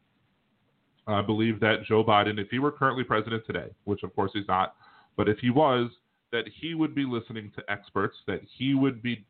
[1.06, 4.46] I believe that Joe Biden, if he were currently president today, which of course he's
[4.46, 4.74] not,
[5.16, 5.90] but if he was,
[6.32, 9.24] that he would be listening to experts, that he would be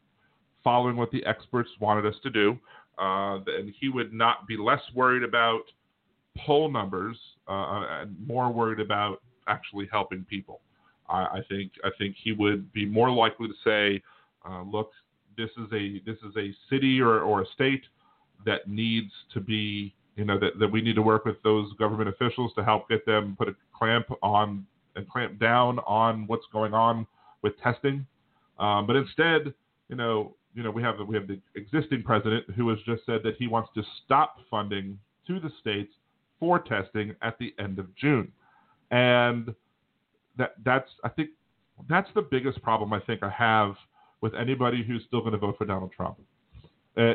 [0.65, 2.59] following what the experts wanted us to do,
[2.99, 5.63] uh, and he would not be less worried about
[6.45, 7.17] poll numbers
[7.47, 10.61] uh, and more worried about actually helping people.
[11.09, 14.03] I, I, think I think he would be more likely to say,
[14.49, 14.91] uh, "Look,
[15.37, 17.83] this is a this is a city or, or a state
[18.45, 22.09] that needs to be you know that, that we need to work with those government
[22.09, 24.67] officials to help get them put a clamp on
[24.97, 27.07] and clamp down on what's going on
[27.43, 28.05] with testing.
[28.59, 29.55] Um, but instead,
[29.89, 33.21] you know, you know, we have we have the existing president who has just said
[33.23, 34.99] that he wants to stop funding
[35.29, 35.93] to the states
[36.41, 38.33] for testing at the end of June,
[38.91, 39.55] and
[40.37, 41.31] that that's I think
[41.89, 43.75] that's the biggest problem I think I have
[44.21, 46.19] with anybody who's still going to vote for Donald Trump.
[46.97, 47.13] Uh,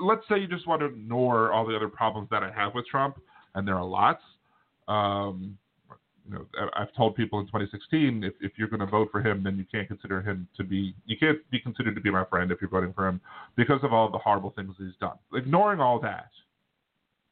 [0.00, 2.86] let's say you just want to ignore all the other problems that I have with
[2.86, 3.18] Trump,
[3.54, 4.22] and there are lots.
[4.86, 5.58] Um,
[6.26, 9.42] you know, I've told people in 2016, if, if you're going to vote for him,
[9.42, 12.50] then you can't consider him to be, you can't be considered to be my friend
[12.50, 13.20] if you're voting for him
[13.56, 15.16] because of all the horrible things he's done.
[15.34, 16.28] Ignoring all that,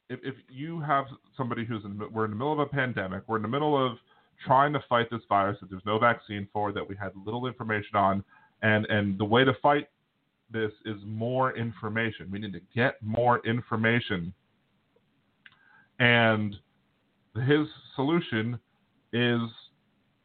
[0.09, 1.05] if, if you have
[1.35, 3.97] somebody who's in, we're in the middle of a pandemic, we're in the middle of
[4.45, 7.95] trying to fight this virus that there's no vaccine for, that we had little information
[7.95, 8.23] on,
[8.61, 9.87] and and the way to fight
[10.49, 12.29] this is more information.
[12.31, 14.33] We need to get more information,
[15.99, 16.55] and
[17.45, 18.59] his solution
[19.13, 19.41] is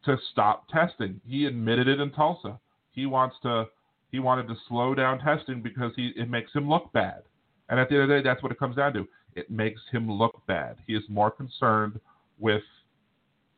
[0.04, 1.20] to stop testing.
[1.26, 2.58] He admitted it in Tulsa.
[2.92, 3.66] He wants to
[4.10, 7.22] he wanted to slow down testing because he it makes him look bad.
[7.68, 9.08] And at the end of the day, that's what it comes down to.
[9.34, 10.76] It makes him look bad.
[10.86, 12.00] He is more concerned
[12.38, 12.62] with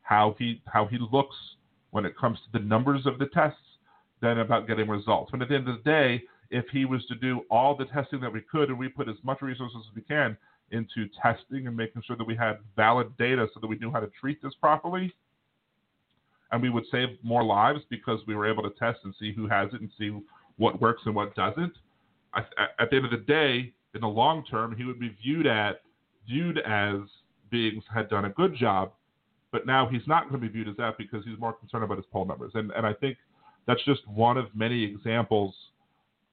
[0.01, 1.35] how he how he looks
[1.91, 3.59] when it comes to the numbers of the tests
[4.21, 5.31] than about getting results.
[5.31, 8.19] When at the end of the day, if he was to do all the testing
[8.21, 10.37] that we could and we put as much resources as we can
[10.71, 13.99] into testing and making sure that we had valid data so that we knew how
[13.99, 15.13] to treat this properly,
[16.51, 19.47] and we would save more lives because we were able to test and see who
[19.47, 20.17] has it and see
[20.57, 21.73] what works and what doesn't.
[22.35, 25.81] at the end of the day, in the long term, he would be viewed at
[26.27, 26.95] viewed as
[27.49, 28.91] being had done a good job,
[29.51, 31.97] but now he's not going to be viewed as that because he's more concerned about
[31.97, 32.51] his poll numbers.
[32.55, 33.17] And and I think
[33.65, 35.55] that's just one of many examples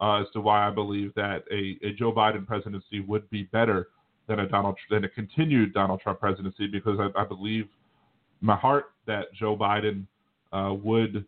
[0.01, 3.89] uh, as to why I believe that a, a Joe Biden presidency would be better
[4.26, 7.68] than a Donald than a continued Donald Trump presidency because I, I believe
[8.40, 10.06] my heart that Joe Biden
[10.52, 11.24] uh, would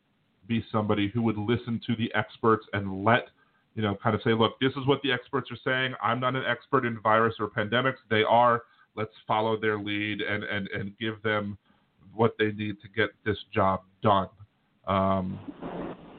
[0.47, 3.28] be somebody who would listen to the experts and let
[3.75, 5.95] you know kind of say, look, this is what the experts are saying.
[6.03, 7.99] I'm not an expert in virus or pandemics.
[8.11, 8.63] They are.
[8.97, 11.59] Let's follow their lead and and and give them
[12.15, 14.29] what they need to get this job done.
[14.87, 15.39] Um,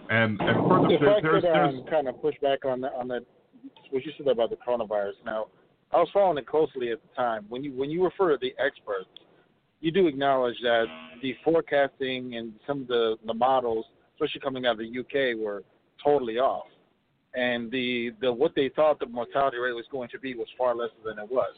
[0.10, 2.82] and and further, if there, I there's, could there's um, kind of push back on
[2.82, 3.24] that, on that,
[3.92, 5.14] what you said about the coronavirus.
[5.26, 5.48] Now,
[5.92, 7.46] I was following it closely at the time.
[7.50, 9.10] When you when you refer to the experts,
[9.82, 10.86] you do acknowledge that
[11.22, 15.64] the forecasting and some of the the models, especially coming out of the UK, were
[16.04, 16.66] totally off.
[17.36, 20.76] And the the what they thought the mortality rate was going to be was far
[20.76, 21.54] less than it was.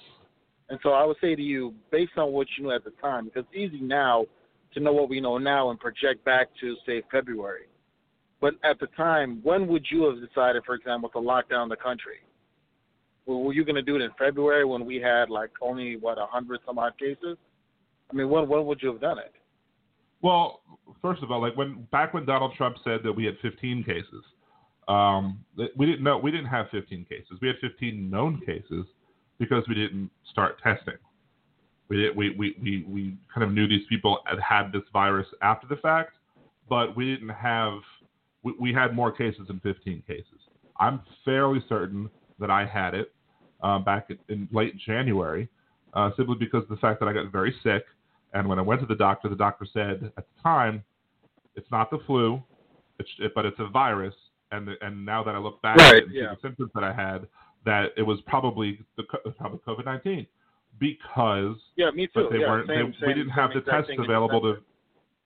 [0.70, 3.26] And so I would say to you, based on what you knew at the time,
[3.26, 4.26] because it's easy now
[4.74, 7.68] to know what we know now and project back to say February.
[8.42, 11.76] But at the time, when would you have decided, for example, to lock down the
[11.76, 12.18] country?
[13.26, 16.26] Were you going to do it in February when we had like only what a
[16.26, 17.38] hundred some odd cases?
[18.12, 19.34] I mean, when when would you have done it?
[20.22, 20.62] Well,
[21.02, 24.24] first of all, like when back when Donald Trump said that we had 15 cases,
[24.88, 25.44] um,
[25.76, 27.38] we didn't know we didn't have 15 cases.
[27.42, 28.86] We had 15 known cases
[29.40, 30.96] because we didn't start testing.
[31.90, 35.28] We did, we, we, we, we kind of knew these people had had this virus
[35.42, 36.14] after the fact,
[36.70, 37.80] but we didn't have
[38.44, 40.40] we, we had more cases than 15 cases.
[40.80, 42.10] I'm fairly certain
[42.40, 43.14] that I had it
[43.62, 45.50] uh, back in, late January,
[45.94, 47.84] uh, simply because of the fact that I got very sick.
[48.34, 50.84] And when I went to the doctor, the doctor said at the time,
[51.56, 52.42] it's not the flu,
[53.00, 54.14] it's, it, but it's a virus.
[54.52, 56.30] And the, and now that I look back Right, and yeah.
[56.32, 57.28] see the symptoms that I had,
[57.66, 60.26] that it was probably the uh, probably COVID nineteen
[60.80, 62.30] because Yeah, me but too.
[62.32, 62.68] they Yeah, weren't.
[62.68, 64.58] same- they, we didn't have the exact tests available to.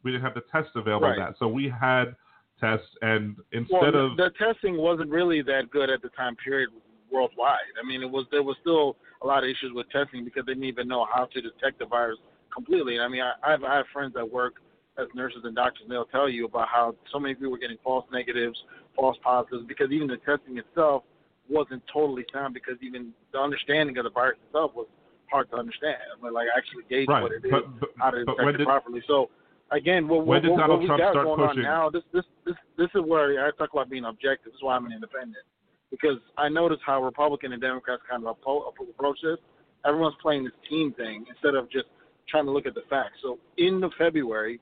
[0.04, 1.16] We didn't have the tests available Right.
[1.16, 2.16] to that, so we had
[2.60, 6.70] tests, and instead the, of the testing wasn't really that good at the time period
[7.12, 7.60] worldwide.
[7.82, 10.54] I mean, it was there was still a lot of issues with testing because they
[10.54, 12.18] didn't even know how to detect the virus
[12.52, 13.00] completely.
[13.00, 14.56] I mean, I, I have I have friends that work
[15.02, 17.78] as nurses and doctors, and they'll tell you about how so many people were getting
[17.84, 18.58] false negatives,
[18.96, 21.04] false positives, because even the testing itself
[21.50, 24.88] wasn't totally sound because even the understanding of the virus itself was
[25.30, 25.98] hard to understand.
[26.22, 28.68] Mean, like actually gauge Right, what it is, but- but- how to detect it did-
[28.68, 29.02] properly.
[29.08, 29.30] So
[29.72, 31.60] again, what, what, what, what we Trump got going pushing?
[31.60, 34.52] on now, this this this this is where I talk about being objective.
[34.52, 35.44] This is why I'm an independent
[35.90, 39.38] because I notice how Republican and Democrats kind of approach this.
[39.86, 41.88] Everyone's playing this team thing instead of just
[42.30, 43.16] trying to look at the facts.
[43.22, 44.60] So in the February,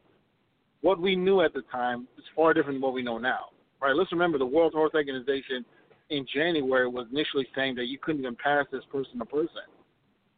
[0.81, 3.45] what we knew at the time is far different than what we know now.
[3.81, 3.95] Right?
[3.95, 5.65] Let's remember the World Health Organization
[6.09, 9.67] in January was initially saying that you couldn't even pass this person to person.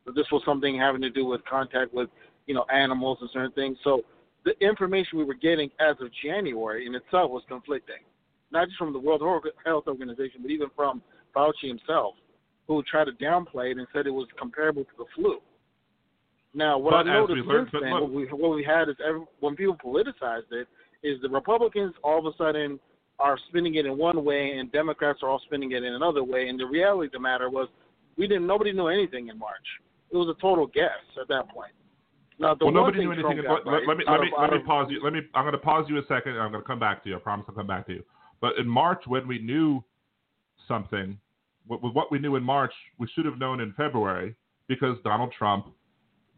[0.05, 2.09] That this was something having to do with contact with,
[2.47, 3.77] you know, animals and certain things.
[3.84, 4.01] So
[4.45, 8.03] the information we were getting as of January in itself was conflicting,
[8.51, 9.22] not just from the World
[9.63, 11.01] Health Organization, but even from
[11.35, 12.15] Fauci himself,
[12.68, 15.39] who tried to downplay it and said it was comparable to the flu.
[16.53, 19.22] Now, what But I noticed learned- since then, what we, what we had is every,
[19.40, 20.68] when people politicized it,
[21.03, 22.80] is the Republicans all of a sudden
[23.19, 26.49] are spinning it in one way, and Democrats are all spinning it in another way.
[26.49, 27.68] And the reality of the matter was,
[28.18, 28.45] we didn't.
[28.48, 29.65] Nobody knew anything in March.
[30.11, 31.72] It was a total guess at that point.
[32.38, 33.38] Now, the well, nobody knew anything.
[33.45, 35.02] Right, let me let me of- let me pause you.
[35.03, 35.22] Let me.
[35.34, 36.34] I'm going to pause you a second.
[36.34, 37.15] and I'm going to come back to you.
[37.15, 38.03] I promise I'll come back to you.
[38.41, 39.84] But in March, when we knew
[40.68, 41.18] something,
[41.68, 44.36] with what we knew in March, we should have known in February
[44.68, 45.68] because Donald Trump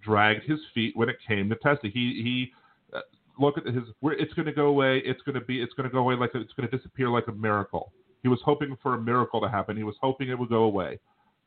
[0.03, 1.91] dragged his feet when it came to testing.
[1.91, 2.51] He he.
[2.95, 3.01] Uh,
[3.39, 3.83] look at his.
[4.03, 5.01] It's going to go away.
[5.05, 5.61] It's going to be.
[5.61, 7.91] It's going to go away like it's going to disappear like a miracle.
[8.21, 9.75] He was hoping for a miracle to happen.
[9.75, 10.99] He was hoping it would go away.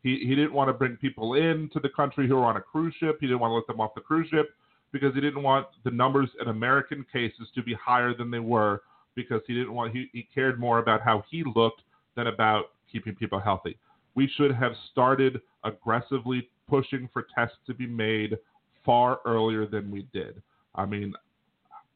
[0.02, 2.94] He he didn't want to bring people into the country who were on a cruise
[3.00, 3.18] ship.
[3.20, 4.50] He didn't want to let them off the cruise ship
[4.92, 8.82] because he didn't want the numbers in American cases to be higher than they were
[9.14, 11.82] because he didn't want he, he cared more about how he looked
[12.14, 13.78] than about keeping people healthy.
[14.14, 18.38] We should have started aggressively pushing for tests to be made
[18.84, 20.42] far earlier than we did.
[20.74, 21.14] I mean,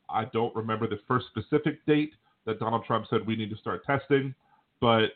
[0.08, 2.12] I don't remember the first specific date
[2.46, 4.34] that Donald Trump said we need to start testing,
[4.80, 5.10] but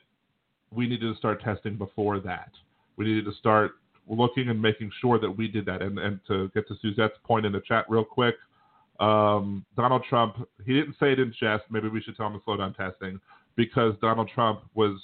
[0.70, 2.50] we needed to start testing before that.
[2.96, 3.72] We needed to start
[4.08, 5.82] looking and making sure that we did that.
[5.82, 8.36] And, and to get to Suzette's point in the chat real quick,
[9.00, 11.64] um, Donald Trump, he didn't say it in jest.
[11.70, 13.20] Maybe we should tell him to slow down testing
[13.56, 15.00] because Donald Trump was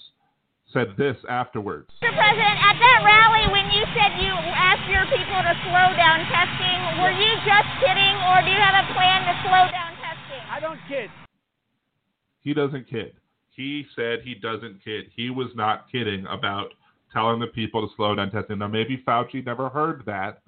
[0.73, 1.91] said this afterwards.
[2.03, 2.15] Mr.
[2.15, 6.79] President, at that rally when you said you asked your people to slow down testing,
[7.03, 10.43] were you just kidding or do you have a plan to slow down testing?
[10.47, 11.11] I don't kid.
[12.41, 13.15] He doesn't kid.
[13.51, 15.11] He said he doesn't kid.
[15.15, 16.73] He was not kidding about
[17.13, 18.59] telling the people to slow down testing.
[18.59, 20.43] Now, maybe Fauci never heard that.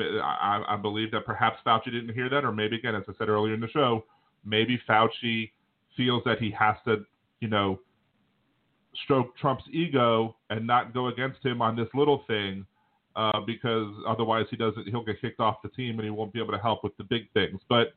[0.00, 3.28] I, I believe that perhaps Fauci didn't hear that, or maybe, again, as I said
[3.28, 4.04] earlier in the show,
[4.44, 5.50] maybe Fauci
[5.96, 7.04] feels that he has to,
[7.40, 7.80] you know,
[9.04, 12.66] stroke Trump's ego and not go against him on this little thing,
[13.16, 16.40] uh, because otherwise he doesn't he'll get kicked off the team and he won't be
[16.40, 17.60] able to help with the big things.
[17.68, 17.94] But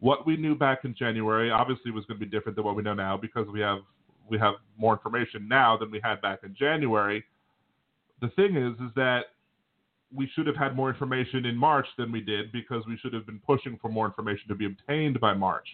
[0.00, 2.82] what we knew back in January obviously was going to be different than what we
[2.82, 3.78] know now because we have
[4.28, 7.24] we have more information now than we had back in January.
[8.20, 9.26] The thing is, is that
[10.14, 13.26] we should have had more information in March than we did because we should have
[13.26, 15.68] been pushing for more information to be obtained by March.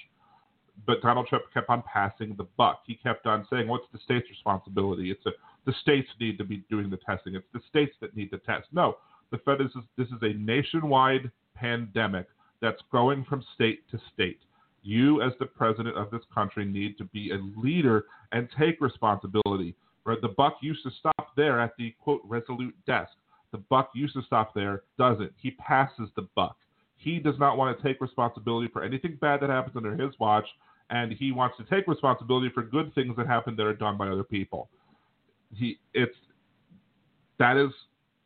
[0.87, 2.83] But Donald Trump kept on passing the buck.
[2.87, 5.11] He kept on saying, "What's the state's responsibility?
[5.11, 5.31] It's a,
[5.67, 7.35] the states need to be doing the testing.
[7.35, 8.97] It's the states that need to test." No,
[9.31, 12.27] the Fed is this is a nationwide pandemic
[12.61, 14.41] that's going from state to state.
[14.83, 19.75] You, as the president of this country, need to be a leader and take responsibility.
[20.05, 20.21] Right?
[20.21, 23.13] The buck used to stop there at the quote resolute desk.
[23.53, 25.33] The buck used to stop there, doesn't.
[25.37, 26.57] He passes the buck.
[26.97, 30.47] He does not want to take responsibility for anything bad that happens under his watch,
[30.91, 34.09] and he wants to take responsibility for good things that happen that are done by
[34.09, 34.69] other people.
[35.55, 36.17] He, it's
[37.39, 37.71] that is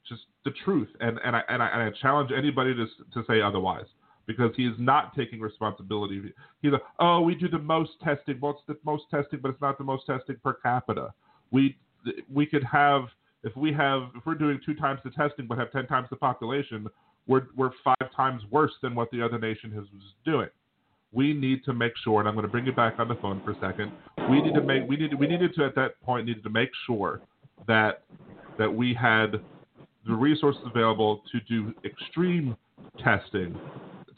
[0.09, 3.41] just the truth, and and I and I, and I challenge anybody to to say
[3.41, 3.87] otherwise
[4.29, 6.21] because he is not taking responsibility.
[6.61, 8.39] He's like, oh, we do the most testing.
[8.41, 11.13] Well, it's the most testing, but it's not the most testing per capita.
[11.51, 11.77] We
[12.33, 13.05] we could have
[13.43, 16.17] if we have if we're doing two times the testing but have ten times the
[16.17, 16.87] population,
[17.29, 19.87] we're we're five times worse than what the other nation was
[20.25, 20.49] doing.
[21.13, 23.41] We need to make sure, and I'm going to bring you back on the phone
[23.45, 23.93] for a second.
[24.29, 26.71] We need to make we need we needed to at that point needed to make
[26.87, 27.21] sure
[27.67, 28.03] that
[28.59, 29.41] that we had
[30.07, 32.57] the resources available to do extreme
[33.03, 33.57] testing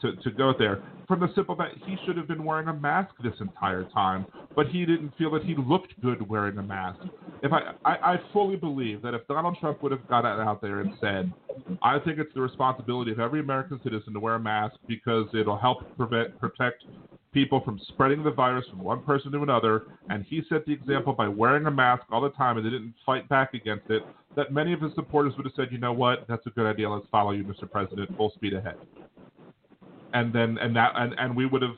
[0.01, 0.81] to, to go there
[1.11, 4.25] from the simple that he should have been wearing a mask this entire time,
[4.55, 7.01] but he didn't feel that he looked good wearing a mask.
[7.43, 10.79] If I, I, I fully believe that if Donald Trump would have got out there
[10.79, 11.29] and said,
[11.81, 15.57] I think it's the responsibility of every American citizen to wear a mask because it'll
[15.57, 16.85] help prevent protect
[17.33, 21.11] people from spreading the virus from one person to another, and he set the example
[21.11, 24.01] by wearing a mask all the time and they didn't fight back against it,
[24.37, 26.89] that many of his supporters would have said, you know what, that's a good idea,
[26.89, 27.69] let's follow you, Mr.
[27.69, 28.77] President, full speed ahead
[30.13, 31.75] and then and that and, and we would have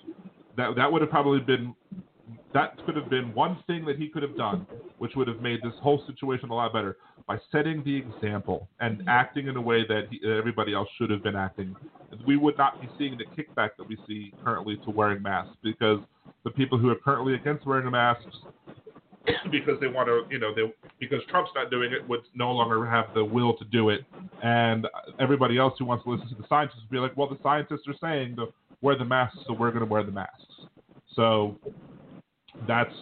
[0.57, 1.75] that that would have probably been
[2.53, 4.65] that could have been one thing that he could have done,
[4.99, 6.97] which would have made this whole situation a lot better
[7.27, 11.09] by setting the example and acting in a way that, he, that everybody else should
[11.09, 11.75] have been acting.
[12.27, 15.99] We would not be seeing the kickback that we see currently to wearing masks because
[16.43, 18.35] the people who are currently against wearing masks
[19.51, 22.85] because they want to, you know, they because Trump's not doing it would no longer
[22.85, 24.01] have the will to do it,
[24.41, 24.87] and
[25.19, 27.87] everybody else who wants to listen to the scientists would be like, well, the scientists
[27.87, 28.47] are saying to
[28.81, 30.43] wear the masks, so we're going to wear the masks.
[31.15, 31.57] So
[32.67, 32.93] that's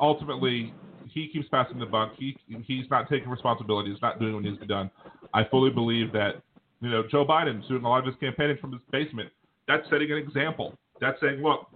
[0.00, 0.72] ultimately
[1.12, 2.12] he keeps passing the buck.
[2.16, 2.36] He
[2.66, 3.90] he's not taking responsibility.
[3.90, 4.90] He's not doing what needs to be done.
[5.32, 6.42] I fully believe that
[6.80, 9.28] you know Joe Biden's doing a lot of his campaigning from his basement.
[9.68, 10.76] That's setting an example.
[11.00, 11.68] That's saying, look,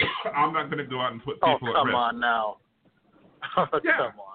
[0.34, 1.74] I'm not going to go out and put Oh, people at.
[1.74, 1.96] Oh come risk.
[1.96, 2.56] on now.
[3.56, 3.96] Oh, Yeah.
[3.98, 4.34] Come on.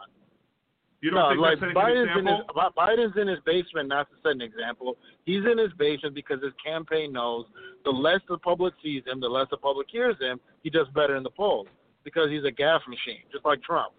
[1.02, 2.42] You don't no, think like that's setting an Biden's in his?
[2.78, 4.98] Biden's in his basement not to set an example.
[5.24, 7.46] He's in his basement because his campaign knows
[7.86, 11.16] the less the public sees him, the less the public hears him, he does better
[11.16, 11.68] in the polls
[12.04, 13.94] because he's a gaffe machine, just like Trump.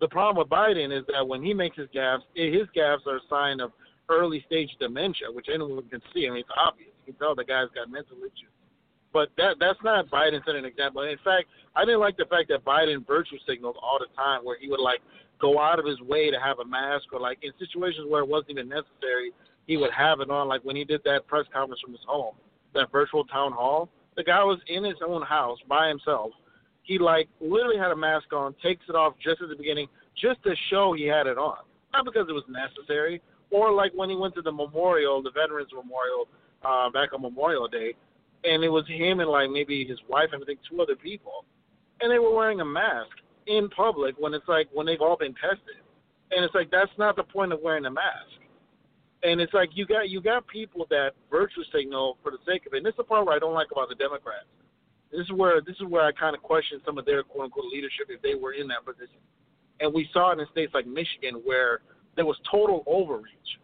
[0.00, 3.16] The problem with Biden is that when he makes his gaffes, eh, his gaffes are
[3.16, 3.72] a sign of
[4.10, 6.26] early stage dementia, which anyone can see.
[6.26, 6.90] I mean, it's obvious.
[7.06, 8.52] You can tell the guy's got mental issues.
[9.12, 11.02] But that that's not Biden setting an example.
[11.02, 14.56] In fact, I didn't like the fact that Biden virtue signaled all the time, where
[14.58, 15.00] he would like
[15.40, 18.28] go out of his way to have a mask, or like in situations where it
[18.28, 19.32] wasn't even necessary,
[19.66, 20.48] he would have it on.
[20.48, 22.34] Like when he did that press conference from his home,
[22.74, 26.30] that virtual town hall, the guy was in his own house by himself.
[26.82, 29.88] He like literally had a mask on, takes it off just at the beginning,
[30.20, 31.58] just to show he had it on,
[31.92, 33.20] not because it was necessary.
[33.50, 36.28] Or like when he went to the memorial, the Veterans Memorial,
[36.64, 37.94] uh, back on Memorial Day,
[38.44, 41.44] and it was him and like maybe his wife and I think two other people,
[42.00, 43.10] and they were wearing a mask
[43.46, 45.82] in public when it's like when they've all been tested,
[46.30, 48.38] and it's like that's not the point of wearing a mask.
[49.22, 52.74] And it's like you got you got people that virtue signal for the sake of
[52.74, 52.78] it.
[52.78, 54.50] And this is the part where I don't like about the Democrats.
[55.12, 57.66] This is where this is where I kind of question some of their quote unquote
[57.72, 59.22] leadership if they were in that position.
[59.80, 61.80] And we saw it in states like Michigan where
[62.16, 63.58] there was total overreach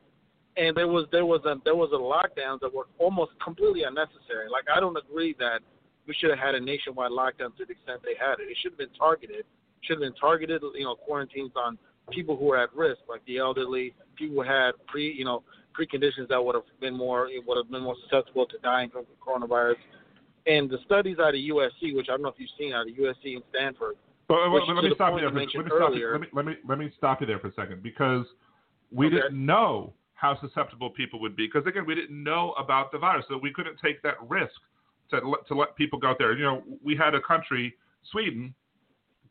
[0.58, 4.50] and there was there was a there was a lockdowns that were almost completely unnecessary.
[4.50, 5.60] Like I don't agree that
[6.06, 8.50] we should have had a nationwide lockdown to the extent they had it.
[8.50, 9.44] It should have been targeted.
[9.82, 11.78] Should have been targeted, you know, quarantines on
[12.10, 15.44] people who are at risk, like the elderly, people who had pre, you know,
[15.78, 19.76] preconditions that would have been more would have been more susceptible to dying from coronavirus.
[20.46, 22.94] And the studies out of USC, which I don't know if you've seen out of
[22.94, 25.30] USC and Stanford, But, let me stop you there.
[25.30, 27.48] For, let, me stop you, let, me, let me let me stop you there for
[27.48, 28.24] a second because
[28.90, 29.16] we Okay.
[29.16, 33.24] didn't know how susceptible people would be because again we didn't know about the virus,
[33.28, 34.54] so we couldn't take that risk
[35.10, 36.36] to let, to let people go out there.
[36.36, 37.74] You know, we had a country,
[38.10, 38.54] Sweden,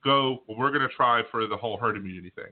[0.04, 2.52] go, well, we're going to try for the whole herd immunity thing.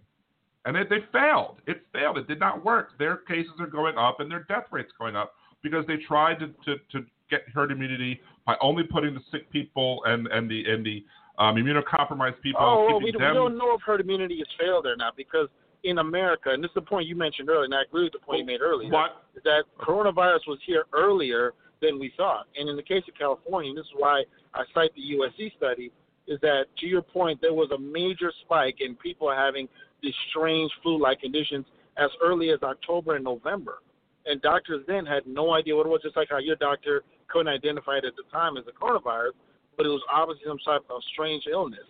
[0.66, 1.58] And it, they failed.
[1.68, 2.18] It failed.
[2.18, 2.98] It did not work.
[2.98, 5.34] Their cases are going up and their death rates going up
[5.64, 10.02] because they tried to, to, to get herd immunity by only putting the sick people
[10.06, 11.04] and, and the and the
[11.38, 12.62] um, immunocompromised people.
[12.62, 15.48] Oh, well, we, we don't know if herd immunity has failed or not because
[15.86, 18.20] in America, and this is the point you mentioned earlier, and I agree with the
[18.20, 19.24] point you made earlier, What?
[19.44, 22.48] that coronavirus was here earlier than we thought.
[22.58, 25.92] And in the case of California, and this is why I cite the USC study,
[26.28, 29.68] is that to your point, there was a major spike in people having
[30.02, 31.66] these strange flu-like conditions
[31.98, 33.80] as early as October and November.
[34.26, 37.48] And doctors then had no idea what it was, just like how your doctor couldn't
[37.48, 39.34] identify it at the time as a coronavirus,
[39.78, 41.86] but it was obviously some type of strange illness.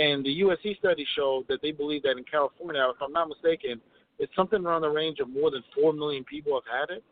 [0.00, 3.80] And the USC study showed that they believe that in California, if I'm not mistaken,
[4.18, 7.04] it's something around the range of more than 4 million people have had it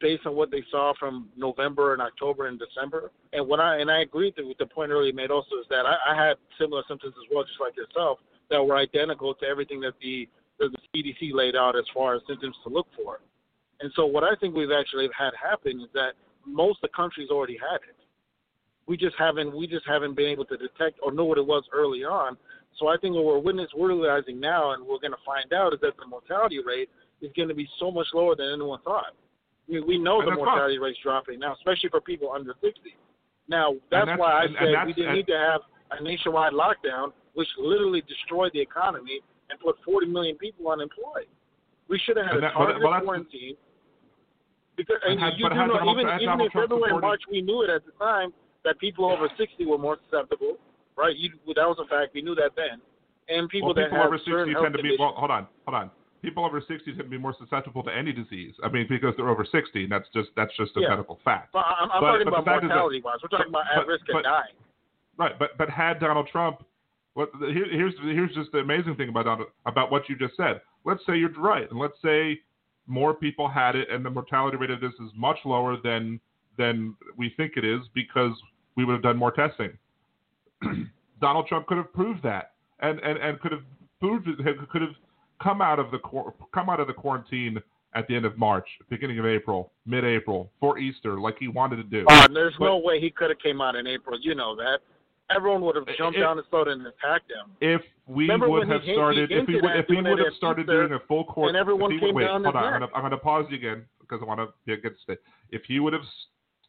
[0.00, 3.10] based on what they saw from November and October and December.
[3.34, 5.96] And what I and I agree with the point earlier made also is that I,
[6.12, 8.18] I had similar symptoms as well, just like yourself,
[8.50, 10.28] that were identical to everything that the
[10.58, 13.20] that the CDC laid out as far as symptoms to look for.
[13.80, 16.12] And so what I think we've actually had happen is that
[16.46, 17.96] most of the countries already had it.
[18.86, 21.64] We just haven't we just haven't been able to detect or know what it was
[21.72, 22.36] early on.
[22.78, 25.80] So I think what we're witness we're realizing now and we're gonna find out is
[25.80, 26.88] that the mortality rate
[27.20, 29.14] is gonna be so much lower than anyone thought.
[29.68, 32.94] I mean, we know And the mortality rate's dropping now, especially for people under 60.
[33.48, 36.02] Now, that's, that's- why I and- and said that's- we didn't need to have a
[36.02, 41.26] nationwide lockdown, which literally destroyed the economy and put 40 million people unemployed.
[41.88, 43.56] We should have had And a that- well, targeted well, quarantine.
[44.76, 47.62] Because, and And had- you do know, even, even in February and March, we knew
[47.62, 48.32] it at the time
[48.66, 50.58] that people over 60 were more susceptible,
[50.98, 51.16] right?
[51.16, 52.12] You, that was a fact.
[52.14, 52.82] We knew that then.
[53.28, 55.90] And people well, that people over 60 tend to be, well, hold on, hold on.
[56.22, 58.54] People over 60 tend to be more susceptible to any disease.
[58.62, 60.90] I mean, because they're over 60, and that's just that's just a Yeah.
[60.90, 61.52] medical fact.
[61.52, 63.18] But I'm, I'm But- talking but about mortality wise.
[63.22, 64.54] We're talking about at risk but- of dying.
[65.18, 66.62] Right, but but had Donald Trump,
[67.14, 70.60] what here, here's here's just the amazing thing about Donald, about what you just said.
[70.84, 72.40] Let's say you're right, and let's say
[72.86, 76.20] more people had it, and the mortality rate of this is much lower than
[76.58, 78.32] than we think it is because
[78.76, 79.76] we would have done more testing.
[81.20, 83.62] Donald Trump could have proved that, and and, and could have
[84.00, 84.26] proved
[84.70, 84.94] could have
[85.42, 85.98] come out of the
[86.54, 87.60] come out of the quarantine
[87.94, 91.82] at the end of March, beginning of April, mid-April for Easter, like he wanted to
[91.82, 92.04] do.
[92.10, 94.18] Oh, there's But- no way he could have came out in April.
[94.20, 94.80] You know that.
[95.34, 97.56] Everyone would have jumped It- down his throat and attacked him.
[97.60, 100.86] if we Remember would have started, if we would, if we would have started Easter,
[100.88, 103.02] doing a full court, and everyone if came wait, down hold on, I'm gonna, I'm
[103.02, 105.16] gonna pause you again because I want to get to stay.
[105.50, 106.04] If he would have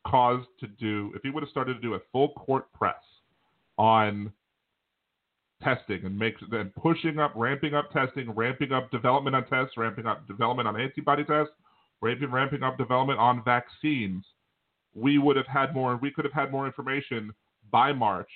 [0.07, 2.95] caused to do, if he would have started to do a full court press
[3.77, 4.31] on
[5.63, 10.05] testing and make then pushing up, ramping up testing, ramping up development on tests, ramping
[10.05, 11.53] up development on antibody tests,
[12.01, 14.23] ramping ramping up development on vaccines,
[14.93, 15.97] we would have had more.
[15.97, 17.33] We could have had more information
[17.71, 18.29] by March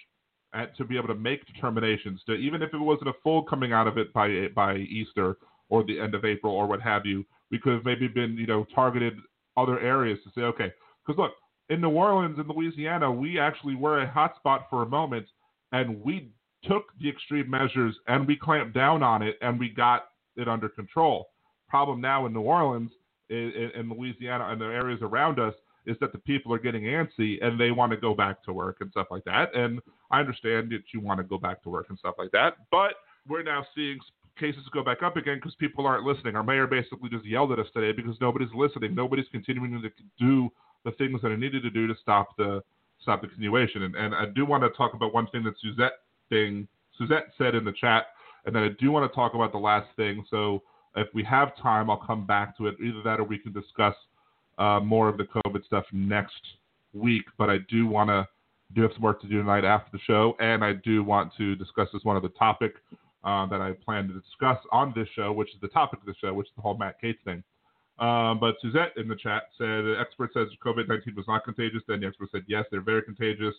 [0.54, 2.22] and to be able to make determinations.
[2.26, 5.38] To even if it wasn't a full coming out of it by by Easter
[5.70, 8.48] or the end of April or what have you, we could have maybe been you
[8.48, 9.14] know targeted
[9.58, 10.72] other areas to say okay.
[11.06, 11.32] Because look,
[11.72, 15.26] in New Orleans and Louisiana, we actually were a hotspot for a moment,
[15.72, 16.30] and we
[16.66, 20.70] took the extreme measures and we clamped down on it and we got it under
[20.70, 21.30] control.
[21.70, 22.92] Problem now in New Orleans,
[23.30, 25.54] in, in Louisiana, and the areas around us
[25.88, 28.78] is that the people are getting antsy and they want to go back to work
[28.82, 29.56] and stuff like that.
[29.56, 29.80] And
[30.12, 32.96] I understand that you want to go back to work and stuff like that, but
[33.28, 33.98] we're now seeing
[34.38, 36.36] cases go back up again because people aren't listening.
[36.36, 38.94] Our mayor basically just yelled at us today because nobody's listening.
[38.94, 39.90] Nobody's continuing to
[40.20, 40.50] do
[40.86, 42.62] the things that I needed to do to stop the
[43.02, 43.84] stop the continuation.
[43.84, 46.00] And, and I do want to talk about one thing that Suzette
[46.30, 46.68] thing
[46.98, 48.08] Suzette said in the chat,
[48.46, 50.24] and then I do want to talk about the last thing.
[50.30, 50.62] So
[50.96, 52.76] if we have time, I'll come back to it.
[52.84, 53.96] Either that or we can discuss
[54.58, 56.42] uh, more of the COVID stuff next
[56.94, 57.24] week.
[57.38, 58.28] But I do want to
[58.74, 61.56] do have some work to do tonight after the show, and I do want to
[61.56, 62.76] discuss this one other topic
[63.24, 66.16] uh, that I plan to discuss on this show, which is the topic of the
[66.22, 67.44] show, which is the whole Matt Gaetz thing.
[68.02, 71.84] Um, but Suzette in the chat said the expert says COVID 19 was not contagious.
[71.88, 73.54] Then the expert said, yes, they're very contagious.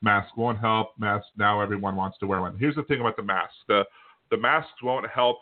[0.00, 0.90] Masks won't help.
[0.98, 2.56] Masks now everyone wants to wear one.
[2.56, 3.56] Here's the thing about the masks.
[3.66, 3.82] The
[4.30, 5.38] the masks won't help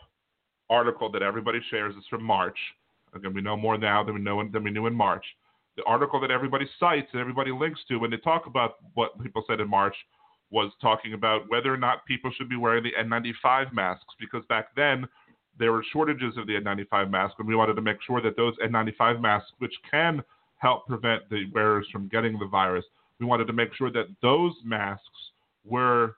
[0.71, 2.57] article that everybody shares is from March.
[3.13, 5.23] Again, we know more now than we know than we knew in March.
[5.75, 9.43] The article that everybody cites and everybody links to when they talk about what people
[9.47, 9.95] said in March
[10.49, 14.69] was talking about whether or not people should be wearing the N95 masks because back
[14.75, 15.07] then
[15.59, 18.55] there were shortages of the N95 mask and we wanted to make sure that those
[18.57, 20.21] N95 masks, which can
[20.57, 22.85] help prevent the wearers from getting the virus,
[23.19, 25.03] we wanted to make sure that those masks
[25.65, 26.15] were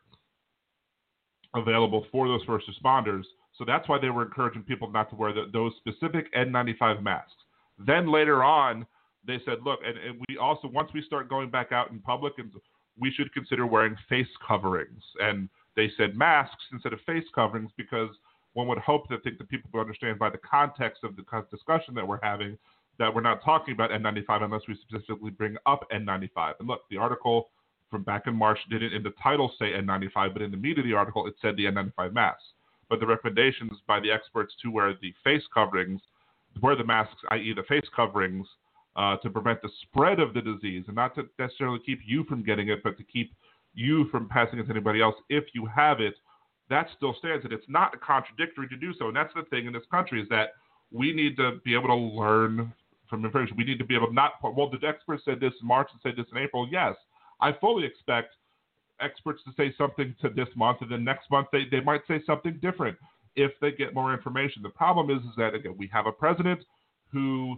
[1.55, 3.23] available for those first responders.
[3.57, 7.31] So that's why they were encouraging people not to wear the, those specific N95 masks.
[7.77, 8.85] Then later on,
[9.25, 12.33] they said, look, and, and we also, once we start going back out in public,
[12.37, 12.51] and
[12.99, 15.01] we should consider wearing face coverings.
[15.19, 18.09] And they said masks instead of face coverings because
[18.53, 21.93] one would hope to think that people would understand by the context of the discussion
[21.95, 22.57] that we're having
[22.97, 26.55] that we're not talking about N95 unless we specifically bring up N95.
[26.59, 27.49] And look, the article
[27.89, 30.85] from back in March didn't in the title say N95, but in the meat of
[30.85, 32.41] the article it said the N95 mask.
[32.89, 36.01] But the recommendations by the experts to wear the face coverings,
[36.61, 38.45] wear the masks, i.e., the face coverings,
[38.95, 42.43] uh, to prevent the spread of the disease and not to necessarily keep you from
[42.43, 43.31] getting it, but to keep
[43.73, 46.15] you from passing it to anybody else if you have it,
[46.69, 47.43] that still stands.
[47.43, 49.07] And it's not contradictory to do so.
[49.07, 50.49] And that's the thing in this country is that
[50.91, 52.73] we need to be able to learn
[53.09, 53.57] from information.
[53.57, 55.99] We need to be able to not, well, the experts said this in March and
[56.01, 56.67] said this in April.
[56.71, 56.95] Yes,
[57.41, 58.35] I fully expect
[59.01, 62.21] experts to say something to this month, and then next month they, they might say
[62.25, 62.97] something different
[63.35, 64.61] if they get more information.
[64.61, 66.61] The problem is, is that, again, we have a president
[67.11, 67.57] who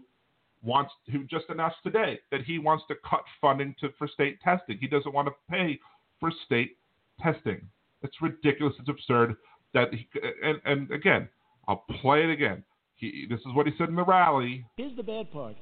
[0.64, 4.78] wants who just announced today that he wants to cut funding to for state testing.
[4.80, 5.80] He doesn't want to pay
[6.20, 6.78] for state
[7.20, 7.62] testing.
[8.04, 8.74] It's ridiculous.
[8.80, 9.36] It's absurd.
[9.74, 10.08] That he,
[10.44, 11.30] and and again,
[11.68, 12.64] I'll play it again.
[12.96, 14.66] He, this is what he said in the rally.
[14.78, 15.56] Here's the bad part.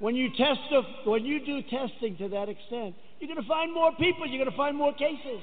[0.00, 3.72] When you test the, when you do testing to that extent, you're going to find
[3.72, 4.26] more people.
[4.26, 5.38] You're going to find more cases.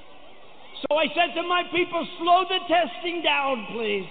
[0.83, 4.07] So I said to my people, slow the testing down, please.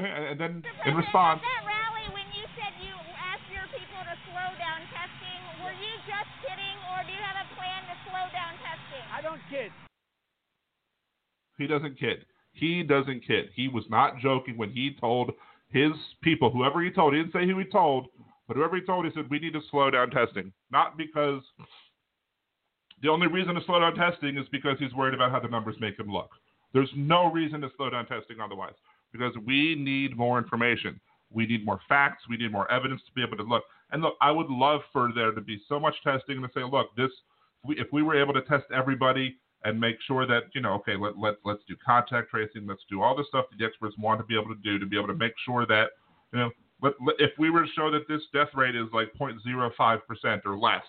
[0.00, 4.48] And then in response, That rally when you said you asked your people to slow
[4.56, 8.56] down testing, were you just kidding, or do you have a plan to slow down
[8.64, 9.04] testing?
[9.12, 9.68] I don't kid.
[11.62, 12.26] He doesn't kid.
[12.52, 13.46] He doesn't kid.
[13.54, 15.30] He was not joking when he told
[15.68, 18.08] his people, whoever he told, he didn't say who he told,
[18.46, 20.52] but whoever he told, he said, we need to slow down testing.
[20.70, 21.40] Not because
[23.02, 25.76] the only reason to slow down testing is because he's worried about how the numbers
[25.80, 26.30] make him look.
[26.74, 28.74] There's no reason to slow down testing otherwise,
[29.12, 31.00] because we need more information.
[31.30, 32.24] We need more facts.
[32.28, 33.64] We need more evidence to be able to look.
[33.90, 36.64] And look, I would love for there to be so much testing and to say,
[36.64, 37.10] look, this
[37.64, 40.96] we, if we were able to test everybody and make sure that you know, okay,
[40.96, 44.20] let let let's do contact tracing, let's do all the stuff that the experts want
[44.20, 45.90] to be able to do to be able to make sure that
[46.32, 46.50] you know,
[46.82, 50.42] let, let, if we were to show that this death rate is like 0.05 percent
[50.44, 50.84] or less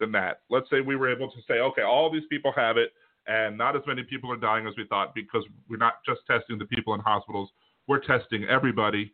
[0.00, 2.92] than that, let's say we were able to say, okay, all these people have it,
[3.26, 6.58] and not as many people are dying as we thought because we're not just testing
[6.58, 7.50] the people in hospitals,
[7.86, 9.12] we're testing everybody.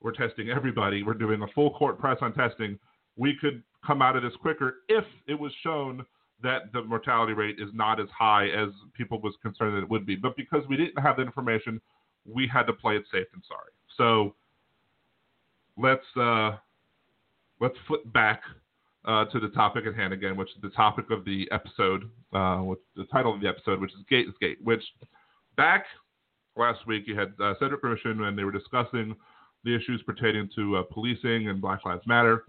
[0.00, 1.02] We're testing everybody.
[1.02, 2.78] We're doing a full court press on testing.
[3.16, 6.04] We could come out of this quicker if it was shown
[6.42, 10.06] that the mortality rate is not as high as people was concerned that it would
[10.06, 10.16] be.
[10.16, 11.80] But because we didn't have the information,
[12.24, 13.72] we had to play it safe and sorry.
[13.96, 14.34] So
[15.76, 16.56] let's uh,
[17.60, 18.42] let's flip back
[19.04, 22.62] uh, to the topic at hand again, which is the topic of the episode, uh,
[22.62, 24.62] with the title of the episode, which is Gaetzgate.
[24.62, 24.82] Which
[25.56, 25.86] back
[26.56, 29.16] last week you had uh, Cedric Richmond and they were discussing
[29.64, 32.44] the issues pertaining to uh, policing and Black Lives Matter.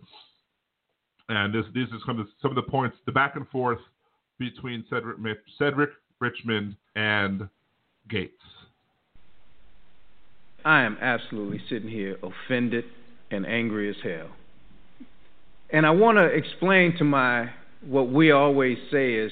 [1.29, 3.79] And this, these are some of, the, some of the points, the back and forth
[4.39, 5.17] between Cedric,
[5.57, 7.47] Cedric Richmond and
[8.11, 8.29] Gaetz.
[10.65, 12.83] I am absolutely sitting here offended
[13.31, 14.29] and angry as hell.
[15.69, 17.51] And I want to explain to my,
[17.87, 19.31] what we always say is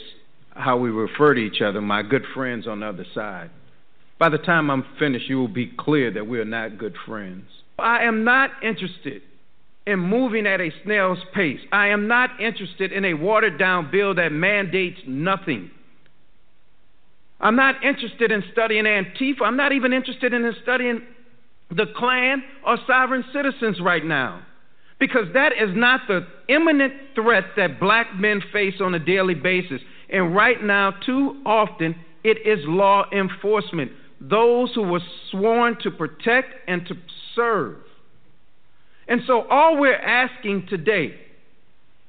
[0.51, 3.49] how we refer to each other, my good friends on the other side.
[4.19, 7.45] By the time I'm finished, you will be clear that we are not good friends.
[7.79, 9.23] I am not interested
[9.87, 11.61] in moving at a snail's pace.
[11.71, 15.71] I am not interested in a watered down bill that mandates nothing.
[17.39, 19.43] I'm not interested in studying Antifa.
[19.43, 21.01] I'm not even interested in studying
[21.69, 24.43] the Klan or sovereign citizens right now.
[24.99, 29.79] Because that is not the imminent threat that black men face on a daily basis.
[30.09, 33.91] And right now, too often, it is law enforcement.
[34.19, 35.01] Those who were
[35.31, 36.95] sworn to protect and to
[37.35, 37.77] serve.
[39.07, 41.15] And so all we're asking today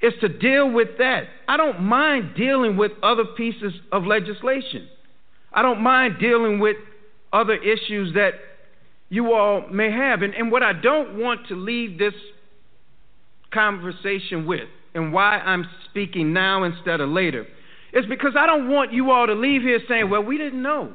[0.01, 1.25] is to deal with that.
[1.47, 4.89] I don't mind dealing with other pieces of legislation.
[5.53, 6.77] I don't mind dealing with
[7.33, 8.33] other issues that
[9.09, 10.23] you all may have.
[10.23, 12.15] And, and what I don't want to leave this
[13.53, 17.47] conversation with, and why I'm speaking now instead of later,
[17.93, 20.95] is because I don't want you all to leave here saying, well, we didn't know.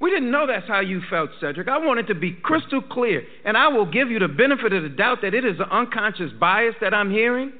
[0.00, 1.68] We didn't know that's how you felt, Cedric.
[1.68, 3.22] I want it to be crystal clear.
[3.44, 6.32] And I will give you the benefit of the doubt that it is an unconscious
[6.40, 7.52] bias that I'm hearing.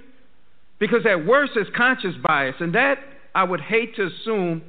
[0.79, 2.55] Because at worst, it's conscious bias.
[2.61, 2.99] And that
[3.35, 4.62] I would hate to assume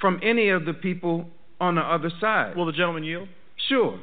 [0.00, 1.28] from any of the people
[1.60, 2.56] on the other side.
[2.56, 3.28] Will the gentleman yield?
[3.68, 4.00] Sure.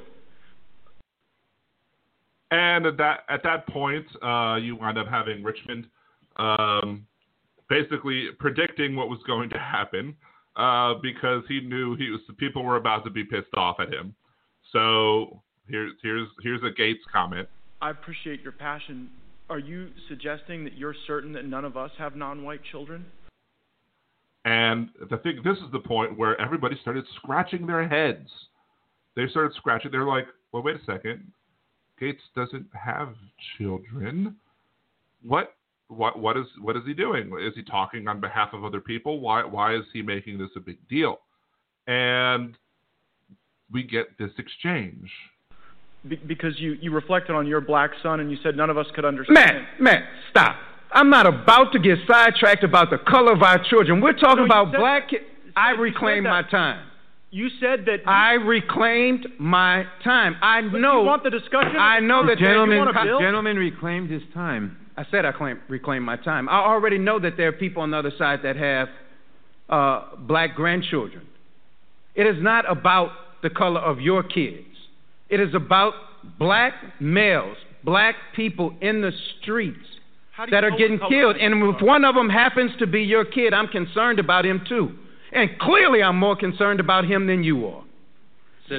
[2.52, 5.88] And at that at that point, uh, you wind up having Richmond
[6.38, 7.06] um,
[7.68, 10.16] basically predicting what was going to happen
[10.60, 14.14] uh, because he knew he was people were about to be pissed off at him.
[14.74, 17.48] So here's here's here's a Gaetz comment.
[17.82, 19.10] I appreciate your passion.
[19.50, 23.06] Are you suggesting that you're certain that none of us have non-white children?
[24.46, 28.30] And the thing, this is the point where everybody started scratching their heads.
[29.16, 29.92] They started scratching.
[29.92, 31.32] They're like, well, wait a second.
[32.02, 33.16] Gaetz doesn't have
[33.58, 34.36] children.
[35.24, 35.56] What?
[35.90, 36.18] What?
[36.20, 36.46] What is?
[36.62, 37.32] What is he doing?
[37.42, 39.20] Is he talking on behalf of other people?
[39.20, 39.44] Why?
[39.44, 41.20] Why is he making this a big deal?
[41.88, 42.56] And
[43.72, 45.10] we get this exchange.
[46.08, 48.86] Be- because you, you reflected on your black son and you said none of us
[48.96, 49.36] could understand.
[49.38, 50.56] Man, man, stop.
[50.92, 54.00] I'm not about to get sidetracked about the color of our children.
[54.00, 55.24] We're talking No, about said- black kids.
[55.56, 56.86] I you said reclaimed my time.
[57.32, 60.36] You said that I reclaimed my time.
[60.42, 61.02] I But know.
[61.02, 61.76] you want the discussion?
[61.78, 63.20] I know that there- gentleman, you want a bill?
[63.20, 64.78] Gentleman reclaimed his time.
[65.00, 66.50] I said I claim, reclaim my time.
[66.50, 68.90] I already know that there are people on the other side that have
[69.70, 71.26] uh, black grandchildren.
[72.16, 73.12] It is not about
[73.42, 74.68] the color of your kids.
[75.30, 75.94] It is about
[76.38, 77.56] black males,
[77.86, 79.80] black people in the streets
[80.34, 81.38] How do you that are getting killed.
[81.38, 84.98] And if one of them happens to be your kid, I'm concerned about him too.
[85.32, 87.84] And clearly, I'm more concerned about him than you are.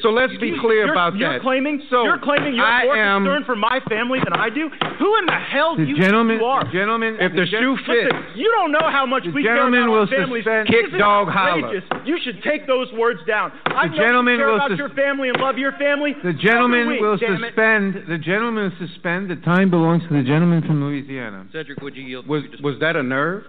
[0.03, 1.43] So let's be clear you're, about you're that.
[1.43, 4.71] Claiming, So, you're claiming you're I more am- concerned for my family than I do?
[4.71, 6.65] Who in the hell do The you gentleman, think you are?
[6.65, 9.57] the gentleman, If the shoe fits, Listen, you don't know how much The we care
[9.57, 10.45] gentleman about will our families.
[10.45, 11.67] suspend- This Kick is dog holler.
[11.67, 11.85] outrageous.
[12.07, 13.51] You should take those words down.
[13.67, 16.15] I know gentleman you care will about sus- your family and love your family.
[16.23, 17.49] the gentleman So do we, will damn it.
[17.51, 18.05] suspend.
[18.07, 19.29] The gentleman will suspend.
[19.29, 21.47] The time belongs to the gentleman from Louisiana.
[21.53, 22.27] Cedric, would you yield?
[22.29, 23.43] was, was that a nerve?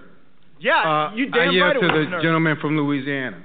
[0.60, 2.22] Yeah, Uh, you I damn yield right it to was the a nerve.
[2.24, 3.38] gentleman from Louisiana.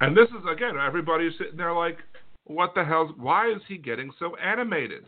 [0.00, 1.98] And this is again, everybody's sitting there like,
[2.44, 3.10] what the hell's?
[3.16, 5.06] Why is he getting so animated?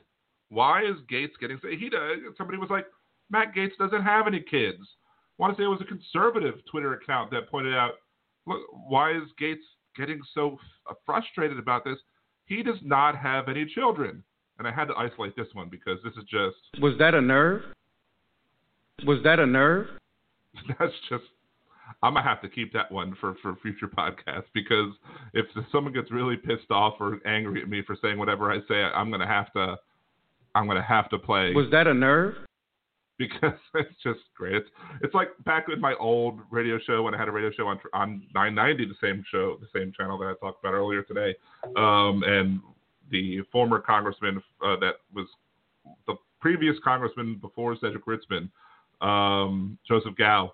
[0.49, 1.69] Why is Gaetz getting so?
[1.69, 2.19] He does.
[2.37, 2.87] Somebody was like,
[3.31, 4.79] Matt Gaetz doesn't have any kids.
[5.39, 7.93] I want to say it was a conservative Twitter account that pointed out,
[8.47, 9.59] look, why is Gaetz
[9.97, 10.59] getting so
[10.91, 11.99] uh, frustrated about this?
[12.47, 14.25] He does not have any children.
[14.59, 17.63] And I had to isolate this one because this is just Was that a nerve?
[19.05, 19.87] Was that a nerve?
[20.79, 21.25] that's just
[22.03, 24.93] I'm gonna have to keep that one for for future podcasts because
[25.35, 28.83] if someone gets really pissed off or angry at me for saying whatever I say,
[28.83, 29.77] I'm gonna have to
[30.55, 32.35] I'm gonna have to play Was that a nerve?
[33.19, 34.55] because it's just great.
[34.55, 34.69] It's
[35.03, 37.79] it's like back in my old radio show when I had a radio show on
[37.93, 41.35] on 990, the same show, the same channel that I talked about earlier today,
[41.77, 42.61] um, and
[43.11, 45.27] the former congressman uh, that was
[46.07, 48.49] the previous congressman before Cedric Richmond,
[49.01, 50.53] um, Joseph Cao.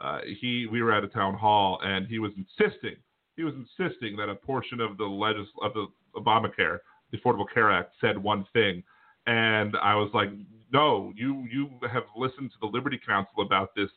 [0.00, 2.96] Uh, he we were at a town hall and he was insisting
[3.36, 5.86] he was insisting that a portion of the legis of the
[6.16, 6.78] Obamacare,
[7.12, 8.82] the Affordable Care Act, said one thing,
[9.26, 10.30] and I was like,
[10.72, 13.90] no, you you have listened to the Liberty Council about this.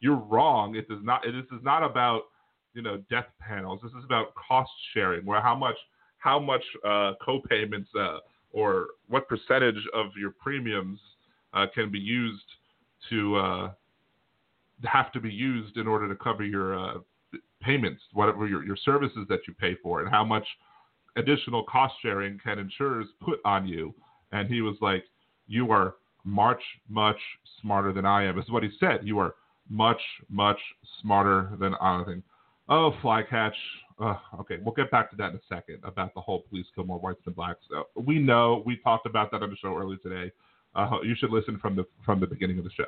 [0.00, 0.76] You're wrong.
[0.76, 1.22] It does not.
[1.24, 2.22] This is not about
[2.74, 3.80] you know death panels.
[3.82, 5.76] This is about cost sharing, where how much
[6.18, 8.18] how much uh, co-payments uh,
[8.52, 11.00] or what percentage of your premiums
[11.54, 12.44] uh, can be used
[13.10, 13.70] to uh,
[14.84, 16.94] have to be used in order to cover your uh,
[17.60, 20.46] payments, whatever your, your services that you pay for, and how much
[21.16, 23.94] additional cost sharing can insurers put on you.
[24.32, 25.04] And he was like,
[25.46, 25.94] "You are
[26.24, 27.18] much, much
[27.60, 29.00] smarter than I am." Is what he said.
[29.02, 29.34] You are
[29.68, 30.58] much, much
[31.00, 32.24] smarter than I think.
[32.68, 33.54] Oh, flycatch.
[34.00, 36.84] Uh, okay, we'll get back to that in a second about the whole police kill
[36.84, 37.60] more whites than blacks.
[37.76, 40.32] Uh, we know we talked about that on the show earlier today.
[40.74, 42.86] Uh, you should listen from the from the beginning of the show.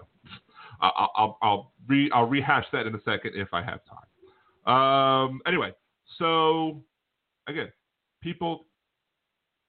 [0.80, 4.72] I'll I'll re, I'll rehash that in a second if I have time.
[4.72, 5.72] Um, anyway,
[6.18, 6.82] so
[7.46, 7.70] again,
[8.22, 8.66] people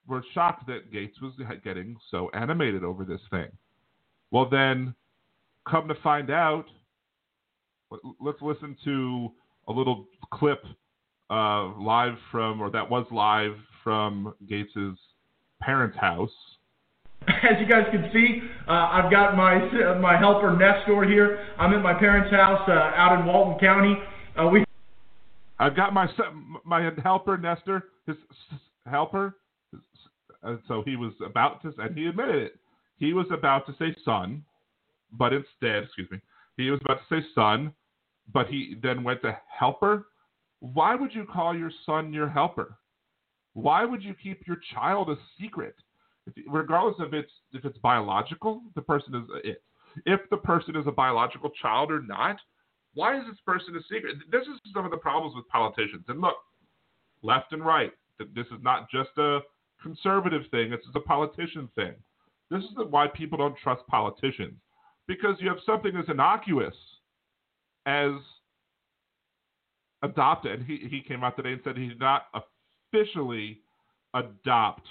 [0.07, 1.33] were shocked that Gaetz was
[1.63, 3.47] getting so animated over this thing.
[4.31, 4.93] Well, then,
[5.67, 6.65] come to find out,
[7.89, 9.31] let- let's listen to
[9.67, 10.63] a little clip
[11.29, 14.97] uh, live from, or that was live from Gaetz's
[15.59, 16.54] parents' house.
[17.27, 21.45] As you guys can see, uh, I've got my uh, my helper Nestor here.
[21.57, 23.95] I'm at my parents' house uh, out in Walton County.
[24.37, 24.63] Uh, we
[25.59, 26.07] I've got my
[26.63, 28.17] my helper Nestor, his
[28.85, 29.35] helper.
[30.43, 32.59] Uh, so he was about to, and he admitted it.
[32.97, 34.43] He was about to say son,
[35.11, 36.19] but instead, excuse me,
[36.57, 37.73] he was about to say son,
[38.33, 40.07] but he then went to helper.
[40.59, 42.77] Why would you call your son your helper?
[43.53, 45.75] Why would you keep your child a secret?
[46.47, 49.61] Regardless of its if it's biological, the person is it.
[50.05, 52.37] If the person is a biological child or not,
[52.93, 54.17] why is this person a secret?
[54.31, 56.03] This is some of the problems with politicians.
[56.07, 56.35] And look,
[57.21, 59.39] left and right, this is not just a
[59.81, 60.71] conservative thing.
[60.71, 61.93] This is a politician thing.
[62.49, 64.53] This is why people don't trust politicians
[65.07, 66.75] because you have something as innocuous
[67.85, 68.11] as
[70.01, 70.63] adopted.
[70.63, 72.23] He he came out today and said he did not
[72.93, 73.59] officially
[74.13, 74.87] adopt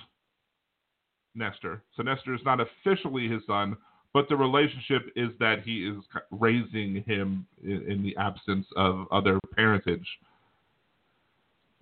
[1.34, 1.82] Nestor.
[1.96, 3.76] So Nestor is not officially his son,
[4.12, 5.96] but the relationship is that he is
[6.30, 10.06] raising him in, in the absence of other parentage.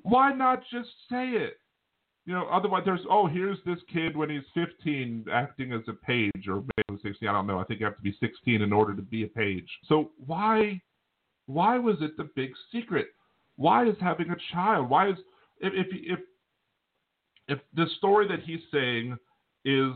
[0.03, 1.59] Why not just say it?
[2.25, 6.49] You know, otherwise there's oh here's this kid when he's 15 acting as a page
[6.49, 8.95] or maybe 16 I don't know I think you have to be 16 in order
[8.95, 9.69] to be a page.
[9.89, 10.81] So why
[11.47, 13.09] why was it the big secret?
[13.57, 14.89] Why is having a child?
[14.89, 15.17] Why is
[15.61, 16.19] if if if,
[17.49, 19.17] if the story that he's saying
[19.65, 19.93] is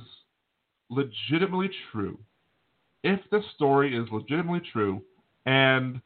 [0.90, 2.18] legitimately true,
[3.02, 5.02] if the story is legitimately true
[5.46, 6.00] and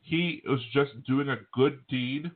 [0.00, 2.30] he was just doing a good deed,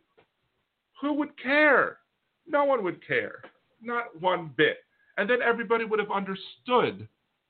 [1.01, 1.99] who would care?
[2.47, 3.43] No one would care.
[3.81, 4.79] Not one bit.
[5.19, 7.09] And then everybody would have understood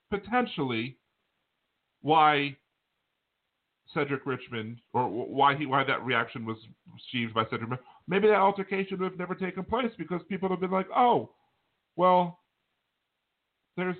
[0.09, 0.97] potentially
[2.01, 2.55] why
[3.93, 6.57] Cedric Richmond or why he why that reaction was
[6.91, 10.61] received by Cedric Maybe that altercation would have never taken place because people would have
[10.61, 11.31] been like, "Oh,
[11.95, 12.39] well,
[13.77, 13.95] there's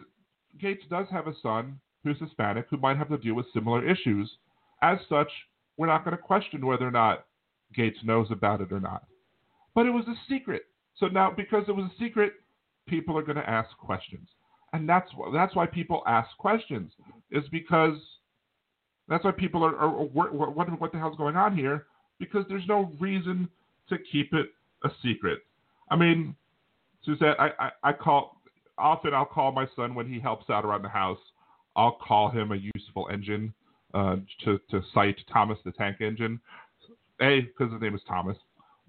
[0.61, 4.29] Gaetz does have a son who's Hispanic who might have to deal with similar issues.
[4.81, 5.29] As such,
[5.77, 7.25] we're not going to question whether or not
[7.77, 9.05] Gaetz knows about it or not.
[9.73, 10.63] But it was a secret.
[10.97, 12.33] So now, because it was a secret,
[12.87, 14.27] people are going to ask questions,
[14.73, 16.91] and that's why that's why people ask questions
[17.31, 17.97] is because
[19.07, 21.85] that's why people are, are, are wondering what the hell's going on here
[22.19, 23.49] because there's no reason
[23.89, 24.47] to keep it
[24.83, 25.39] a secret.
[25.89, 26.35] I mean,
[27.03, 28.32] Suzette, I, I, I call
[28.77, 31.19] often I'll call my son when he helps out around the house.
[31.75, 33.53] I'll call him a useful engine
[33.93, 36.39] uh, to to cite Thomas the Tank Engine.
[37.21, 38.37] A because his name is Thomas.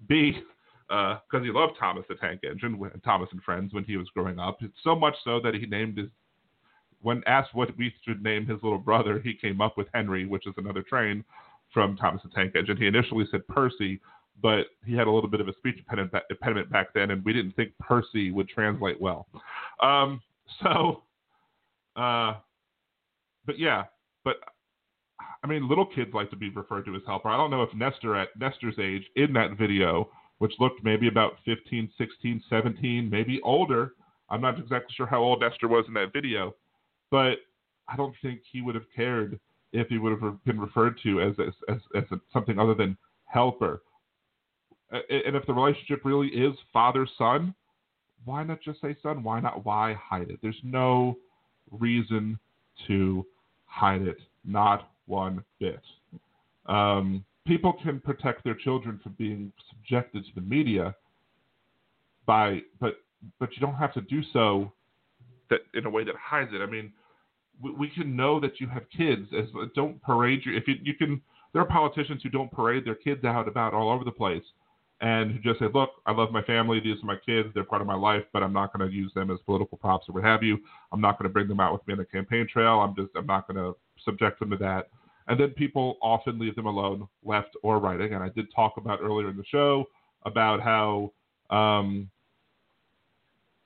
[0.07, 0.41] B
[0.87, 4.37] because uh, he loved Thomas the Tank Engine, Thomas and Friends, when he was growing
[4.37, 4.57] up.
[4.61, 6.07] It's so much so that he named his,
[7.01, 10.45] when asked what we should name his little brother, he came up with Henry, which
[10.45, 11.23] is another train
[11.73, 12.77] from Thomas the Tank Engine.
[12.77, 13.99] He initially said Percy,
[14.41, 17.55] but he had a little bit of a speech impediment back then, and we didn't
[17.55, 19.27] think Percy would translate well.
[19.81, 20.21] Um,
[20.63, 21.03] so,
[21.95, 22.35] uh,
[23.45, 23.83] but yeah,
[24.23, 24.37] but
[25.43, 27.29] I mean, little kids like to be referred to as helper.
[27.29, 30.09] I don't know if Nestor at Nestor's age in that video
[30.39, 33.93] which looked maybe about 15, 16, 17, maybe older.
[34.29, 36.55] I'm not exactly sure how old Nestor was in that video,
[37.11, 37.35] but
[37.87, 39.39] I don't think he would have cared
[39.71, 43.81] if he would have been referred to as as, as, as something other than helper.
[44.91, 47.53] And if the relationship really is father son,
[48.25, 49.23] why not just say son?
[49.23, 49.65] Why not?
[49.65, 50.39] Why hide it?
[50.41, 51.17] There's no
[51.71, 52.39] reason
[52.87, 53.25] to
[53.65, 55.81] hide it, not one bit.
[56.67, 60.95] Um, people can protect their children from being subjected to the media
[62.25, 62.95] by but
[63.39, 64.71] but you don't have to do so
[65.49, 66.61] that in a way that hides it.
[66.61, 66.91] I mean,
[67.61, 69.45] we, we can know that you have kids as
[69.75, 71.21] don't parade your if you you can
[71.53, 74.43] there are politicians who don't parade their kids out about all over the place
[75.05, 76.79] and who just say, "Look, I love my family.
[76.79, 77.49] These are my kids.
[77.53, 80.09] They're part of my life, but I'm not going to use them as political props
[80.09, 80.57] or what have you.
[80.91, 82.79] I'm not going to bring them out with me on the campaign trail.
[82.79, 84.89] I'm just I'm not going to subject them to that."
[85.27, 88.01] And then people often leave them alone, left or right.
[88.01, 89.85] Again, I did talk about earlier in the show
[90.23, 91.11] about how
[91.51, 92.09] um,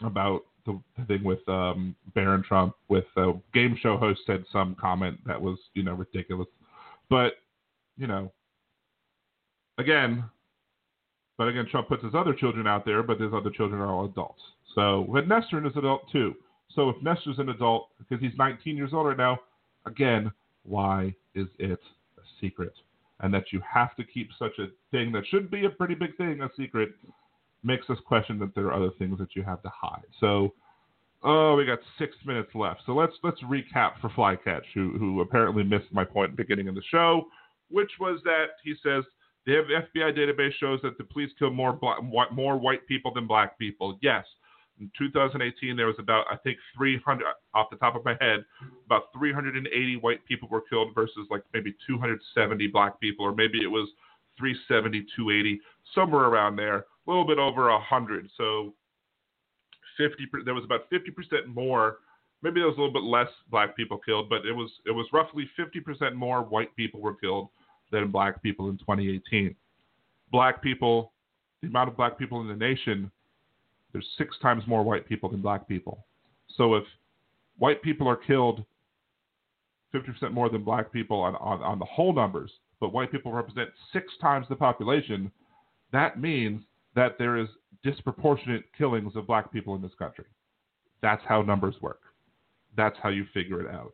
[0.01, 5.17] about the, thing with um, Barron Trump with a game show host said some comment
[5.25, 6.47] that was you know ridiculous,
[7.09, 7.35] but
[7.97, 8.29] you know
[9.77, 10.25] again,
[11.39, 14.05] but again Trump puts his other children out there, but his other children are all
[14.05, 14.41] adults.
[14.75, 16.35] So but Nestor is an adult too.
[16.75, 19.39] So if Nestor's an adult because he's 19 years old right now,
[19.87, 20.31] again,
[20.63, 21.79] why is it
[22.17, 22.73] a secret?
[23.21, 26.15] And that you have to keep such a thing that should be a pretty big
[26.17, 26.89] thing a secret
[27.63, 30.05] makes us question that there are other things that you have to hide.
[30.19, 30.53] So,
[31.23, 32.81] oh, we got six minutes left.
[32.85, 36.83] So let's let's recap for Flycatch, who who apparently missed my point beginning of the
[36.91, 37.27] show,
[37.69, 39.03] which was that he says
[39.49, 41.97] the FBI database shows that the police kill more black,
[42.31, 43.97] more white people than black people.
[44.01, 44.25] Yes,
[44.79, 48.45] in 2018, there was about, I think, 300, off the top of my head,
[48.85, 53.67] about 380 white people were killed versus like maybe 270 black people, or maybe it
[53.67, 53.89] was
[54.37, 55.59] 370, 280,
[55.93, 58.29] somewhere around there, a little bit over 100.
[58.37, 58.73] So
[59.97, 61.97] 50, there was about 50% more.
[62.41, 65.07] Maybe there was a little bit less black people killed, but it was it was
[65.11, 67.49] roughly 50% more white people were killed
[67.91, 69.55] than black people in 2018.
[70.31, 71.13] Black people,
[71.61, 73.11] the amount of black people in the nation
[73.91, 76.05] there's six times more white people than black people.
[76.55, 76.83] So if
[77.57, 78.63] white people are killed
[79.93, 83.69] 50% more than black people on, on, on the whole numbers, but white people represent
[83.91, 85.31] six times the population,
[85.91, 86.61] that means
[86.95, 87.47] that there is
[87.83, 90.25] disproportionate killings of black people in this country.
[91.01, 92.01] That's how numbers work.
[92.77, 93.93] That's how you figure it out.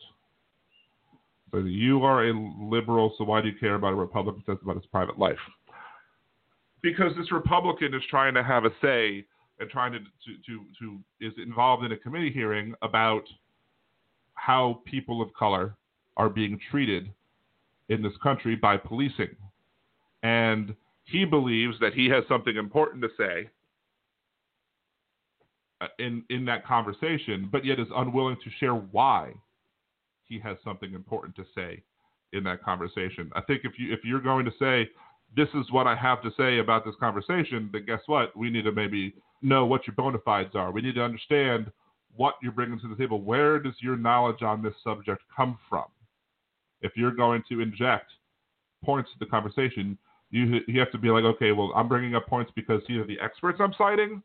[1.64, 4.86] You are a liberal, so why do you care about a Republican says about his
[4.88, 5.38] private life?
[6.82, 9.26] Because this Republican is trying to have a say
[9.60, 10.06] and trying to, to,
[10.46, 13.24] to, to is involved in a committee hearing about
[14.34, 15.76] how people of color
[16.18, 17.12] are being treated
[17.90, 19.36] in this country by policing.
[20.24, 20.76] And
[21.06, 23.50] he believes that he has something important to say
[25.82, 29.34] uh, in in that conversation, but yet is unwilling to share why
[30.28, 31.84] he has something important to say
[32.34, 33.32] in that conversation.
[33.36, 34.90] I think if you if you're going to say
[35.36, 38.36] this is what I have to say about this conversation, then guess what?
[38.36, 40.72] We need to maybe know what your bona fides are.
[40.72, 41.72] We need to understand
[42.16, 43.22] what you're bringing to the table.
[43.22, 45.86] Where does your knowledge on this subject come from?
[46.82, 48.12] If you're going to inject
[48.84, 49.98] points to the conversation,
[50.32, 53.20] you you have to be like, okay, well, I'm bringing up points because are the
[53.22, 54.22] experts I'm citing,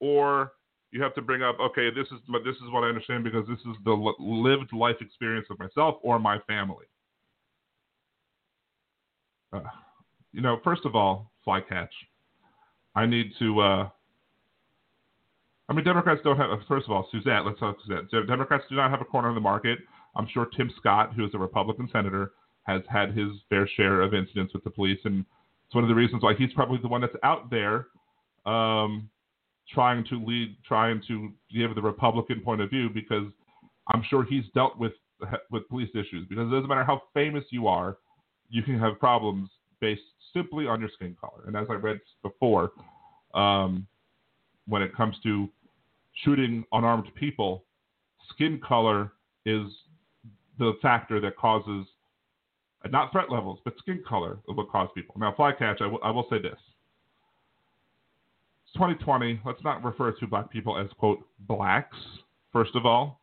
[0.00, 0.52] or
[0.90, 3.58] you have to bring up, okay, this is this is what I understand because this
[3.60, 6.86] is the lived life experience of myself or my family.
[9.52, 9.60] Uh,
[10.32, 11.88] you know, first of all, flycatch.
[12.94, 13.60] I need to.
[13.60, 13.88] Uh,
[15.68, 16.50] I mean, Democrats don't have.
[16.66, 17.44] First of all, Suzette.
[17.44, 18.10] Let's talk Suzette.
[18.26, 19.78] Democrats do not have a corner in the market.
[20.16, 22.32] I'm sure Tim Scott, who is a Republican senator,
[22.62, 25.24] has had his fair share of incidents with the police, and
[25.66, 27.86] it's one of the reasons why he's probably the one that's out there,
[28.46, 29.08] um,
[29.72, 33.26] trying to lead, trying to give the Republican point of view, because
[33.92, 34.92] I'm sure he's dealt with
[35.50, 36.26] with police issues.
[36.28, 37.98] Because it doesn't matter how famous you are,
[38.48, 39.50] you can have problems
[39.80, 41.44] based simply on your skin color.
[41.46, 42.72] And as I read before,
[43.34, 43.86] um,
[44.66, 45.48] when it comes to
[46.24, 47.64] shooting unarmed people,
[48.30, 49.12] skin color
[49.46, 49.66] is
[50.58, 51.86] the factor that causes
[52.90, 55.14] not threat levels, but skin color of what cause people.
[55.18, 56.58] Now, flycatch, I, w- I will say this.
[58.68, 59.40] It's 2020.
[59.46, 61.96] Let's not refer to black people as, quote, blacks,
[62.52, 63.20] first of all.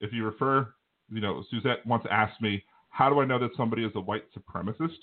[0.00, 0.68] If you refer,
[1.10, 4.24] you know, Suzette once asked me, how do I know that somebody is a white
[4.36, 4.98] supremacist?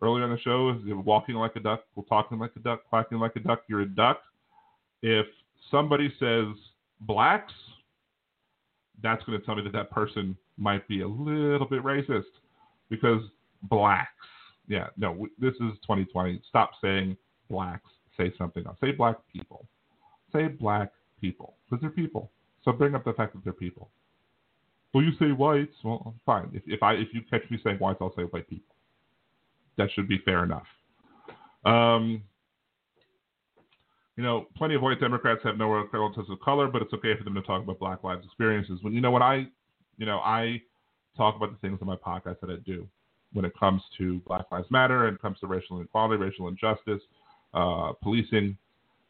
[0.00, 3.36] Earlier in the show, is walking like a duck, talking like a duck, quacking like
[3.36, 4.22] a duck, you're a duck.
[5.02, 5.26] If
[5.70, 6.46] somebody says
[7.00, 7.52] blacks,
[9.02, 12.24] that's going to tell me that that person might be a little bit racist
[12.88, 13.20] because
[13.64, 14.08] blacks.
[14.68, 16.40] Yeah, no, this is 2020.
[16.48, 17.16] Stop saying
[17.50, 17.90] blacks.
[18.18, 18.76] Say something else.
[18.80, 19.66] Say black people.
[20.32, 22.30] Say black people because they're people.
[22.64, 23.88] So bring up the fact that they're people.
[24.92, 25.74] Well, you say whites.
[25.84, 26.50] Well, fine.
[26.52, 28.74] If, if I if you catch me saying whites, I'll say white people.
[29.76, 30.66] That should be fair enough.
[31.64, 32.22] Um,
[34.16, 37.22] you know, plenty of white Democrats have no relatives of color, but it's okay for
[37.22, 38.80] them to talk about Black Lives experiences.
[38.82, 39.46] When you know, when I,
[39.96, 40.60] you know, I
[41.16, 42.88] talk about the things in my podcast that I do
[43.32, 47.02] when it comes to Black Lives Matter and comes to racial inequality, racial injustice,
[47.54, 48.56] uh, policing.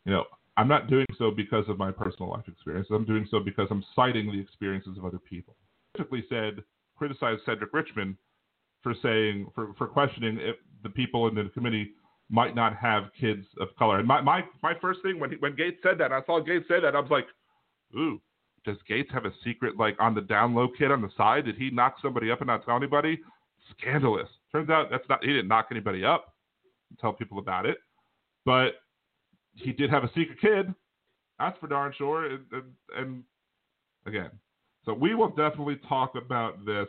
[0.04, 0.24] You know,
[0.56, 2.92] I'm not doing so because of my personal life experiences.
[2.94, 5.56] I'm doing so because I'm citing the experiences of other people.
[5.96, 6.62] Typically said,
[6.96, 8.16] criticized Cedric Richmond
[8.82, 11.92] for saying, for, for questioning if the people in the committee
[12.30, 13.98] might not have kids of color.
[13.98, 16.68] And my my, my first thing when he, when Gaetz said that, I saw Gaetz
[16.68, 17.26] say that, I was like,
[17.96, 18.20] ooh,
[18.64, 21.46] does Gaetz have a secret like on the down low kid on the side?
[21.46, 23.18] Did he knock somebody up and not tell anybody?
[23.78, 24.28] Scandalous.
[24.52, 26.34] Turns out that's not he didn't knock anybody up.
[27.00, 27.78] Tell people about it,
[28.44, 28.74] but
[29.54, 30.74] he did have a secret kid.
[31.38, 32.26] That's for darn sure.
[32.26, 32.64] And, and,
[32.96, 33.24] and
[34.06, 34.30] again,
[34.84, 36.88] so we will definitely talk about this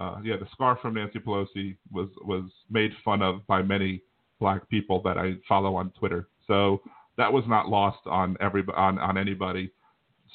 [0.00, 4.02] uh, yeah, the scarf from Nancy Pelosi was was made fun of by many
[4.40, 6.28] black people that I follow on Twitter.
[6.46, 6.80] So
[7.18, 9.70] that was not lost on every on, on anybody.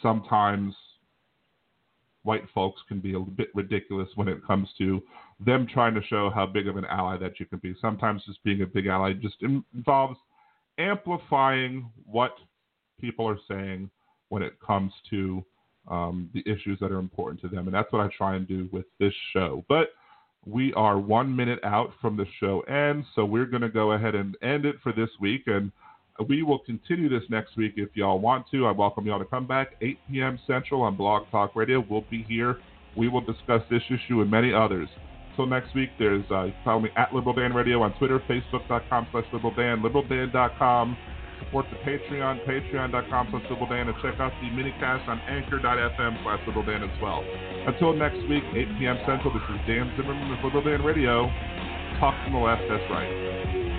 [0.04, 0.76] Sometimes
[2.26, 5.02] white folks can be a bit ridiculous when it comes to
[5.46, 7.76] them trying to show how big of an ally that you can be.
[7.80, 10.18] Sometimes just being a big ally just involves
[10.78, 12.36] amplifying what
[13.00, 13.90] people are saying
[14.30, 15.46] when it comes to
[15.88, 17.68] um, the issues that are important to them.
[17.68, 19.64] And that's what I try and do with this show.
[19.70, 19.90] But
[20.46, 24.16] we are one minute out from the show end, so we're going to go ahead
[24.16, 25.44] and end it for this week.
[25.46, 25.72] And
[26.28, 28.66] we will continue this next week if y'all want to.
[28.66, 30.40] I welcome y'all to come back 8 p.m.
[30.48, 31.86] Central on Blog Talk Radio.
[31.90, 32.58] We'll be here.
[32.96, 34.88] We will discuss this issue and many others.
[35.32, 39.26] Until next week, there's uh, follow me at Liberal Dan Radio on Twitter, Facebook.com slash
[39.34, 40.98] Liberal Dan, LiberalDan.com
[41.40, 46.40] Support the Patreon, patreon.com slash Liberal Dan, and check out the minicast on anchor.fm slash
[46.48, 47.24] Liberal Dan as well.
[47.68, 48.98] Until next week, 8 p.m.
[49.06, 51.28] Central, this is Dan Zimmerman with Liberal Dan Radio.
[52.00, 53.75] Talk from the left, that's right.